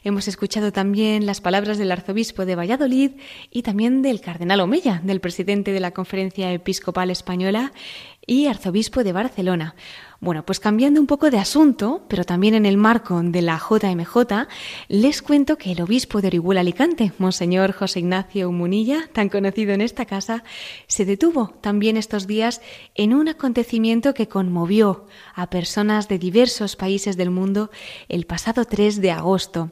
Hemos 0.05 0.29
escuchado 0.29 0.73
también 0.73 1.27
las 1.27 1.41
palabras 1.41 1.77
del 1.77 1.91
arzobispo 1.91 2.47
de 2.47 2.55
Valladolid 2.55 3.13
y 3.51 3.63
también 3.63 4.01
del 4.03 4.21
cardenal 4.21 4.61
Omeya, 4.61 5.01
del 5.03 5.21
presidente 5.21 5.73
de 5.73 5.81
la 5.81 5.91
Conferencia 5.91 6.53
Episcopal 6.53 7.11
Española, 7.11 7.73
y 8.29 8.47
arzobispo 8.47 9.03
de 9.03 9.13
Barcelona. 9.13 9.75
Bueno, 10.21 10.45
pues 10.45 10.61
cambiando 10.61 11.01
un 11.01 11.07
poco 11.07 11.31
de 11.31 11.39
asunto, 11.39 12.05
pero 12.09 12.25
también 12.25 12.55
en 12.55 12.67
el 12.67 12.77
marco 12.77 13.21
de 13.23 13.41
la 13.41 13.57
JMJ, 13.57 14.47
les 14.89 15.23
cuento 15.23 15.57
que 15.57 15.73
el 15.73 15.81
obispo 15.81 16.21
de 16.21 16.29
Orihuela 16.29 16.61
Alicante, 16.61 17.13
Monseñor 17.19 17.73
José 17.73 18.01
Ignacio 18.01 18.53
Munilla, 18.53 19.09
tan 19.13 19.29
conocido 19.29 19.73
en 19.73 19.81
esta 19.81 20.05
casa, 20.05 20.45
se 20.89 21.05
detuvo 21.05 21.55
también 21.61 21.97
estos 21.97 22.27
días 22.27 22.61
en 22.95 23.15
un 23.15 23.29
acontecimiento 23.29 24.13
que 24.13 24.29
conmovió 24.29 25.07
a 25.35 25.49
personas 25.51 26.09
de 26.09 26.19
diversos 26.19 26.77
países 26.77 27.17
del 27.17 27.31
mundo 27.31 27.71
el 28.09 28.27
pasado 28.27 28.65
3 28.65 29.01
de 29.01 29.13
agosto. 29.13 29.71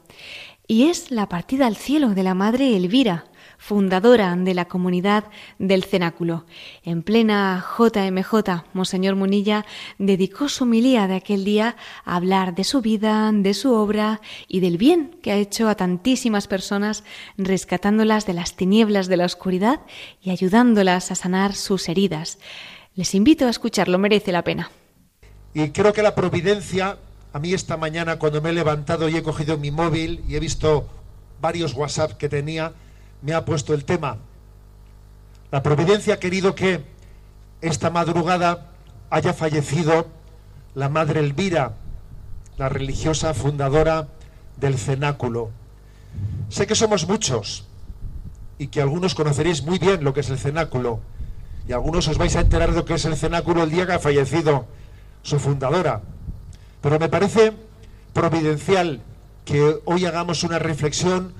Y 0.68 0.84
es 0.84 1.10
la 1.10 1.28
partida 1.28 1.66
al 1.66 1.76
cielo 1.76 2.10
de 2.10 2.22
la 2.22 2.34
Madre 2.34 2.76
Elvira, 2.76 3.26
fundadora 3.66 4.36
de 4.36 4.54
la 4.54 4.66
comunidad 4.66 5.24
del 5.58 5.82
cenáculo. 5.82 6.46
En 6.84 7.02
plena 7.02 7.66
JMJ, 7.76 8.62
Monseñor 8.74 9.16
Munilla 9.16 9.66
dedicó 9.98 10.48
su 10.48 10.66
milía 10.66 11.08
de 11.08 11.16
aquel 11.16 11.44
día 11.44 11.74
a 12.04 12.14
hablar 12.14 12.54
de 12.54 12.62
su 12.62 12.80
vida, 12.80 13.28
de 13.34 13.54
su 13.54 13.74
obra 13.74 14.20
y 14.46 14.60
del 14.60 14.78
bien 14.78 15.18
que 15.20 15.32
ha 15.32 15.36
hecho 15.36 15.68
a 15.68 15.74
tantísimas 15.74 16.46
personas, 16.46 17.02
rescatándolas 17.38 18.24
de 18.24 18.34
las 18.34 18.54
tinieblas 18.54 19.08
de 19.08 19.16
la 19.16 19.24
oscuridad 19.24 19.80
y 20.22 20.30
ayudándolas 20.30 21.10
a 21.10 21.16
sanar 21.16 21.56
sus 21.56 21.88
heridas. 21.88 22.38
Les 22.94 23.16
invito 23.16 23.46
a 23.46 23.50
escucharlo, 23.50 23.98
merece 23.98 24.30
la 24.30 24.44
pena. 24.44 24.70
Y 25.54 25.70
creo 25.70 25.92
que 25.92 26.04
la 26.04 26.14
providencia, 26.14 26.98
a 27.32 27.40
mí 27.40 27.52
esta 27.52 27.76
mañana 27.76 28.20
cuando 28.20 28.40
me 28.40 28.50
he 28.50 28.52
levantado 28.52 29.08
y 29.08 29.16
he 29.16 29.24
cogido 29.24 29.58
mi 29.58 29.72
móvil 29.72 30.22
y 30.28 30.36
he 30.36 30.40
visto 30.40 30.86
varios 31.40 31.74
WhatsApp 31.74 32.12
que 32.12 32.28
tenía, 32.28 32.72
me 33.26 33.34
ha 33.34 33.44
puesto 33.44 33.74
el 33.74 33.84
tema. 33.84 34.18
La 35.50 35.60
providencia 35.60 36.14
ha 36.14 36.18
querido 36.20 36.54
que 36.54 36.84
esta 37.60 37.90
madrugada 37.90 38.68
haya 39.10 39.34
fallecido 39.34 40.06
la 40.76 40.88
madre 40.88 41.18
Elvira, 41.18 41.74
la 42.56 42.68
religiosa 42.68 43.34
fundadora 43.34 44.06
del 44.58 44.78
cenáculo. 44.78 45.50
Sé 46.50 46.68
que 46.68 46.76
somos 46.76 47.08
muchos 47.08 47.66
y 48.58 48.68
que 48.68 48.80
algunos 48.80 49.16
conoceréis 49.16 49.64
muy 49.64 49.80
bien 49.80 50.04
lo 50.04 50.14
que 50.14 50.20
es 50.20 50.30
el 50.30 50.38
cenáculo 50.38 51.00
y 51.68 51.72
algunos 51.72 52.06
os 52.06 52.18
vais 52.18 52.36
a 52.36 52.42
enterar 52.42 52.70
de 52.70 52.76
lo 52.76 52.84
que 52.84 52.94
es 52.94 53.04
el 53.06 53.16
cenáculo 53.16 53.64
el 53.64 53.70
día 53.70 53.86
que 53.86 53.94
ha 53.94 53.98
fallecido 53.98 54.66
su 55.22 55.40
fundadora. 55.40 56.00
Pero 56.80 57.00
me 57.00 57.08
parece 57.08 57.54
providencial 58.12 59.00
que 59.44 59.80
hoy 59.84 60.04
hagamos 60.06 60.44
una 60.44 60.60
reflexión 60.60 61.34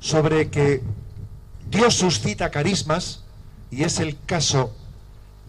sobre 0.00 0.48
que 0.48 0.82
Dios 1.70 1.94
suscita 1.94 2.50
carismas, 2.50 3.22
y 3.70 3.84
es 3.84 4.00
el 4.00 4.16
caso 4.24 4.74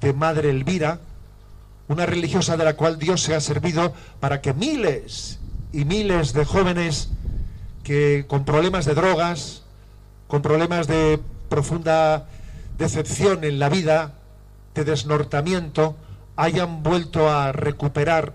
de 0.02 0.14
Madre 0.14 0.50
Elvira, 0.50 1.00
una 1.88 2.06
religiosa 2.06 2.58
de 2.58 2.66
la 2.66 2.76
cual 2.76 3.00
Dios 3.00 3.22
se 3.22 3.36
ha 3.36 3.42
servido 3.42 3.94
para 4.20 4.42
que 4.42 4.54
miles 4.54 5.40
y 5.72 5.86
miles 5.86 6.34
de 6.34 6.46
jóvenes 6.46 7.10
que 7.84 8.26
con 8.28 8.46
problemas 8.46 8.86
de 8.86 8.94
drogas, 8.94 9.64
con 10.28 10.42
problemas 10.42 10.88
de 10.88 11.20
profunda 11.50 12.28
decepción 12.78 13.44
en 13.44 13.58
la 13.58 13.70
vida, 13.70 14.14
de 14.76 14.84
desnortamiento, 14.84 15.96
hayan 16.36 16.84
vuelto 16.84 17.30
a 17.30 17.52
recuperar 17.52 18.34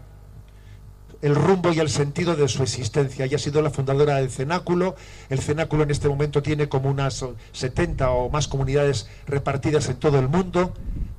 el 1.24 1.34
rumbo 1.34 1.72
y 1.72 1.78
el 1.78 1.88
sentido 1.88 2.36
de 2.36 2.46
su 2.48 2.62
existencia. 2.62 3.24
Ella 3.24 3.36
ha 3.36 3.38
sido 3.38 3.62
la 3.62 3.70
fundadora 3.70 4.16
del 4.16 4.30
Cenáculo. 4.30 4.94
El 5.30 5.38
Cenáculo 5.38 5.84
en 5.84 5.90
este 5.90 6.06
momento 6.06 6.42
tiene 6.42 6.68
como 6.68 6.90
unas 6.90 7.24
70 7.52 8.10
o 8.10 8.28
más 8.28 8.46
comunidades 8.46 9.08
repartidas 9.26 9.88
en 9.88 9.96
todo 9.96 10.18
el 10.18 10.28
mundo, 10.28 10.74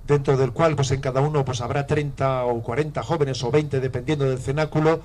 dentro 0.05 0.37
del 0.37 0.51
cual 0.51 0.75
pues 0.75 0.91
en 0.91 1.01
cada 1.01 1.21
uno 1.21 1.43
pues 1.43 1.59
habrá 1.59 1.87
30 1.87 2.45
o 2.45 2.61
40 2.61 3.01
jóvenes 3.01 3.43
o 3.43 3.49
20 3.49 3.79
dependiendo 3.79 4.29
del 4.29 4.37
Cenáculo 4.37 5.01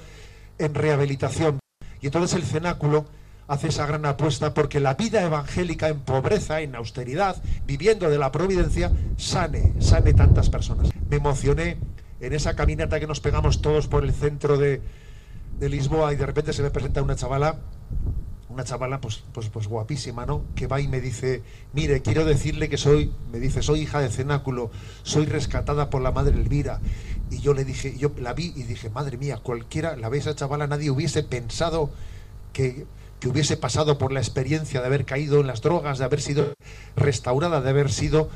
en 0.58 0.74
rehabilitación. 0.74 1.60
Y 2.02 2.06
entonces 2.06 2.36
el 2.36 2.44
Cenáculo 2.44 3.06
hace 3.48 3.68
esa 3.68 3.86
gran 3.86 4.04
apuesta 4.04 4.52
porque 4.52 4.80
la 4.80 4.94
vida 4.94 5.22
evangélica 5.22 5.88
en 5.88 6.00
pobreza, 6.00 6.60
en 6.60 6.76
austeridad, 6.76 7.42
viviendo 7.66 8.10
de 8.10 8.18
la 8.18 8.30
providencia, 8.30 8.92
sane, 9.16 9.72
sane 9.78 10.12
tantas 10.12 10.50
personas. 10.50 10.90
Me 11.08 11.16
emocioné 11.16 11.78
en 12.20 12.32
esa 12.32 12.54
caminata 12.54 13.00
que 13.00 13.06
nos 13.06 13.20
pegamos 13.20 13.62
todos 13.62 13.88
por 13.88 14.04
el 14.04 14.12
centro 14.12 14.58
de, 14.58 14.80
Lisboa 15.60 16.14
y 16.14 16.16
de 16.16 16.24
repente 16.24 16.54
se 16.54 16.62
me 16.62 16.70
presenta 16.70 17.02
una 17.02 17.16
chavala, 17.16 17.58
una 18.48 18.64
chavala 18.64 18.98
pues, 18.98 19.22
pues, 19.32 19.50
pues 19.50 19.66
guapísima, 19.68 20.24
¿no? 20.24 20.42
Que 20.54 20.66
va 20.66 20.80
y 20.80 20.88
me 20.88 21.02
dice, 21.02 21.42
mire, 21.74 22.00
quiero 22.00 22.24
decirle 22.24 22.70
que 22.70 22.78
soy, 22.78 23.12
me 23.30 23.38
dice, 23.40 23.60
soy 23.60 23.82
hija 23.82 24.00
de 24.00 24.08
cenáculo, 24.08 24.70
soy 25.02 25.26
rescatada 25.26 25.90
por 25.90 26.00
la 26.00 26.12
madre 26.12 26.34
Elvira. 26.34 26.80
Y 27.30 27.40
yo 27.40 27.52
le 27.52 27.66
dije, 27.66 27.94
yo 27.98 28.10
la 28.18 28.32
vi 28.32 28.54
y 28.56 28.62
dije, 28.62 28.88
madre 28.88 29.18
mía, 29.18 29.38
cualquiera, 29.42 29.96
la 29.96 30.08
ve 30.08 30.16
esa 30.16 30.34
chavala, 30.34 30.66
nadie 30.66 30.90
hubiese 30.90 31.22
pensado 31.22 31.90
que, 32.54 32.86
que 33.20 33.28
hubiese 33.28 33.58
pasado 33.58 33.98
por 33.98 34.12
la 34.12 34.20
experiencia 34.20 34.80
de 34.80 34.86
haber 34.86 35.04
caído 35.04 35.40
en 35.40 35.46
las 35.46 35.60
drogas, 35.60 35.98
de 35.98 36.06
haber 36.06 36.22
sido 36.22 36.54
restaurada, 36.96 37.60
de 37.60 37.68
haber 37.68 37.92
sido 37.92 38.30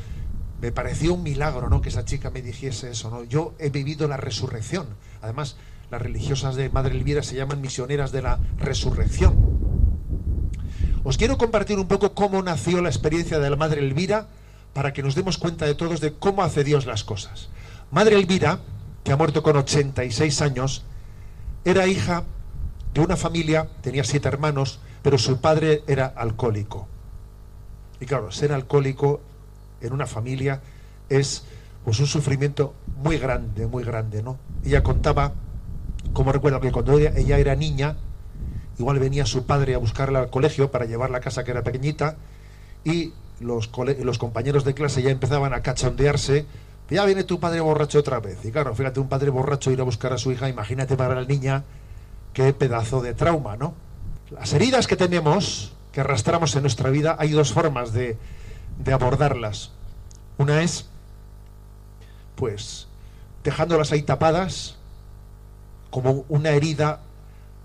me 0.65 0.73
pareció 0.73 1.13
un 1.13 1.23
milagro, 1.23 1.69
¿no? 1.69 1.83
Que 1.83 1.91
esa 1.91 2.07
chica 2.07 2.31
me 2.31 2.41
dijese 2.41 2.91
eso, 2.91 3.11
¿no? 3.11 3.23
Yo 3.23 3.53
he 3.59 3.69
vivido 3.69 4.09
la 4.09 4.17
resurrección. 4.17 4.87
Además, 5.21 5.57
las 5.91 6.01
religiosas 6.01 6.57
de 6.57 6.71
Madre 6.71 6.95
Elvira 6.95 7.23
se 7.23 7.37
llaman 7.37 7.61
misioneras 7.61 8.13
de 8.13 8.23
la 8.23 8.41
resurrección. 8.57 9.37
Os 11.05 11.19
quiero 11.19 11.37
compartir 11.37 11.79
un 11.79 11.87
poco 11.87 12.15
cómo 12.15 12.43
nació 12.43 12.81
la 12.81 12.89
experiencia 12.89 13.39
de 13.41 13.51
la 13.51 13.57
Madre 13.57 13.83
Elvira 13.83 14.29
para 14.73 14.95
que 14.95 15.03
nos 15.03 15.15
demos 15.15 15.37
cuenta 15.37 15.67
de 15.67 15.75
todos 15.75 16.01
de 16.01 16.15
cómo 16.15 16.43
hace 16.43 16.65
Dios 16.65 16.87
las 16.87 17.05
cosas. 17.05 17.51
Madre 17.91 18.17
Elvira, 18.17 18.61
que 19.03 19.13
ha 19.13 19.19
muerto 19.19 19.43
con 19.43 19.59
86 19.59 20.41
años, 20.41 20.83
era 21.67 21.87
hija 21.87 22.25
de 22.95 23.03
una 23.03 23.19
familia, 23.19 23.69
tenía 23.83 24.03
siete 24.03 24.29
hermanos, 24.29 24.81
pero 25.03 25.19
su 25.19 25.43
padre 25.43 25.85
era 25.87 26.07
alcohólico. 26.07 26.89
Y 28.01 28.07
claro, 28.07 28.33
ser 28.33 28.55
alcohólico 28.55 29.21
en 29.81 29.93
una 29.93 30.07
familia 30.07 30.61
es 31.09 31.45
pues 31.85 32.01
un 32.01 32.07
sufrimiento 32.07 32.75
muy 33.03 33.19
grande, 33.19 33.67
muy 33.67 33.85
grande, 33.85 34.23
¿no? 34.23 34.39
Ella 34.65 34.83
contaba, 34.83 35.33
como 36.13 36.33
recuerdo 36.33 36.61
que 36.61 36.73
cuando 36.73 36.99
ella, 36.99 37.39
era 37.39 37.55
niña, 37.55 37.97
igual 38.79 38.99
venía 38.99 39.27
su 39.27 39.45
padre 39.45 39.75
a 39.75 39.79
buscarla 39.79 40.21
al 40.21 40.31
colegio 40.31 40.71
para 40.71 40.87
llevarla 40.87 41.19
a 41.19 41.21
casa 41.21 41.45
que 41.45 41.51
era 41.51 41.63
pequeñita, 41.63 42.17
y 42.85 43.13
los, 43.41 43.71
los 44.03 44.19
compañeros 44.19 44.65
de 44.65 44.75
clase 44.75 45.03
ya 45.03 45.11
empezaban 45.11 45.53
a 45.53 45.61
cachondearse, 45.61 46.47
ya 46.89 47.05
viene 47.05 47.25
tu 47.25 47.39
padre 47.39 47.61
borracho 47.61 47.99
otra 47.99 48.21
vez. 48.21 48.43
Y 48.45 48.51
claro, 48.51 48.75
fíjate, 48.75 49.01
un 49.01 49.09
padre 49.09 49.31
borracho 49.31 49.71
ir 49.71 49.81
a 49.81 49.85
buscar 49.85 50.13
a 50.15 50.19
su 50.19 50.33
hija, 50.33 50.49
imagínate 50.49 50.97
para 50.97 51.15
la 51.15 51.27
niña 51.27 51.65
qué 52.33 52.53
pedazo 52.55 53.03
de 53.03 53.13
trauma, 53.13 53.57
¿no? 53.57 53.75
Las 54.31 54.53
heridas 54.55 54.87
que 54.87 54.97
tenemos, 54.97 55.73
que 55.93 56.01
arrastramos 56.01 56.57
en 56.57 56.63
nuestra 56.63 56.91
vida, 56.91 57.17
hay 57.19 57.31
dos 57.31 57.53
formas 57.53 57.93
de, 57.93 58.17
de 58.79 58.93
abordarlas. 58.93 59.71
Una 60.39 60.63
es, 60.63 60.87
pues, 62.37 62.89
dejándolas 63.43 63.93
ahí 63.93 64.03
tapadas, 64.03 64.77
como 65.91 66.25
una 66.29 66.51
herida 66.51 67.01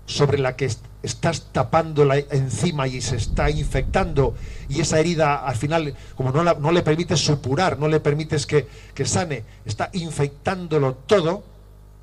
sobre 0.06 0.38
la 0.38 0.56
que 0.56 0.70
estás 1.02 1.46
tapándola 1.52 2.18
encima 2.18 2.86
y 2.88 3.00
se 3.00 3.16
está 3.16 3.50
infectando 3.50 4.34
y 4.68 4.80
esa 4.80 4.98
herida 4.98 5.46
al 5.46 5.56
final 5.56 5.94
como 6.14 6.30
no, 6.30 6.42
no 6.42 6.72
le 6.72 6.82
permites 6.82 7.20
supurar, 7.20 7.78
no 7.78 7.88
le 7.88 8.00
permites 8.00 8.46
que, 8.46 8.68
que, 8.94 9.06
sane, 9.06 9.44
está 9.64 9.90
infectándolo 9.92 10.94
todo 10.94 11.44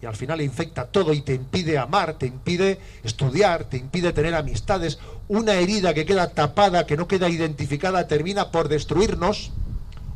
y 0.01 0.05
al 0.05 0.15
final 0.15 0.41
infecta 0.41 0.85
todo 0.85 1.13
y 1.13 1.21
te 1.21 1.33
impide 1.33 1.77
amar, 1.77 2.13
te 2.13 2.27
impide 2.27 2.79
estudiar, 3.03 3.63
te 3.63 3.77
impide 3.77 4.13
tener 4.13 4.35
amistades, 4.35 4.99
una 5.27 5.53
herida 5.53 5.93
que 5.93 6.05
queda 6.05 6.29
tapada, 6.29 6.85
que 6.85 6.97
no 6.97 7.07
queda 7.07 7.29
identificada, 7.29 8.07
termina 8.07 8.51
por 8.51 8.69
destruirnos. 8.69 9.51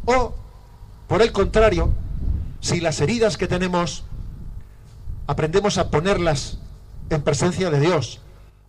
O 0.06 0.34
por 1.08 1.22
el 1.22 1.32
contrario, 1.32 1.92
si 2.60 2.80
las 2.80 3.02
heridas 3.02 3.38
que 3.38 3.48
tenemos 3.48 4.04
aprendemos 5.28 5.78
a 5.78 5.90
ponerlas 5.90 6.58
en 7.10 7.24
presencia 7.24 7.72
de 7.72 7.80
Dios, 7.80 8.22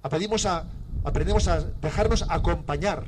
aprendemos 0.02 0.46
a, 0.46 0.64
aprendemos 1.04 1.46
a 1.48 1.60
dejarnos 1.60 2.24
acompañar, 2.28 3.04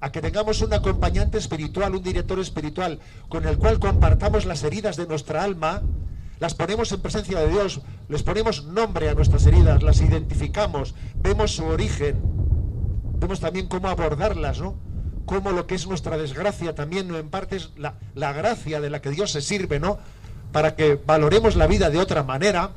a 0.00 0.10
que 0.10 0.20
tengamos 0.20 0.62
un 0.62 0.72
acompañante 0.72 1.38
espiritual, 1.38 1.94
un 1.94 2.02
director 2.02 2.38
espiritual, 2.40 2.98
con 3.28 3.46
el 3.46 3.58
cual 3.58 3.78
compartamos 3.78 4.46
las 4.46 4.62
heridas 4.64 4.96
de 4.96 5.06
nuestra 5.06 5.44
alma, 5.44 5.82
las 6.42 6.54
ponemos 6.54 6.90
en 6.90 7.00
presencia 7.00 7.38
de 7.38 7.48
Dios, 7.48 7.82
les 8.08 8.24
ponemos 8.24 8.64
nombre 8.64 9.08
a 9.08 9.14
nuestras 9.14 9.46
heridas, 9.46 9.80
las 9.84 10.00
identificamos, 10.00 10.92
vemos 11.14 11.54
su 11.54 11.64
origen, 11.64 12.20
vemos 13.20 13.38
también 13.38 13.68
cómo 13.68 13.88
abordarlas, 13.88 14.58
¿no? 14.58 14.74
cómo 15.24 15.52
lo 15.52 15.68
que 15.68 15.76
es 15.76 15.86
nuestra 15.86 16.18
desgracia 16.18 16.74
también 16.74 17.14
en 17.14 17.28
parte 17.28 17.54
es 17.54 17.70
la, 17.76 17.94
la 18.16 18.32
gracia 18.32 18.80
de 18.80 18.90
la 18.90 19.00
que 19.00 19.10
Dios 19.10 19.30
se 19.30 19.40
sirve, 19.40 19.78
¿no? 19.78 19.98
Para 20.50 20.74
que 20.74 20.98
valoremos 21.06 21.54
la 21.54 21.68
vida 21.68 21.90
de 21.90 21.98
otra 21.98 22.24
manera. 22.24 22.70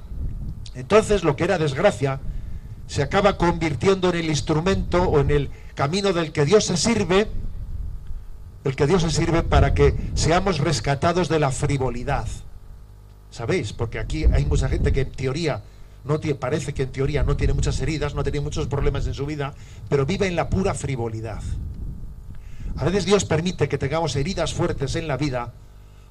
Entonces 0.75 1.23
lo 1.23 1.35
que 1.35 1.45
era 1.45 1.57
desgracia 1.57 2.19
se 2.85 3.01
acaba 3.01 3.35
convirtiendo 3.35 4.09
en 4.09 4.17
el 4.17 4.29
instrumento 4.29 5.01
o 5.05 5.19
en 5.21 5.31
el 5.31 5.49
camino 5.73 6.13
del 6.13 6.31
que 6.31 6.45
Dios 6.45 6.65
se 6.65 6.77
sirve, 6.77 7.31
el 8.63 8.75
que 8.75 8.85
Dios 8.85 9.01
se 9.01 9.09
sirve 9.09 9.41
para 9.41 9.73
que 9.73 9.95
seamos 10.13 10.59
rescatados 10.59 11.29
de 11.29 11.39
la 11.39 11.49
frivolidad. 11.49 12.27
¿Sabéis? 13.35 13.73
Porque 13.73 13.99
aquí 13.99 14.23
hay 14.23 14.45
mucha 14.45 14.69
gente 14.69 14.93
que 14.93 15.01
en 15.01 15.11
teoría 15.11 15.61
no 16.05 16.21
tiene, 16.21 16.39
parece 16.39 16.73
que 16.73 16.83
en 16.83 16.91
teoría 16.93 17.23
no 17.23 17.35
tiene 17.35 17.51
muchas 17.51 17.77
heridas, 17.81 18.15
no 18.15 18.23
tiene 18.23 18.39
muchos 18.39 18.67
problemas 18.67 19.05
en 19.07 19.13
su 19.13 19.25
vida, 19.25 19.53
pero 19.89 20.05
vive 20.05 20.25
en 20.25 20.37
la 20.37 20.49
pura 20.49 20.73
frivolidad. 20.73 21.41
A 22.77 22.85
veces 22.85 23.03
Dios 23.03 23.25
permite 23.25 23.67
que 23.67 23.77
tengamos 23.77 24.15
heridas 24.15 24.53
fuertes 24.53 24.95
en 24.95 25.09
la 25.09 25.17
vida 25.17 25.51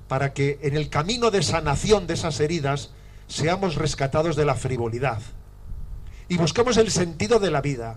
para 0.06 0.34
que 0.34 0.58
en 0.60 0.76
el 0.76 0.90
camino 0.90 1.30
de 1.30 1.42
sanación 1.42 2.06
de 2.06 2.12
esas 2.12 2.38
heridas 2.40 2.90
seamos 3.26 3.76
rescatados 3.76 4.36
de 4.36 4.44
la 4.44 4.54
frivolidad 4.54 5.22
y 6.28 6.36
busquemos 6.36 6.76
el 6.76 6.90
sentido 6.90 7.38
de 7.38 7.50
la 7.50 7.62
vida 7.62 7.96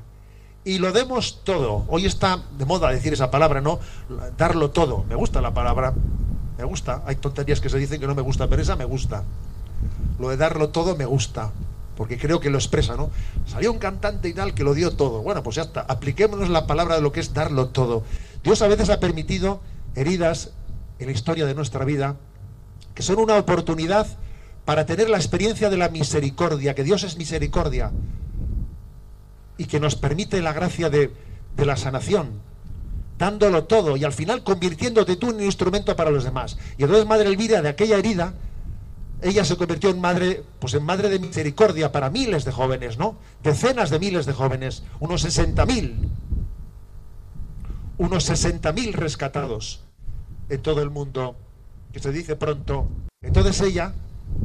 y 0.63 0.77
lo 0.77 0.93
demos 0.93 1.43
todo. 1.43 1.83
Hoy 1.89 2.05
está 2.05 2.43
de 2.57 2.65
moda 2.65 2.91
decir 2.91 3.11
esa 3.11 3.29
palabra, 3.29 3.59
¿no? 3.59 3.81
Darlo 4.37 4.71
todo. 4.71 5.03
Me 5.03 5.15
gusta 5.15 5.41
la 5.41 5.53
palabra, 5.53 5.93
me 6.57 6.63
gusta. 6.63 7.03
Hay 7.05 7.15
tonterías 7.15 7.61
que 7.61 7.69
se 7.69 7.77
dicen 7.77 7.99
que 7.99 8.07
no 8.07 8.15
me 8.15 8.21
gusta, 8.21 8.47
pero 8.47 8.61
esa 8.61 8.75
me 8.75 8.85
gusta. 8.85 9.23
Lo 10.19 10.29
de 10.29 10.37
darlo 10.37 10.69
todo 10.69 10.95
me 10.95 11.05
gusta, 11.05 11.51
porque 11.95 12.17
creo 12.17 12.39
que 12.39 12.49
lo 12.49 12.57
expresa, 12.57 12.95
¿no? 12.95 13.11
Salió 13.45 13.71
un 13.71 13.79
cantante 13.79 14.29
y 14.29 14.33
tal 14.33 14.53
que 14.53 14.63
lo 14.63 14.73
dio 14.73 14.91
todo. 14.91 15.21
Bueno, 15.21 15.43
pues 15.43 15.55
ya 15.55 15.63
está. 15.63 15.81
Apliquémonos 15.81 16.49
la 16.49 16.65
palabra 16.65 16.95
de 16.95 17.01
lo 17.01 17.11
que 17.11 17.19
es 17.19 17.33
darlo 17.33 17.69
todo. 17.69 18.03
Dios 18.43 18.61
a 18.61 18.67
veces 18.67 18.89
ha 18.89 18.99
permitido 18.99 19.61
heridas 19.95 20.51
en 20.99 21.07
la 21.07 21.11
historia 21.11 21.45
de 21.45 21.53
nuestra 21.53 21.85
vida 21.85 22.15
que 22.95 23.03
son 23.03 23.19
una 23.19 23.37
oportunidad 23.37 24.07
para 24.65 24.87
tener 24.87 25.07
la 25.07 25.17
experiencia 25.17 25.69
de 25.69 25.77
la 25.77 25.89
misericordia, 25.89 26.73
que 26.73 26.83
Dios 26.83 27.03
es 27.03 27.15
misericordia 27.15 27.91
y 29.57 29.65
que 29.65 29.79
nos 29.79 29.95
permite 29.95 30.41
la 30.41 30.51
gracia 30.51 30.89
de, 30.89 31.13
de 31.55 31.65
la 31.65 31.77
sanación, 31.77 32.41
dándolo 33.17 33.63
todo 33.65 33.97
y 33.97 34.03
al 34.03 34.13
final 34.13 34.43
convirtiéndote 34.43 35.15
tú 35.15 35.29
en 35.29 35.37
un 35.37 35.43
instrumento 35.43 35.95
para 35.95 36.11
los 36.11 36.23
demás. 36.23 36.57
Y 36.77 36.83
entonces 36.83 37.07
Madre 37.07 37.29
Elvira, 37.29 37.61
de 37.61 37.69
aquella 37.69 37.97
herida, 37.97 38.33
ella 39.21 39.43
se 39.43 39.57
convirtió 39.57 39.89
en 39.89 39.99
madre, 39.99 40.43
pues 40.59 40.73
en 40.75 40.83
madre 40.83 41.09
de 41.09 41.19
misericordia 41.19 41.91
para 41.91 42.09
miles 42.09 42.45
de 42.45 42.51
jóvenes, 42.51 42.97
¿no? 42.97 43.17
Decenas 43.41 43.89
de 43.89 43.99
miles 43.99 44.25
de 44.25 44.33
jóvenes, 44.33 44.83
unos 44.99 45.21
60 45.21 45.65
mil 45.65 46.09
unos 47.97 48.29
60.000 48.29 48.93
rescatados 48.93 49.81
en 50.49 50.61
todo 50.61 50.81
el 50.81 50.89
mundo, 50.89 51.35
que 51.91 51.99
se 51.99 52.11
dice 52.11 52.35
pronto. 52.35 52.87
Entonces 53.21 53.59
ella, 53.61 53.93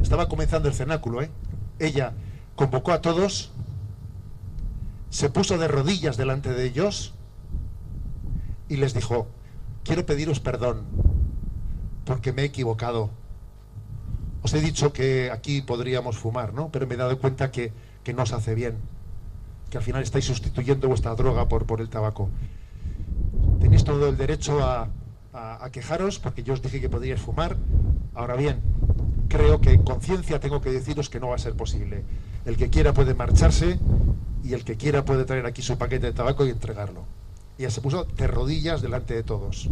estaba 0.01 0.27
comenzando 0.27 0.67
el 0.67 0.73
cenáculo, 0.73 1.21
¿eh? 1.21 1.29
ella 1.79 2.13
convocó 2.55 2.91
a 2.91 3.01
todos, 3.01 3.51
se 5.09 5.29
puso 5.29 5.57
de 5.57 5.67
rodillas 5.67 6.17
delante 6.17 6.51
de 6.51 6.65
ellos 6.65 7.13
y 8.69 8.77
les 8.77 8.93
dijo, 8.93 9.27
quiero 9.83 10.05
pediros 10.05 10.39
perdón 10.39 10.83
porque 12.05 12.33
me 12.33 12.43
he 12.43 12.45
equivocado. 12.45 13.09
Os 14.41 14.53
he 14.53 14.61
dicho 14.61 14.91
que 14.91 15.31
aquí 15.31 15.61
podríamos 15.61 16.17
fumar, 16.17 16.53
¿no? 16.53 16.69
Pero 16.69 16.85
me 16.85 16.95
he 16.95 16.97
dado 16.97 17.17
cuenta 17.17 17.51
que, 17.51 17.71
que 18.03 18.13
no 18.13 18.23
os 18.23 18.33
hace 18.33 18.55
bien, 18.55 18.75
que 19.69 19.77
al 19.77 19.83
final 19.83 20.03
estáis 20.03 20.25
sustituyendo 20.25 20.87
vuestra 20.87 21.15
droga 21.15 21.47
por, 21.47 21.65
por 21.65 21.79
el 21.79 21.89
tabaco 21.89 22.29
tenéis 23.63 23.85
todo 23.85 24.09
el 24.09 24.17
derecho 24.17 24.59
a, 24.61 24.89
quejaros 25.71 26.19
porque 26.19 26.43
yo 26.43 26.53
os 26.53 26.61
dije 26.61 26.79
que 26.79 26.89
podíais 26.89 27.19
fumar. 27.19 27.57
Ahora 28.13 28.35
bien, 28.35 28.61
creo 29.29 29.61
que 29.61 29.71
en 29.71 29.83
conciencia 29.83 30.39
tengo 30.39 30.61
que 30.61 30.69
deciros 30.69 31.09
que 31.09 31.19
no 31.19 31.29
va 31.29 31.35
a 31.35 31.39
ser 31.39 31.55
posible. 31.55 32.03
El 32.45 32.55
que 32.55 32.69
quiera 32.69 32.93
puede 32.93 33.15
marcharse 33.15 33.79
y 34.43 34.53
el 34.53 34.63
que 34.63 34.77
quiera 34.77 35.05
puede 35.05 35.25
traer 35.25 35.47
aquí 35.47 35.63
su 35.63 35.77
paquete 35.77 36.07
de 36.07 36.13
tabaco 36.13 36.45
y 36.45 36.51
entregarlo. 36.51 37.05
Y 37.57 37.69
se 37.69 37.81
puso 37.81 38.05
de 38.05 38.27
rodillas 38.27 38.81
delante 38.81 39.13
de 39.13 39.23
todos. 39.23 39.69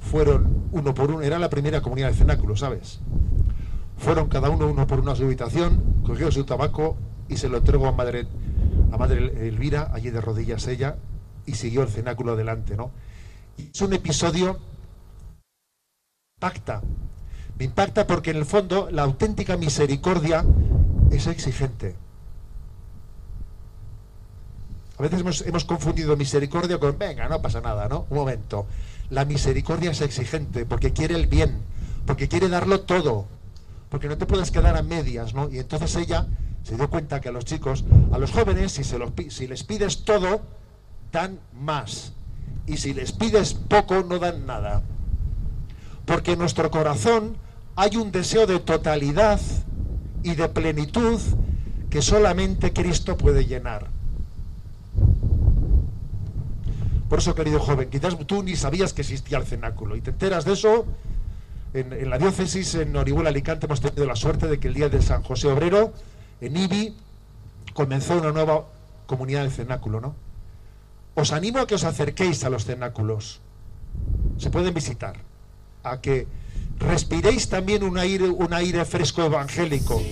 Fueron 0.00 0.68
uno 0.72 0.94
por 0.94 1.10
uno, 1.10 1.22
era 1.22 1.38
la 1.38 1.48
primera 1.48 1.80
comunidad 1.80 2.08
de 2.08 2.14
cenáculo, 2.14 2.56
¿sabes? 2.56 3.00
Fueron 3.96 4.28
cada 4.28 4.50
uno 4.50 4.66
uno 4.66 4.86
por 4.86 5.00
uno 5.00 5.12
a 5.12 5.16
su 5.16 5.24
habitación, 5.24 5.82
cogió 6.04 6.30
su 6.30 6.44
tabaco 6.44 6.96
y 7.28 7.36
se 7.36 7.48
lo 7.48 7.58
entregó 7.58 7.86
a 7.86 7.92
Madre, 7.92 8.26
a 8.92 8.98
Madre 8.98 9.48
Elvira, 9.48 9.90
allí 9.94 10.10
de 10.10 10.20
rodillas 10.20 10.66
ella, 10.66 10.96
y 11.46 11.54
siguió 11.54 11.82
el 11.82 11.88
cenáculo 11.88 12.32
adelante, 12.32 12.76
¿no? 12.76 12.90
es 13.56 13.80
un 13.80 13.92
episodio 13.92 14.58
impacta. 16.36 16.82
Me 17.58 17.64
impacta 17.64 18.06
porque 18.06 18.30
en 18.30 18.36
el 18.36 18.44
fondo 18.44 18.88
la 18.90 19.02
auténtica 19.02 19.56
misericordia 19.56 20.44
es 21.10 21.26
exigente. 21.26 21.94
A 24.98 25.02
veces 25.02 25.20
hemos, 25.20 25.40
hemos, 25.42 25.64
confundido 25.64 26.16
misericordia 26.16 26.78
con, 26.78 26.96
venga, 26.98 27.28
no 27.28 27.42
pasa 27.42 27.60
nada, 27.60 27.88
¿no? 27.88 28.06
Un 28.10 28.18
momento. 28.18 28.66
La 29.10 29.24
misericordia 29.24 29.90
es 29.90 30.00
exigente 30.00 30.66
porque 30.66 30.92
quiere 30.92 31.14
el 31.14 31.26
bien, 31.26 31.58
porque 32.06 32.28
quiere 32.28 32.48
darlo 32.48 32.82
todo, 32.82 33.26
porque 33.90 34.08
no 34.08 34.16
te 34.16 34.26
puedes 34.26 34.50
quedar 34.50 34.76
a 34.76 34.82
medias, 34.82 35.34
¿no? 35.34 35.50
Y 35.50 35.58
entonces 35.58 35.96
ella 35.96 36.26
se 36.62 36.76
dio 36.76 36.88
cuenta 36.88 37.20
que 37.20 37.28
a 37.28 37.32
los 37.32 37.44
chicos, 37.44 37.84
a 38.12 38.18
los 38.18 38.30
jóvenes, 38.30 38.72
si, 38.72 38.84
se 38.84 38.98
los, 38.98 39.10
si 39.28 39.46
les 39.46 39.64
pides 39.64 40.04
todo, 40.04 40.42
dan 41.12 41.38
más. 41.52 42.12
Y 42.66 42.78
si 42.78 42.94
les 42.94 43.12
pides 43.12 43.54
poco, 43.54 44.02
no 44.02 44.18
dan 44.18 44.46
nada. 44.46 44.82
Porque 46.06 46.32
en 46.32 46.38
nuestro 46.38 46.70
corazón 46.70 47.36
hay 47.76 47.96
un 47.96 48.12
deseo 48.12 48.46
de 48.46 48.60
totalidad 48.60 49.40
y 50.22 50.34
de 50.34 50.48
plenitud 50.48 51.20
que 51.90 52.00
solamente 52.00 52.72
Cristo 52.72 53.16
puede 53.16 53.46
llenar. 53.46 53.93
Por 57.08 57.18
eso, 57.18 57.34
querido 57.34 57.60
joven, 57.60 57.90
quizás 57.90 58.16
tú 58.26 58.42
ni 58.42 58.56
sabías 58.56 58.92
que 58.92 59.02
existía 59.02 59.38
el 59.38 59.44
cenáculo 59.44 59.96
y 59.96 60.00
te 60.00 60.10
enteras 60.10 60.44
de 60.44 60.54
eso. 60.54 60.86
En, 61.74 62.08
la 62.08 62.18
diócesis 62.18 62.74
en 62.76 62.94
Orihuela, 62.94 63.30
Alicante, 63.30 63.66
hemos 63.66 63.80
tenido 63.80 64.06
la 64.06 64.16
suerte 64.16 64.46
de 64.46 64.60
que 64.60 64.68
el 64.68 64.74
día 64.74 64.88
de 64.88 65.02
San 65.02 65.22
José 65.22 65.48
Obrero, 65.48 65.92
en 66.40 66.56
Ibi, 66.56 66.96
comenzó 67.72 68.16
una 68.16 68.30
nueva 68.30 68.64
comunidad 69.06 69.42
del 69.42 69.50
cenáculo, 69.50 70.00
¿no? 70.00 70.14
os 71.14 71.32
animo 71.32 71.58
a 71.60 71.66
que 71.66 71.74
os 71.78 71.84
acerquéis 71.84 72.42
a 72.44 72.50
los 72.50 72.64
cenáculos. 72.64 73.40
Se 74.38 74.50
pueden 74.50 74.74
visitar. 74.74 75.16
A 75.84 76.00
que 76.00 76.26
respiréis 76.78 77.48
también 77.48 77.84
un 77.84 77.98
aire, 77.98 78.28
un 78.28 78.52
aire 78.52 78.84
fresco 78.84 79.22
evangélico. 79.22 80.02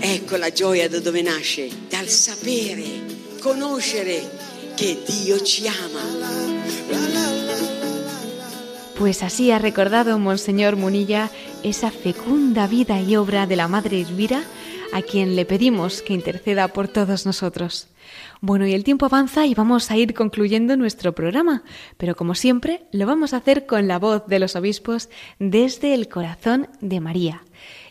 Ecco 0.00 0.36
la 0.38 0.50
gioia 0.50 0.88
da 0.88 1.00
dove 1.00 1.22
nasce, 1.22 1.68
dal 1.90 2.08
sapere, 2.08 3.23
conoscere 3.44 4.22
che 4.74 5.02
Dio 5.06 5.38
ci 5.40 5.68
ama. 5.68 6.00
Pues 8.96 9.22
así 9.22 9.50
ha 9.50 9.58
recordado 9.58 10.18
Monseñor 10.18 10.76
Munilla 10.76 11.30
esa 11.62 11.90
fecunda 11.90 12.66
vida 12.66 13.02
y 13.02 13.16
obra 13.16 13.46
de 13.46 13.56
la 13.56 13.68
Madre 13.68 14.00
Elvira 14.00 14.42
a 14.94 15.02
quien 15.02 15.36
le 15.36 15.44
pedimos 15.44 16.00
que 16.00 16.14
interceda 16.14 16.68
por 16.68 16.88
todos 16.88 17.26
nosotros. 17.26 17.88
Bueno, 18.40 18.66
y 18.66 18.72
el 18.72 18.82
tiempo 18.82 19.04
avanza 19.06 19.44
y 19.44 19.54
vamos 19.54 19.90
a 19.90 19.96
ir 19.98 20.14
concluyendo 20.14 20.78
nuestro 20.78 21.14
programa, 21.14 21.64
pero 21.98 22.16
como 22.16 22.34
siempre 22.34 22.86
lo 22.92 23.04
vamos 23.04 23.34
a 23.34 23.38
hacer 23.38 23.66
con 23.66 23.88
la 23.88 23.98
voz 23.98 24.26
de 24.26 24.38
los 24.38 24.56
obispos 24.56 25.10
desde 25.38 25.92
el 25.92 26.08
corazón 26.08 26.68
de 26.80 27.00
María 27.00 27.42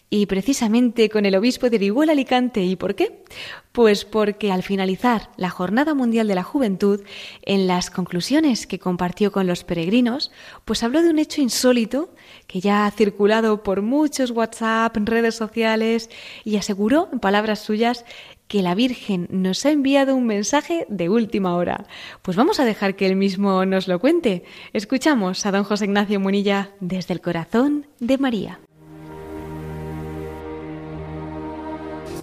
y 0.10 0.28
precisamente 0.28 1.10
con 1.10 1.26
el 1.26 1.36
obispo 1.36 1.70
de 1.70 1.78
Orihuela 1.78 2.12
Alicante. 2.12 2.62
¿Y 2.64 2.76
por 2.76 2.94
qué? 2.94 3.24
Pues 3.72 4.06
porque 4.06 4.52
al 4.52 4.62
finalizar 4.62 5.32
la 5.38 5.50
Jornada 5.50 5.96
Mundial 5.96 6.28
de 6.28 6.36
la 6.36 6.44
Juventud, 6.44 7.02
en 7.42 7.66
las 7.66 7.90
conclusiones 7.90 8.68
que 8.68 8.78
compartió 8.78 9.32
con 9.32 9.48
los 9.48 9.64
peregrinos, 9.64 10.32
pues 10.66 10.84
habló 10.84 11.02
de 11.02 11.10
un 11.10 11.18
hecho 11.18 11.42
insólito 11.42 12.14
que 12.46 12.62
ya 12.62 12.86
ha 12.86 12.92
circulado 12.92 13.64
por 13.64 13.82
muchos 13.82 14.30
WhatsApp, 14.30 14.96
redes 14.98 15.34
sociales, 15.34 16.12
y 16.44 16.58
aseguró, 16.58 17.10
en 17.12 17.20
palabras 17.20 17.60
suyas, 17.60 18.06
que 18.48 18.62
la 18.62 18.76
Virgen 18.76 19.28
nos 19.32 19.66
ha 19.66 19.72
enviado 19.72 20.16
un 20.16 20.28
mensaje 20.28 20.86
de 20.90 21.10
última 21.10 21.56
hora. 21.56 21.88
Pues 22.22 22.38
vamos 22.38 22.60
a 22.60 22.66
dejar 22.66 22.96
que 22.96 23.08
él 23.08 23.16
mismo 23.16 23.66
nos 23.66 23.88
lo 23.88 24.00
cuente. 24.00 24.44
Escuchamos 24.74 25.48
a 25.48 25.52
don 25.52 25.64
José 25.64 25.86
Ignacio 25.86 26.20
Munilla 26.20 26.70
desde 26.80 27.16
el 27.16 27.22
corazón 27.22 27.88
de 28.00 28.20
María. 28.20 28.60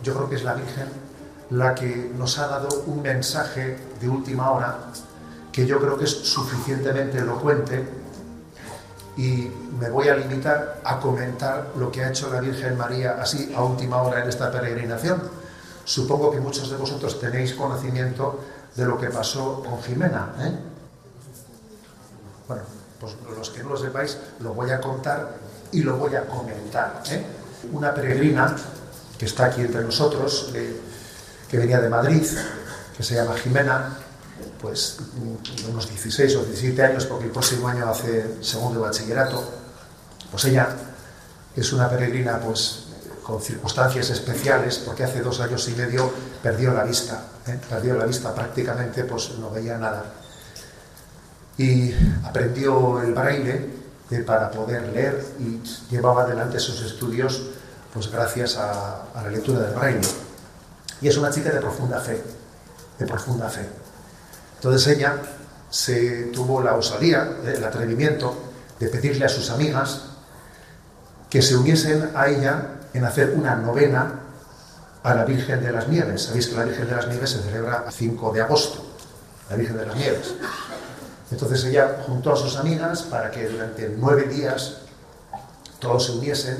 Yo 0.02 0.14
creo 0.14 0.28
que 0.28 0.36
es 0.36 0.44
la 0.44 0.54
Virgen 0.54 0.88
la 1.50 1.74
que 1.74 2.12
nos 2.16 2.38
ha 2.38 2.46
dado 2.46 2.68
un 2.86 3.02
mensaje 3.02 3.76
de 4.00 4.08
última 4.08 4.50
hora 4.52 4.78
que 5.52 5.66
yo 5.66 5.80
creo 5.80 5.98
que 5.98 6.04
es 6.04 6.10
suficientemente 6.10 7.18
elocuente 7.18 7.84
y 9.16 9.50
me 9.78 9.90
voy 9.90 10.08
a 10.08 10.14
limitar 10.14 10.80
a 10.84 11.00
comentar 11.00 11.72
lo 11.76 11.90
que 11.90 12.04
ha 12.04 12.10
hecho 12.10 12.32
la 12.32 12.40
Virgen 12.40 12.78
María 12.78 13.18
así 13.20 13.52
a 13.54 13.62
última 13.64 14.00
hora 14.02 14.22
en 14.22 14.28
esta 14.28 14.50
peregrinación. 14.50 15.20
Supongo 15.84 16.30
que 16.30 16.40
muchos 16.40 16.70
de 16.70 16.76
vosotros 16.76 17.18
tenéis 17.18 17.54
conocimiento 17.54 18.40
de 18.76 18.84
lo 18.84 18.96
que 18.96 19.08
pasó 19.08 19.62
con 19.62 19.82
Jimena. 19.82 20.32
¿eh? 20.38 20.52
Bueno, 22.46 22.62
pues 23.00 23.16
los 23.36 23.50
que 23.50 23.62
no 23.64 23.70
lo 23.70 23.76
sepáis 23.76 24.16
lo 24.38 24.54
voy 24.54 24.70
a 24.70 24.80
contar 24.80 25.30
y 25.72 25.82
lo 25.82 25.96
voy 25.96 26.14
a 26.14 26.26
comentar. 26.26 27.02
¿eh? 27.10 27.24
Una 27.72 27.92
peregrina 27.92 28.54
que 29.20 29.26
está 29.26 29.44
aquí 29.44 29.60
entre 29.60 29.84
nosotros, 29.84 30.50
que 31.50 31.58
venía 31.58 31.78
de 31.78 31.90
Madrid, 31.90 32.26
que 32.96 33.02
se 33.02 33.16
llama 33.16 33.36
Jimena, 33.36 33.98
pues 34.58 34.96
unos 35.68 35.90
16 35.90 36.36
o 36.36 36.44
17 36.46 36.82
años, 36.82 37.04
porque 37.04 37.26
el 37.26 37.30
próximo 37.30 37.68
año 37.68 37.86
hace 37.86 38.42
segundo 38.42 38.80
bachillerato, 38.80 39.44
Pues 40.30 40.46
ella 40.46 40.68
es 41.54 41.70
una 41.74 41.90
peregrina 41.90 42.40
pues 42.40 42.84
con 43.22 43.42
circunstancias 43.42 44.08
especiales 44.08 44.78
porque 44.78 45.04
hace 45.04 45.20
dos 45.20 45.38
años 45.40 45.68
y 45.68 45.72
medio 45.72 46.10
perdió 46.42 46.72
la 46.72 46.84
vista, 46.84 47.24
¿eh? 47.46 47.58
perdió 47.68 47.96
la 47.96 48.06
vista 48.06 48.34
prácticamente, 48.34 49.04
pues 49.04 49.32
no 49.38 49.50
veía 49.50 49.76
nada. 49.76 50.02
Y 51.58 51.92
aprendió 52.24 53.02
el 53.02 53.12
braille 53.12 53.66
¿eh? 54.10 54.20
para 54.20 54.50
poder 54.50 54.88
leer 54.94 55.22
y 55.38 55.60
llevaba 55.90 56.22
adelante 56.22 56.58
sus 56.58 56.80
estudios 56.80 57.42
pues 57.92 58.10
gracias 58.10 58.56
a, 58.56 59.02
a 59.14 59.22
la 59.22 59.30
lectura 59.30 59.60
del 59.60 59.74
braille. 59.74 60.08
Y 61.00 61.08
es 61.08 61.16
una 61.16 61.30
chica 61.30 61.50
de 61.50 61.60
profunda 61.60 62.00
fe, 62.00 62.22
de 62.98 63.06
profunda 63.06 63.48
fe. 63.48 63.66
Entonces 64.56 64.96
ella 64.96 65.16
se 65.70 66.24
tuvo 66.32 66.62
la 66.62 66.74
osadía, 66.74 67.36
el 67.44 67.64
atrevimiento 67.64 68.34
de 68.78 68.88
pedirle 68.88 69.24
a 69.24 69.28
sus 69.28 69.50
amigas 69.50 70.02
que 71.30 71.40
se 71.40 71.56
uniesen 71.56 72.10
a 72.14 72.28
ella 72.28 72.80
en 72.92 73.04
hacer 73.04 73.30
una 73.36 73.54
novena 73.54 74.20
a 75.02 75.14
la 75.14 75.24
Virgen 75.24 75.62
de 75.62 75.72
las 75.72 75.88
Nieves. 75.88 76.24
Sabéis 76.24 76.48
que 76.48 76.56
la 76.56 76.64
Virgen 76.64 76.88
de 76.88 76.96
las 76.96 77.06
Nieves 77.08 77.30
se 77.30 77.38
celebra 77.38 77.84
el 77.86 77.92
5 77.92 78.32
de 78.32 78.42
agosto, 78.42 78.84
la 79.48 79.56
Virgen 79.56 79.78
de 79.78 79.86
las 79.86 79.96
Nieves. 79.96 80.34
Entonces 81.30 81.64
ella 81.64 82.02
juntó 82.06 82.32
a 82.32 82.36
sus 82.36 82.56
amigas 82.56 83.02
para 83.02 83.30
que 83.30 83.48
durante 83.48 83.88
nueve 83.96 84.24
días 84.24 84.78
todos 85.78 86.06
se 86.06 86.12
uniesen 86.12 86.58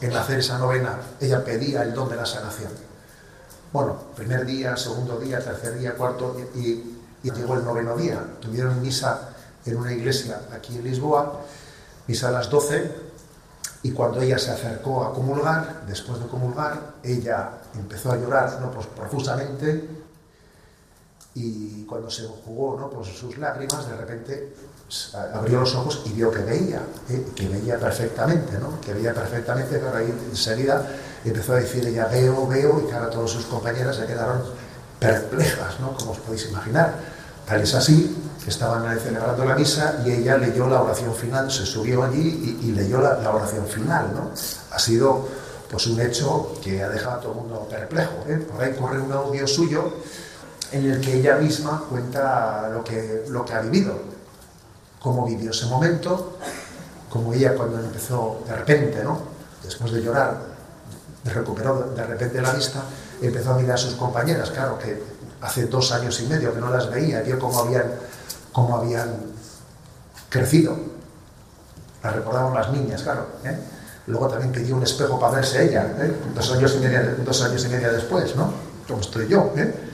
en 0.00 0.16
hacer 0.16 0.38
esa 0.38 0.58
novena. 0.58 0.98
Ella 1.20 1.44
pedía 1.44 1.82
el 1.82 1.94
don 1.94 2.08
de 2.08 2.16
la 2.16 2.26
sanación. 2.26 2.70
Bueno, 3.72 3.96
primer 4.16 4.46
día, 4.46 4.76
segundo 4.76 5.18
día, 5.18 5.40
tercer 5.40 5.78
día, 5.78 5.94
cuarto, 5.94 6.36
y, 6.54 6.98
y 7.22 7.30
llegó 7.30 7.54
el 7.54 7.64
noveno 7.64 7.96
día. 7.96 8.22
Tuvieron 8.40 8.80
misa 8.80 9.30
en 9.66 9.76
una 9.76 9.92
iglesia 9.92 10.40
aquí 10.52 10.76
en 10.76 10.84
Lisboa, 10.84 11.40
misa 12.06 12.28
a 12.28 12.32
las 12.32 12.48
12, 12.48 13.08
y 13.82 13.92
cuando 13.92 14.20
ella 14.20 14.38
se 14.38 14.50
acercó 14.50 15.04
a 15.04 15.14
comulgar, 15.14 15.82
después 15.86 16.18
de 16.20 16.26
comulgar, 16.26 16.94
ella 17.02 17.50
empezó 17.74 18.12
a 18.12 18.16
llorar 18.16 18.60
¿no? 18.60 18.70
pues 18.70 18.86
profusamente 18.86 19.88
y 21.34 21.84
cuando 21.84 22.10
se 22.10 22.26
jugó 22.26 22.78
¿no? 22.78 22.90
pues 22.90 23.08
sus 23.08 23.38
lágrimas, 23.38 23.88
de 23.88 23.96
repente 23.96 24.54
abrió 25.34 25.60
los 25.60 25.74
ojos 25.74 26.02
y 26.06 26.12
vio 26.12 26.30
que 26.30 26.40
veía, 26.40 26.80
¿eh? 27.10 27.26
que 27.34 27.48
veía 27.48 27.78
perfectamente, 27.78 28.58
¿no? 28.58 28.80
que 28.80 28.94
veía 28.94 29.12
perfectamente, 29.12 29.78
pero 29.78 29.96
ahí 29.96 30.12
enseguida 30.30 30.86
empezó 31.24 31.52
a 31.52 31.56
decir 31.56 31.86
ella, 31.86 32.06
veo, 32.06 32.46
veo, 32.46 32.82
y 32.84 32.90
claro, 32.90 33.08
todas 33.08 33.30
sus 33.30 33.44
compañeras 33.46 33.96
se 33.96 34.06
quedaron 34.06 34.42
perplejas, 34.98 35.78
¿no? 35.80 35.94
como 35.94 36.12
os 36.12 36.18
podéis 36.18 36.48
imaginar. 36.48 36.94
Tal 37.46 37.62
es 37.62 37.74
así 37.74 38.28
estaban 38.48 38.98
celebrando 38.98 39.44
la 39.44 39.54
misa 39.54 40.02
y 40.04 40.10
ella 40.10 40.36
leyó 40.38 40.66
la 40.68 40.82
oración 40.82 41.14
final, 41.14 41.50
se 41.50 41.66
subió 41.66 42.02
allí 42.02 42.58
y, 42.62 42.72
leyó 42.72 43.00
la, 43.00 43.30
oración 43.30 43.66
final. 43.66 44.12
¿no? 44.14 44.30
Ha 44.70 44.78
sido 44.78 45.28
pues, 45.70 45.86
un 45.86 46.00
hecho 46.00 46.54
que 46.62 46.82
ha 46.82 46.88
dejado 46.88 47.16
a 47.16 47.20
todo 47.20 47.32
el 47.32 47.38
mundo 47.38 47.68
perplejo. 47.68 48.24
¿eh? 48.26 48.36
Por 48.36 48.62
ahí 48.62 48.74
corre 48.74 49.00
un 49.00 49.12
audio 49.12 49.46
suyo 49.46 49.92
en 50.72 50.90
el 50.90 51.00
que 51.00 51.18
ella 51.18 51.36
misma 51.36 51.84
cuenta 51.88 52.68
lo 52.72 52.84
que, 52.84 53.24
lo 53.28 53.44
que 53.44 53.52
ha 53.54 53.60
vivido, 53.60 53.98
cómo 55.00 55.26
vivió 55.26 55.50
ese 55.50 55.66
momento, 55.66 56.38
cómo 57.10 57.32
ella 57.32 57.54
cuando 57.54 57.78
empezó 57.78 58.42
de 58.46 58.56
repente, 58.56 59.02
¿no? 59.02 59.18
después 59.62 59.92
de 59.92 60.02
llorar, 60.02 60.38
recuperó 61.24 61.92
de 61.94 62.04
repente 62.04 62.40
la 62.40 62.52
vista, 62.52 62.82
empezó 63.20 63.52
a 63.52 63.58
mirar 63.58 63.74
a 63.74 63.78
sus 63.78 63.94
compañeras, 63.94 64.50
claro 64.50 64.78
que 64.78 65.02
hace 65.40 65.66
dos 65.66 65.92
años 65.92 66.20
y 66.20 66.26
medio 66.26 66.54
que 66.54 66.60
no 66.60 66.70
las 66.70 66.90
veía, 66.90 67.20
vio 67.22 67.38
cómo 67.38 67.60
habían 67.60 67.84
cómo 68.52 68.76
habían 68.76 69.14
crecido. 70.28 70.76
La 72.02 72.10
recordaban 72.10 72.54
las 72.54 72.72
niñas, 72.72 73.02
claro. 73.02 73.26
¿eh? 73.44 73.56
Luego 74.06 74.28
también 74.28 74.52
pidió 74.52 74.76
un 74.76 74.82
espejo 74.82 75.18
para 75.18 75.36
verse 75.36 75.64
ella, 75.64 75.86
¿eh? 75.98 76.12
dos, 76.34 76.50
años 76.52 76.74
y 76.76 76.78
media, 76.80 77.14
dos 77.24 77.42
años 77.42 77.64
y 77.64 77.68
media 77.68 77.92
después, 77.92 78.34
¿no? 78.34 78.52
Como 78.86 79.00
estoy 79.00 79.28
yo. 79.28 79.52
¿eh? 79.56 79.87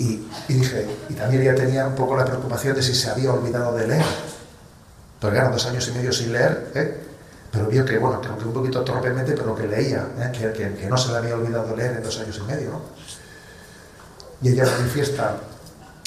Y, 0.00 0.26
dije, 0.48 0.86
y 1.08 1.14
también 1.14 1.42
ella 1.42 1.54
tenía 1.54 1.86
un 1.86 1.94
poco 1.94 2.16
la 2.16 2.24
preocupación 2.24 2.74
de 2.74 2.82
si 2.82 2.94
se 2.94 3.10
había 3.10 3.32
olvidado 3.32 3.76
de 3.76 3.86
leer. 3.86 4.04
Porque 5.20 5.36
eran 5.36 5.52
dos 5.52 5.66
años 5.66 5.86
y 5.88 5.92
medio 5.92 6.12
sin 6.12 6.32
leer, 6.32 6.72
¿eh? 6.74 7.00
pero 7.52 7.66
vio 7.66 7.84
que, 7.84 7.98
bueno, 7.98 8.20
que 8.20 8.28
aunque 8.28 8.46
un 8.46 8.54
poquito 8.54 8.82
torpemente, 8.82 9.32
pero 9.32 9.54
que 9.54 9.68
leía, 9.68 10.06
¿eh? 10.18 10.32
que, 10.32 10.52
que, 10.52 10.74
que, 10.74 10.86
no 10.86 10.96
se 10.96 11.12
le 11.12 11.18
había 11.18 11.34
olvidado 11.34 11.76
leer 11.76 11.96
en 11.96 12.02
dos 12.02 12.18
años 12.18 12.40
y 12.42 12.50
medio. 12.50 12.70
¿no? 12.70 12.80
Y 14.42 14.48
ella 14.48 14.64
manifiesta 14.64 15.36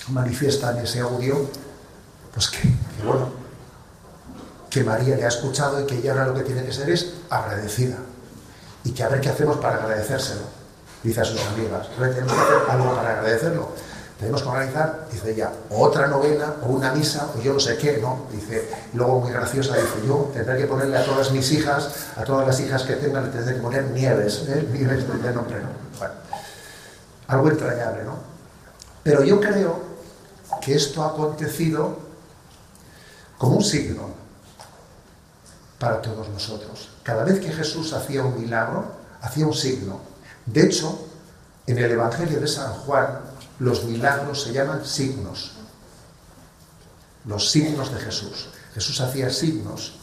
manifiesta 0.09 0.71
en 0.71 0.79
ese 0.79 0.99
audio, 0.99 1.49
pues 2.33 2.49
que, 2.49 2.69
bueno, 3.05 3.29
que 4.69 4.83
María 4.83 5.15
le 5.15 5.25
ha 5.25 5.27
escuchado 5.27 5.81
y 5.81 5.85
que 5.85 5.97
ella 5.97 6.11
ahora 6.11 6.27
lo 6.27 6.33
que 6.33 6.41
tiene 6.41 6.63
que 6.63 6.73
ser 6.73 6.89
es 6.89 7.13
agradecida. 7.29 7.97
Y 8.83 8.91
que 8.91 9.03
a 9.03 9.09
ver 9.09 9.21
qué 9.21 9.29
hacemos 9.29 9.57
para 9.57 9.77
agradecérselo, 9.77 10.41
dice 11.03 11.21
a 11.21 11.25
sus 11.25 11.41
amigas. 11.47 11.87
Tenemos 11.97 12.33
que 12.33 12.41
hacer 12.41 12.69
algo 12.69 12.95
para 12.95 13.19
agradecerlo. 13.19 13.69
Tenemos 14.19 14.41
que 14.41 14.47
organizar, 14.47 15.07
dice 15.11 15.31
ella, 15.31 15.51
otra 15.69 16.07
novena 16.07 16.53
o 16.63 16.67
una 16.67 16.93
misa 16.93 17.27
o 17.35 17.41
yo 17.41 17.53
no 17.53 17.59
sé 17.59 17.77
qué, 17.77 17.97
¿no? 17.97 18.27
Dice, 18.31 18.69
luego 18.93 19.19
muy 19.19 19.31
graciosa, 19.31 19.75
dice, 19.75 20.07
yo 20.07 20.31
tendré 20.33 20.57
que 20.57 20.65
ponerle 20.65 20.97
a 20.97 21.05
todas 21.05 21.31
mis 21.31 21.51
hijas, 21.51 21.89
a 22.15 22.23
todas 22.23 22.47
las 22.47 22.59
hijas 22.61 22.83
que 22.83 22.95
tengan, 22.95 23.25
le 23.25 23.31
tendré 23.31 23.55
que 23.55 23.61
poner 23.61 23.83
nieves, 23.91 24.45
¿eh? 24.47 24.65
nieves 24.71 25.05
de 25.07 25.33
nombre, 25.33 25.59
¿no? 25.59 25.69
Bueno, 25.99 26.13
algo 27.27 27.49
entrañable, 27.49 28.03
¿no? 28.03 28.17
Pero 29.03 29.23
yo 29.23 29.41
creo 29.41 29.81
que 30.61 30.75
esto 30.75 31.03
ha 31.03 31.07
acontecido 31.07 31.97
como 33.37 33.57
un 33.57 33.63
signo 33.63 34.09
para 35.79 36.01
todos 36.01 36.29
nosotros. 36.29 36.89
Cada 37.03 37.25
vez 37.25 37.41
que 37.41 37.51
Jesús 37.51 37.91
hacía 37.91 38.23
un 38.23 38.39
milagro, 38.39 38.85
hacía 39.21 39.45
un 39.45 39.53
signo. 39.53 40.12
De 40.45 40.65
hecho, 40.65 41.07
en 41.65 41.77
el 41.77 41.91
Evangelio 41.91 42.39
de 42.39 42.47
San 42.47 42.73
Juan, 42.73 43.19
los 43.59 43.85
milagros 43.85 44.43
se 44.43 44.53
llaman 44.53 44.85
signos. 44.85 45.53
Los 47.25 47.49
signos 47.49 47.93
de 47.93 47.99
Jesús. 47.99 48.49
Jesús 48.73 48.99
hacía 48.99 49.29
signos. 49.29 49.93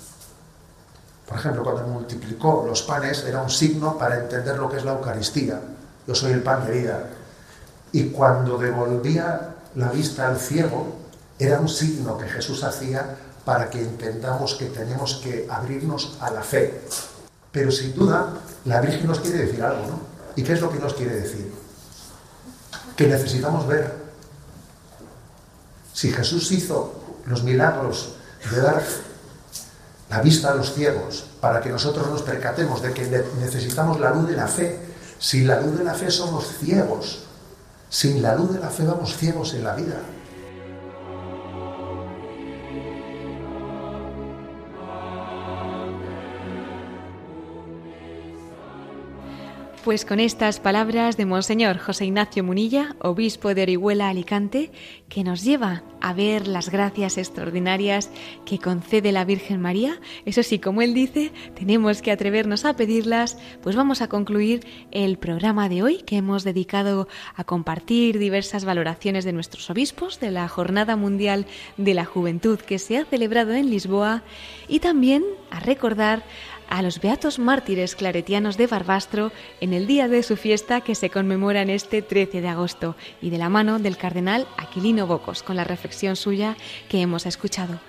Por 1.27 1.39
ejemplo, 1.39 1.63
cuando 1.63 1.87
multiplicó 1.87 2.65
los 2.67 2.83
panes 2.83 3.25
era 3.25 3.43
un 3.43 3.51
signo 3.51 3.99
para 3.99 4.19
entender 4.19 4.59
lo 4.59 4.71
que 4.71 4.79
es 4.79 4.85
la 4.85 4.93
Eucaristía. 4.93 5.61
Yo 6.07 6.15
soy 6.15 6.33
el 6.33 6.43
pan 6.43 6.67
de 6.67 6.73
vida. 6.73 7.11
Y 7.93 8.11
cuando 8.11 8.57
devolvía 8.57 9.57
la 9.75 9.91
vista 9.91 10.29
al 10.29 10.39
ciego 10.39 10.97
era 11.39 11.61
un 11.61 11.69
signo 11.69 12.17
que 12.19 12.27
Jesús 12.27 12.65
hacía 12.65 13.17
para 13.45 13.69
que 13.71 13.81
entendamos 13.81 14.55
que 14.55 14.67
tenemos 14.67 15.21
que 15.23 15.47
abrirnos 15.51 16.17
a 16.21 16.31
la 16.31 16.43
fe. 16.43 16.83
Pero 17.53 17.71
sin 17.71 17.95
duda, 17.95 18.35
la 18.65 18.81
Virgen 18.81 19.07
nos 19.07 19.21
quiere 19.21 19.47
decir 19.47 19.63
algo, 19.63 19.87
¿no? 19.87 20.10
¿Y 20.41 20.43
qué 20.43 20.55
es 20.55 20.63
lo 20.63 20.73
que 20.73 20.79
nos 20.79 20.95
quiere 20.95 21.17
decir? 21.17 21.53
Que 22.97 23.07
necesitamos 23.07 23.67
ver. 23.67 23.95
Si 25.93 26.11
Jesús 26.11 26.51
hizo 26.51 26.95
los 27.27 27.43
milagros 27.43 28.15
de 28.51 28.63
dar 28.63 28.83
la 30.09 30.23
vista 30.23 30.53
a 30.53 30.55
los 30.55 30.73
ciegos 30.73 31.27
para 31.43 31.61
que 31.61 31.69
nosotros 31.69 32.09
nos 32.09 32.23
percatemos 32.23 32.81
de 32.81 32.95
que 32.95 33.23
necesitamos 33.39 34.01
la 34.01 34.13
luz 34.13 34.29
de 34.29 34.37
la 34.37 34.49
fe, 34.49 34.81
sin 35.19 35.47
la 35.47 35.61
luz 35.61 35.77
de 35.77 35.85
la 35.85 35.93
fe 35.93 36.11
somos 36.11 36.47
ciegos, 36.59 37.25
sin 37.91 38.23
la 38.23 38.35
luz 38.35 38.55
de 38.55 38.61
la 38.61 38.71
fe 38.71 38.87
vamos 38.87 39.15
ciegos 39.19 39.53
en 39.53 39.65
la 39.65 39.75
vida. 39.75 40.01
Pues 49.91 50.05
con 50.05 50.21
estas 50.21 50.61
palabras 50.61 51.17
de 51.17 51.27
Monseñor 51.27 51.79
José 51.79 52.05
Ignacio 52.05 52.45
Munilla, 52.45 52.95
obispo 53.01 53.55
de 53.55 53.63
Orihuela 53.63 54.09
Alicante, 54.09 54.71
que 55.09 55.25
nos 55.25 55.43
lleva 55.43 55.83
a 56.01 56.13
ver 56.13 56.47
las 56.47 56.71
gracias 56.71 57.19
extraordinarias 57.19 58.09
que 58.47 58.61
concede 58.61 59.11
la 59.11 59.25
Virgen 59.25 59.61
María, 59.61 60.01
eso 60.25 60.45
sí, 60.45 60.61
como 60.61 60.81
él 60.81 60.95
dice, 60.95 61.33
tenemos 61.57 62.03
que 62.03 62.13
atrevernos 62.13 62.65
a 62.65 62.77
pedirlas, 62.77 63.37
pues 63.65 63.75
vamos 63.75 64.01
a 64.01 64.09
concluir 64.09 64.65
el 64.93 65.19
programa 65.19 65.69
de 65.69 65.83
hoy 65.83 65.97
que 66.03 66.19
hemos 66.19 66.45
dedicado 66.45 67.09
a 67.35 67.43
compartir 67.43 68.21
diversas 68.21 68.65
valoraciones 68.65 69.25
de 69.25 69.33
nuestros 69.33 69.69
obispos 69.71 70.21
de 70.21 70.31
la 70.31 70.47
Jornada 70.47 70.95
Mundial 70.95 71.47
de 71.79 71.95
la 71.95 72.05
Juventud 72.05 72.61
que 72.61 72.79
se 72.79 72.97
ha 72.97 73.05
celebrado 73.05 73.55
en 73.55 73.69
Lisboa 73.69 74.23
y 74.69 74.79
también 74.79 75.25
a 75.51 75.59
recordar 75.59 76.23
a 76.71 76.83
los 76.83 77.01
beatos 77.01 77.39
mártires 77.39 77.97
claretianos 77.97 78.57
de 78.57 78.69
Barbastro 78.69 79.33
en 79.61 79.75
el 79.75 79.87
día 79.87 80.09
de 80.09 80.23
su 80.23 80.37
fiesta 80.37 80.81
que 80.81 80.95
se 80.95 81.11
conmemora 81.11 81.63
en 81.63 81.71
este 81.71 82.01
13 82.01 82.41
de 82.41 82.49
agosto 82.49 82.97
y 83.21 83.31
de 83.31 83.39
la 83.39 83.49
mano 83.49 83.79
del 83.79 83.97
cardenal 83.97 84.47
Aquilino 84.57 85.07
Bocos 85.07 85.43
con 85.43 85.57
la 85.57 85.65
reflexión 85.65 86.17
suya 86.17 86.57
que 86.89 87.01
hemos 87.01 87.27
escuchado. 87.27 87.81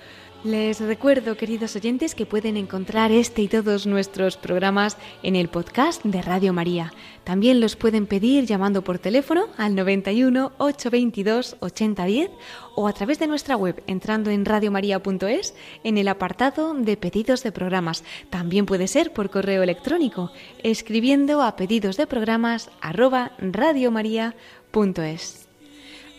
Les 0.44 0.80
recuerdo, 0.80 1.36
queridos 1.36 1.76
oyentes, 1.76 2.16
que 2.16 2.26
pueden 2.26 2.56
encontrar 2.56 3.12
este 3.12 3.42
y 3.42 3.48
todos 3.48 3.86
nuestros 3.86 4.36
programas 4.36 4.96
en 5.22 5.36
el 5.36 5.48
podcast 5.48 6.02
de 6.02 6.20
Radio 6.20 6.52
María. 6.52 6.92
También 7.22 7.60
los 7.60 7.76
pueden 7.76 8.08
pedir 8.08 8.44
llamando 8.44 8.82
por 8.82 8.98
teléfono 8.98 9.44
al 9.56 9.76
91 9.76 10.50
822 10.58 11.58
8010 11.60 12.30
o 12.74 12.88
a 12.88 12.92
través 12.92 13.20
de 13.20 13.28
nuestra 13.28 13.56
web 13.56 13.84
entrando 13.86 14.30
en 14.30 14.44
radiomaria.es 14.44 15.54
en 15.84 15.96
el 15.96 16.08
apartado 16.08 16.74
de 16.74 16.96
pedidos 16.96 17.44
de 17.44 17.52
programas. 17.52 18.02
También 18.28 18.66
puede 18.66 18.88
ser 18.88 19.12
por 19.12 19.30
correo 19.30 19.62
electrónico 19.62 20.32
escribiendo 20.64 21.40
a 21.42 21.54
pedidos 21.54 21.96
de 21.96 22.08
programas 22.08 22.68
radiomaria.es. 22.82 25.51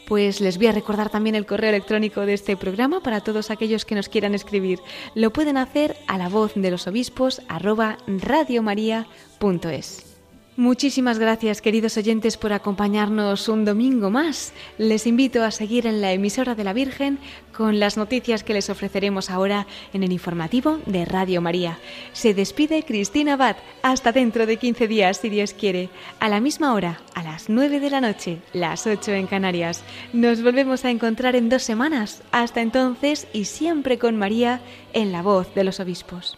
Pues 0.08 0.41
les 0.41 0.58
voy 0.58 0.68
a 0.68 0.72
recordar 0.72 1.10
también 1.10 1.36
el 1.36 1.45
correo 1.45 1.70
electrónico 1.70 2.26
de 2.26 2.34
este 2.34 2.58
programa 2.58 3.01
para 3.01 3.22
todos 3.22 3.51
aquellos 3.51 3.86
que 3.86 3.95
nos 3.95 4.10
quieran 4.10 4.36
escribir. 4.36 4.80
Lo 5.16 5.32
pueden 5.32 5.58
hacer 5.58 5.95
a 6.08 6.18
la 6.18 6.30
voz 6.30 6.54
de 6.56 6.72
los 6.72 6.88
obispos 6.88 7.41
arroba 7.47 7.97
radiomaria.es. 8.08 10.12
Muchísimas 10.56 11.18
gracias, 11.18 11.62
queridos 11.62 11.97
oyentes, 11.97 12.38
por 12.38 12.54
acompañarnos 12.54 13.49
un 13.49 13.66
domingo 13.66 14.12
más. 14.12 14.54
Les 14.78 15.08
invito 15.08 15.43
a 15.43 15.49
seguir 15.49 15.88
en 15.88 15.99
la 15.99 16.12
emisora 16.12 16.54
de 16.54 16.64
la 16.64 16.74
Virgen 16.74 17.18
con 17.58 17.80
las 17.80 17.97
noticias 17.97 18.43
que 18.43 18.54
les 18.54 18.70
ofreceremos 18.70 19.32
ahora 19.32 19.66
en 19.93 20.04
el 20.04 20.12
informativo 20.12 20.80
de 20.86 21.06
Radio 21.06 21.41
María. 21.41 21.80
Se 22.12 22.36
despide 22.36 22.84
Cristina 22.84 23.34
Abad. 23.34 23.56
Hasta 23.82 24.12
dentro 24.12 24.45
de 24.45 24.58
15 24.58 24.88
días, 24.88 25.18
si 25.18 25.30
Dios 25.30 25.56
quiere. 25.56 25.89
A 26.20 26.30
la 26.30 26.39
misma 26.39 26.76
hora, 26.76 27.01
a 27.16 27.24
las 27.24 27.49
9 27.49 27.80
de 27.80 27.89
la 27.89 28.01
noche, 28.01 28.38
las 28.54 28.86
8 28.86 29.12
en 29.14 29.26
Canarias. 29.26 29.84
Nos 30.14 30.43
volvemos 30.43 30.86
a 30.86 30.91
encontrar 30.91 31.36
en 31.36 31.49
dos 31.49 31.64
semanas. 31.64 32.22
Hasta 32.32 32.62
entonces 32.62 33.28
y 33.34 33.45
siempre 33.45 33.97
con 33.97 34.18
María 34.18 34.62
en 34.93 35.12
la 35.12 35.24
voz 35.24 35.51
de 35.56 35.64
los 35.64 35.80
obispos. 35.80 36.38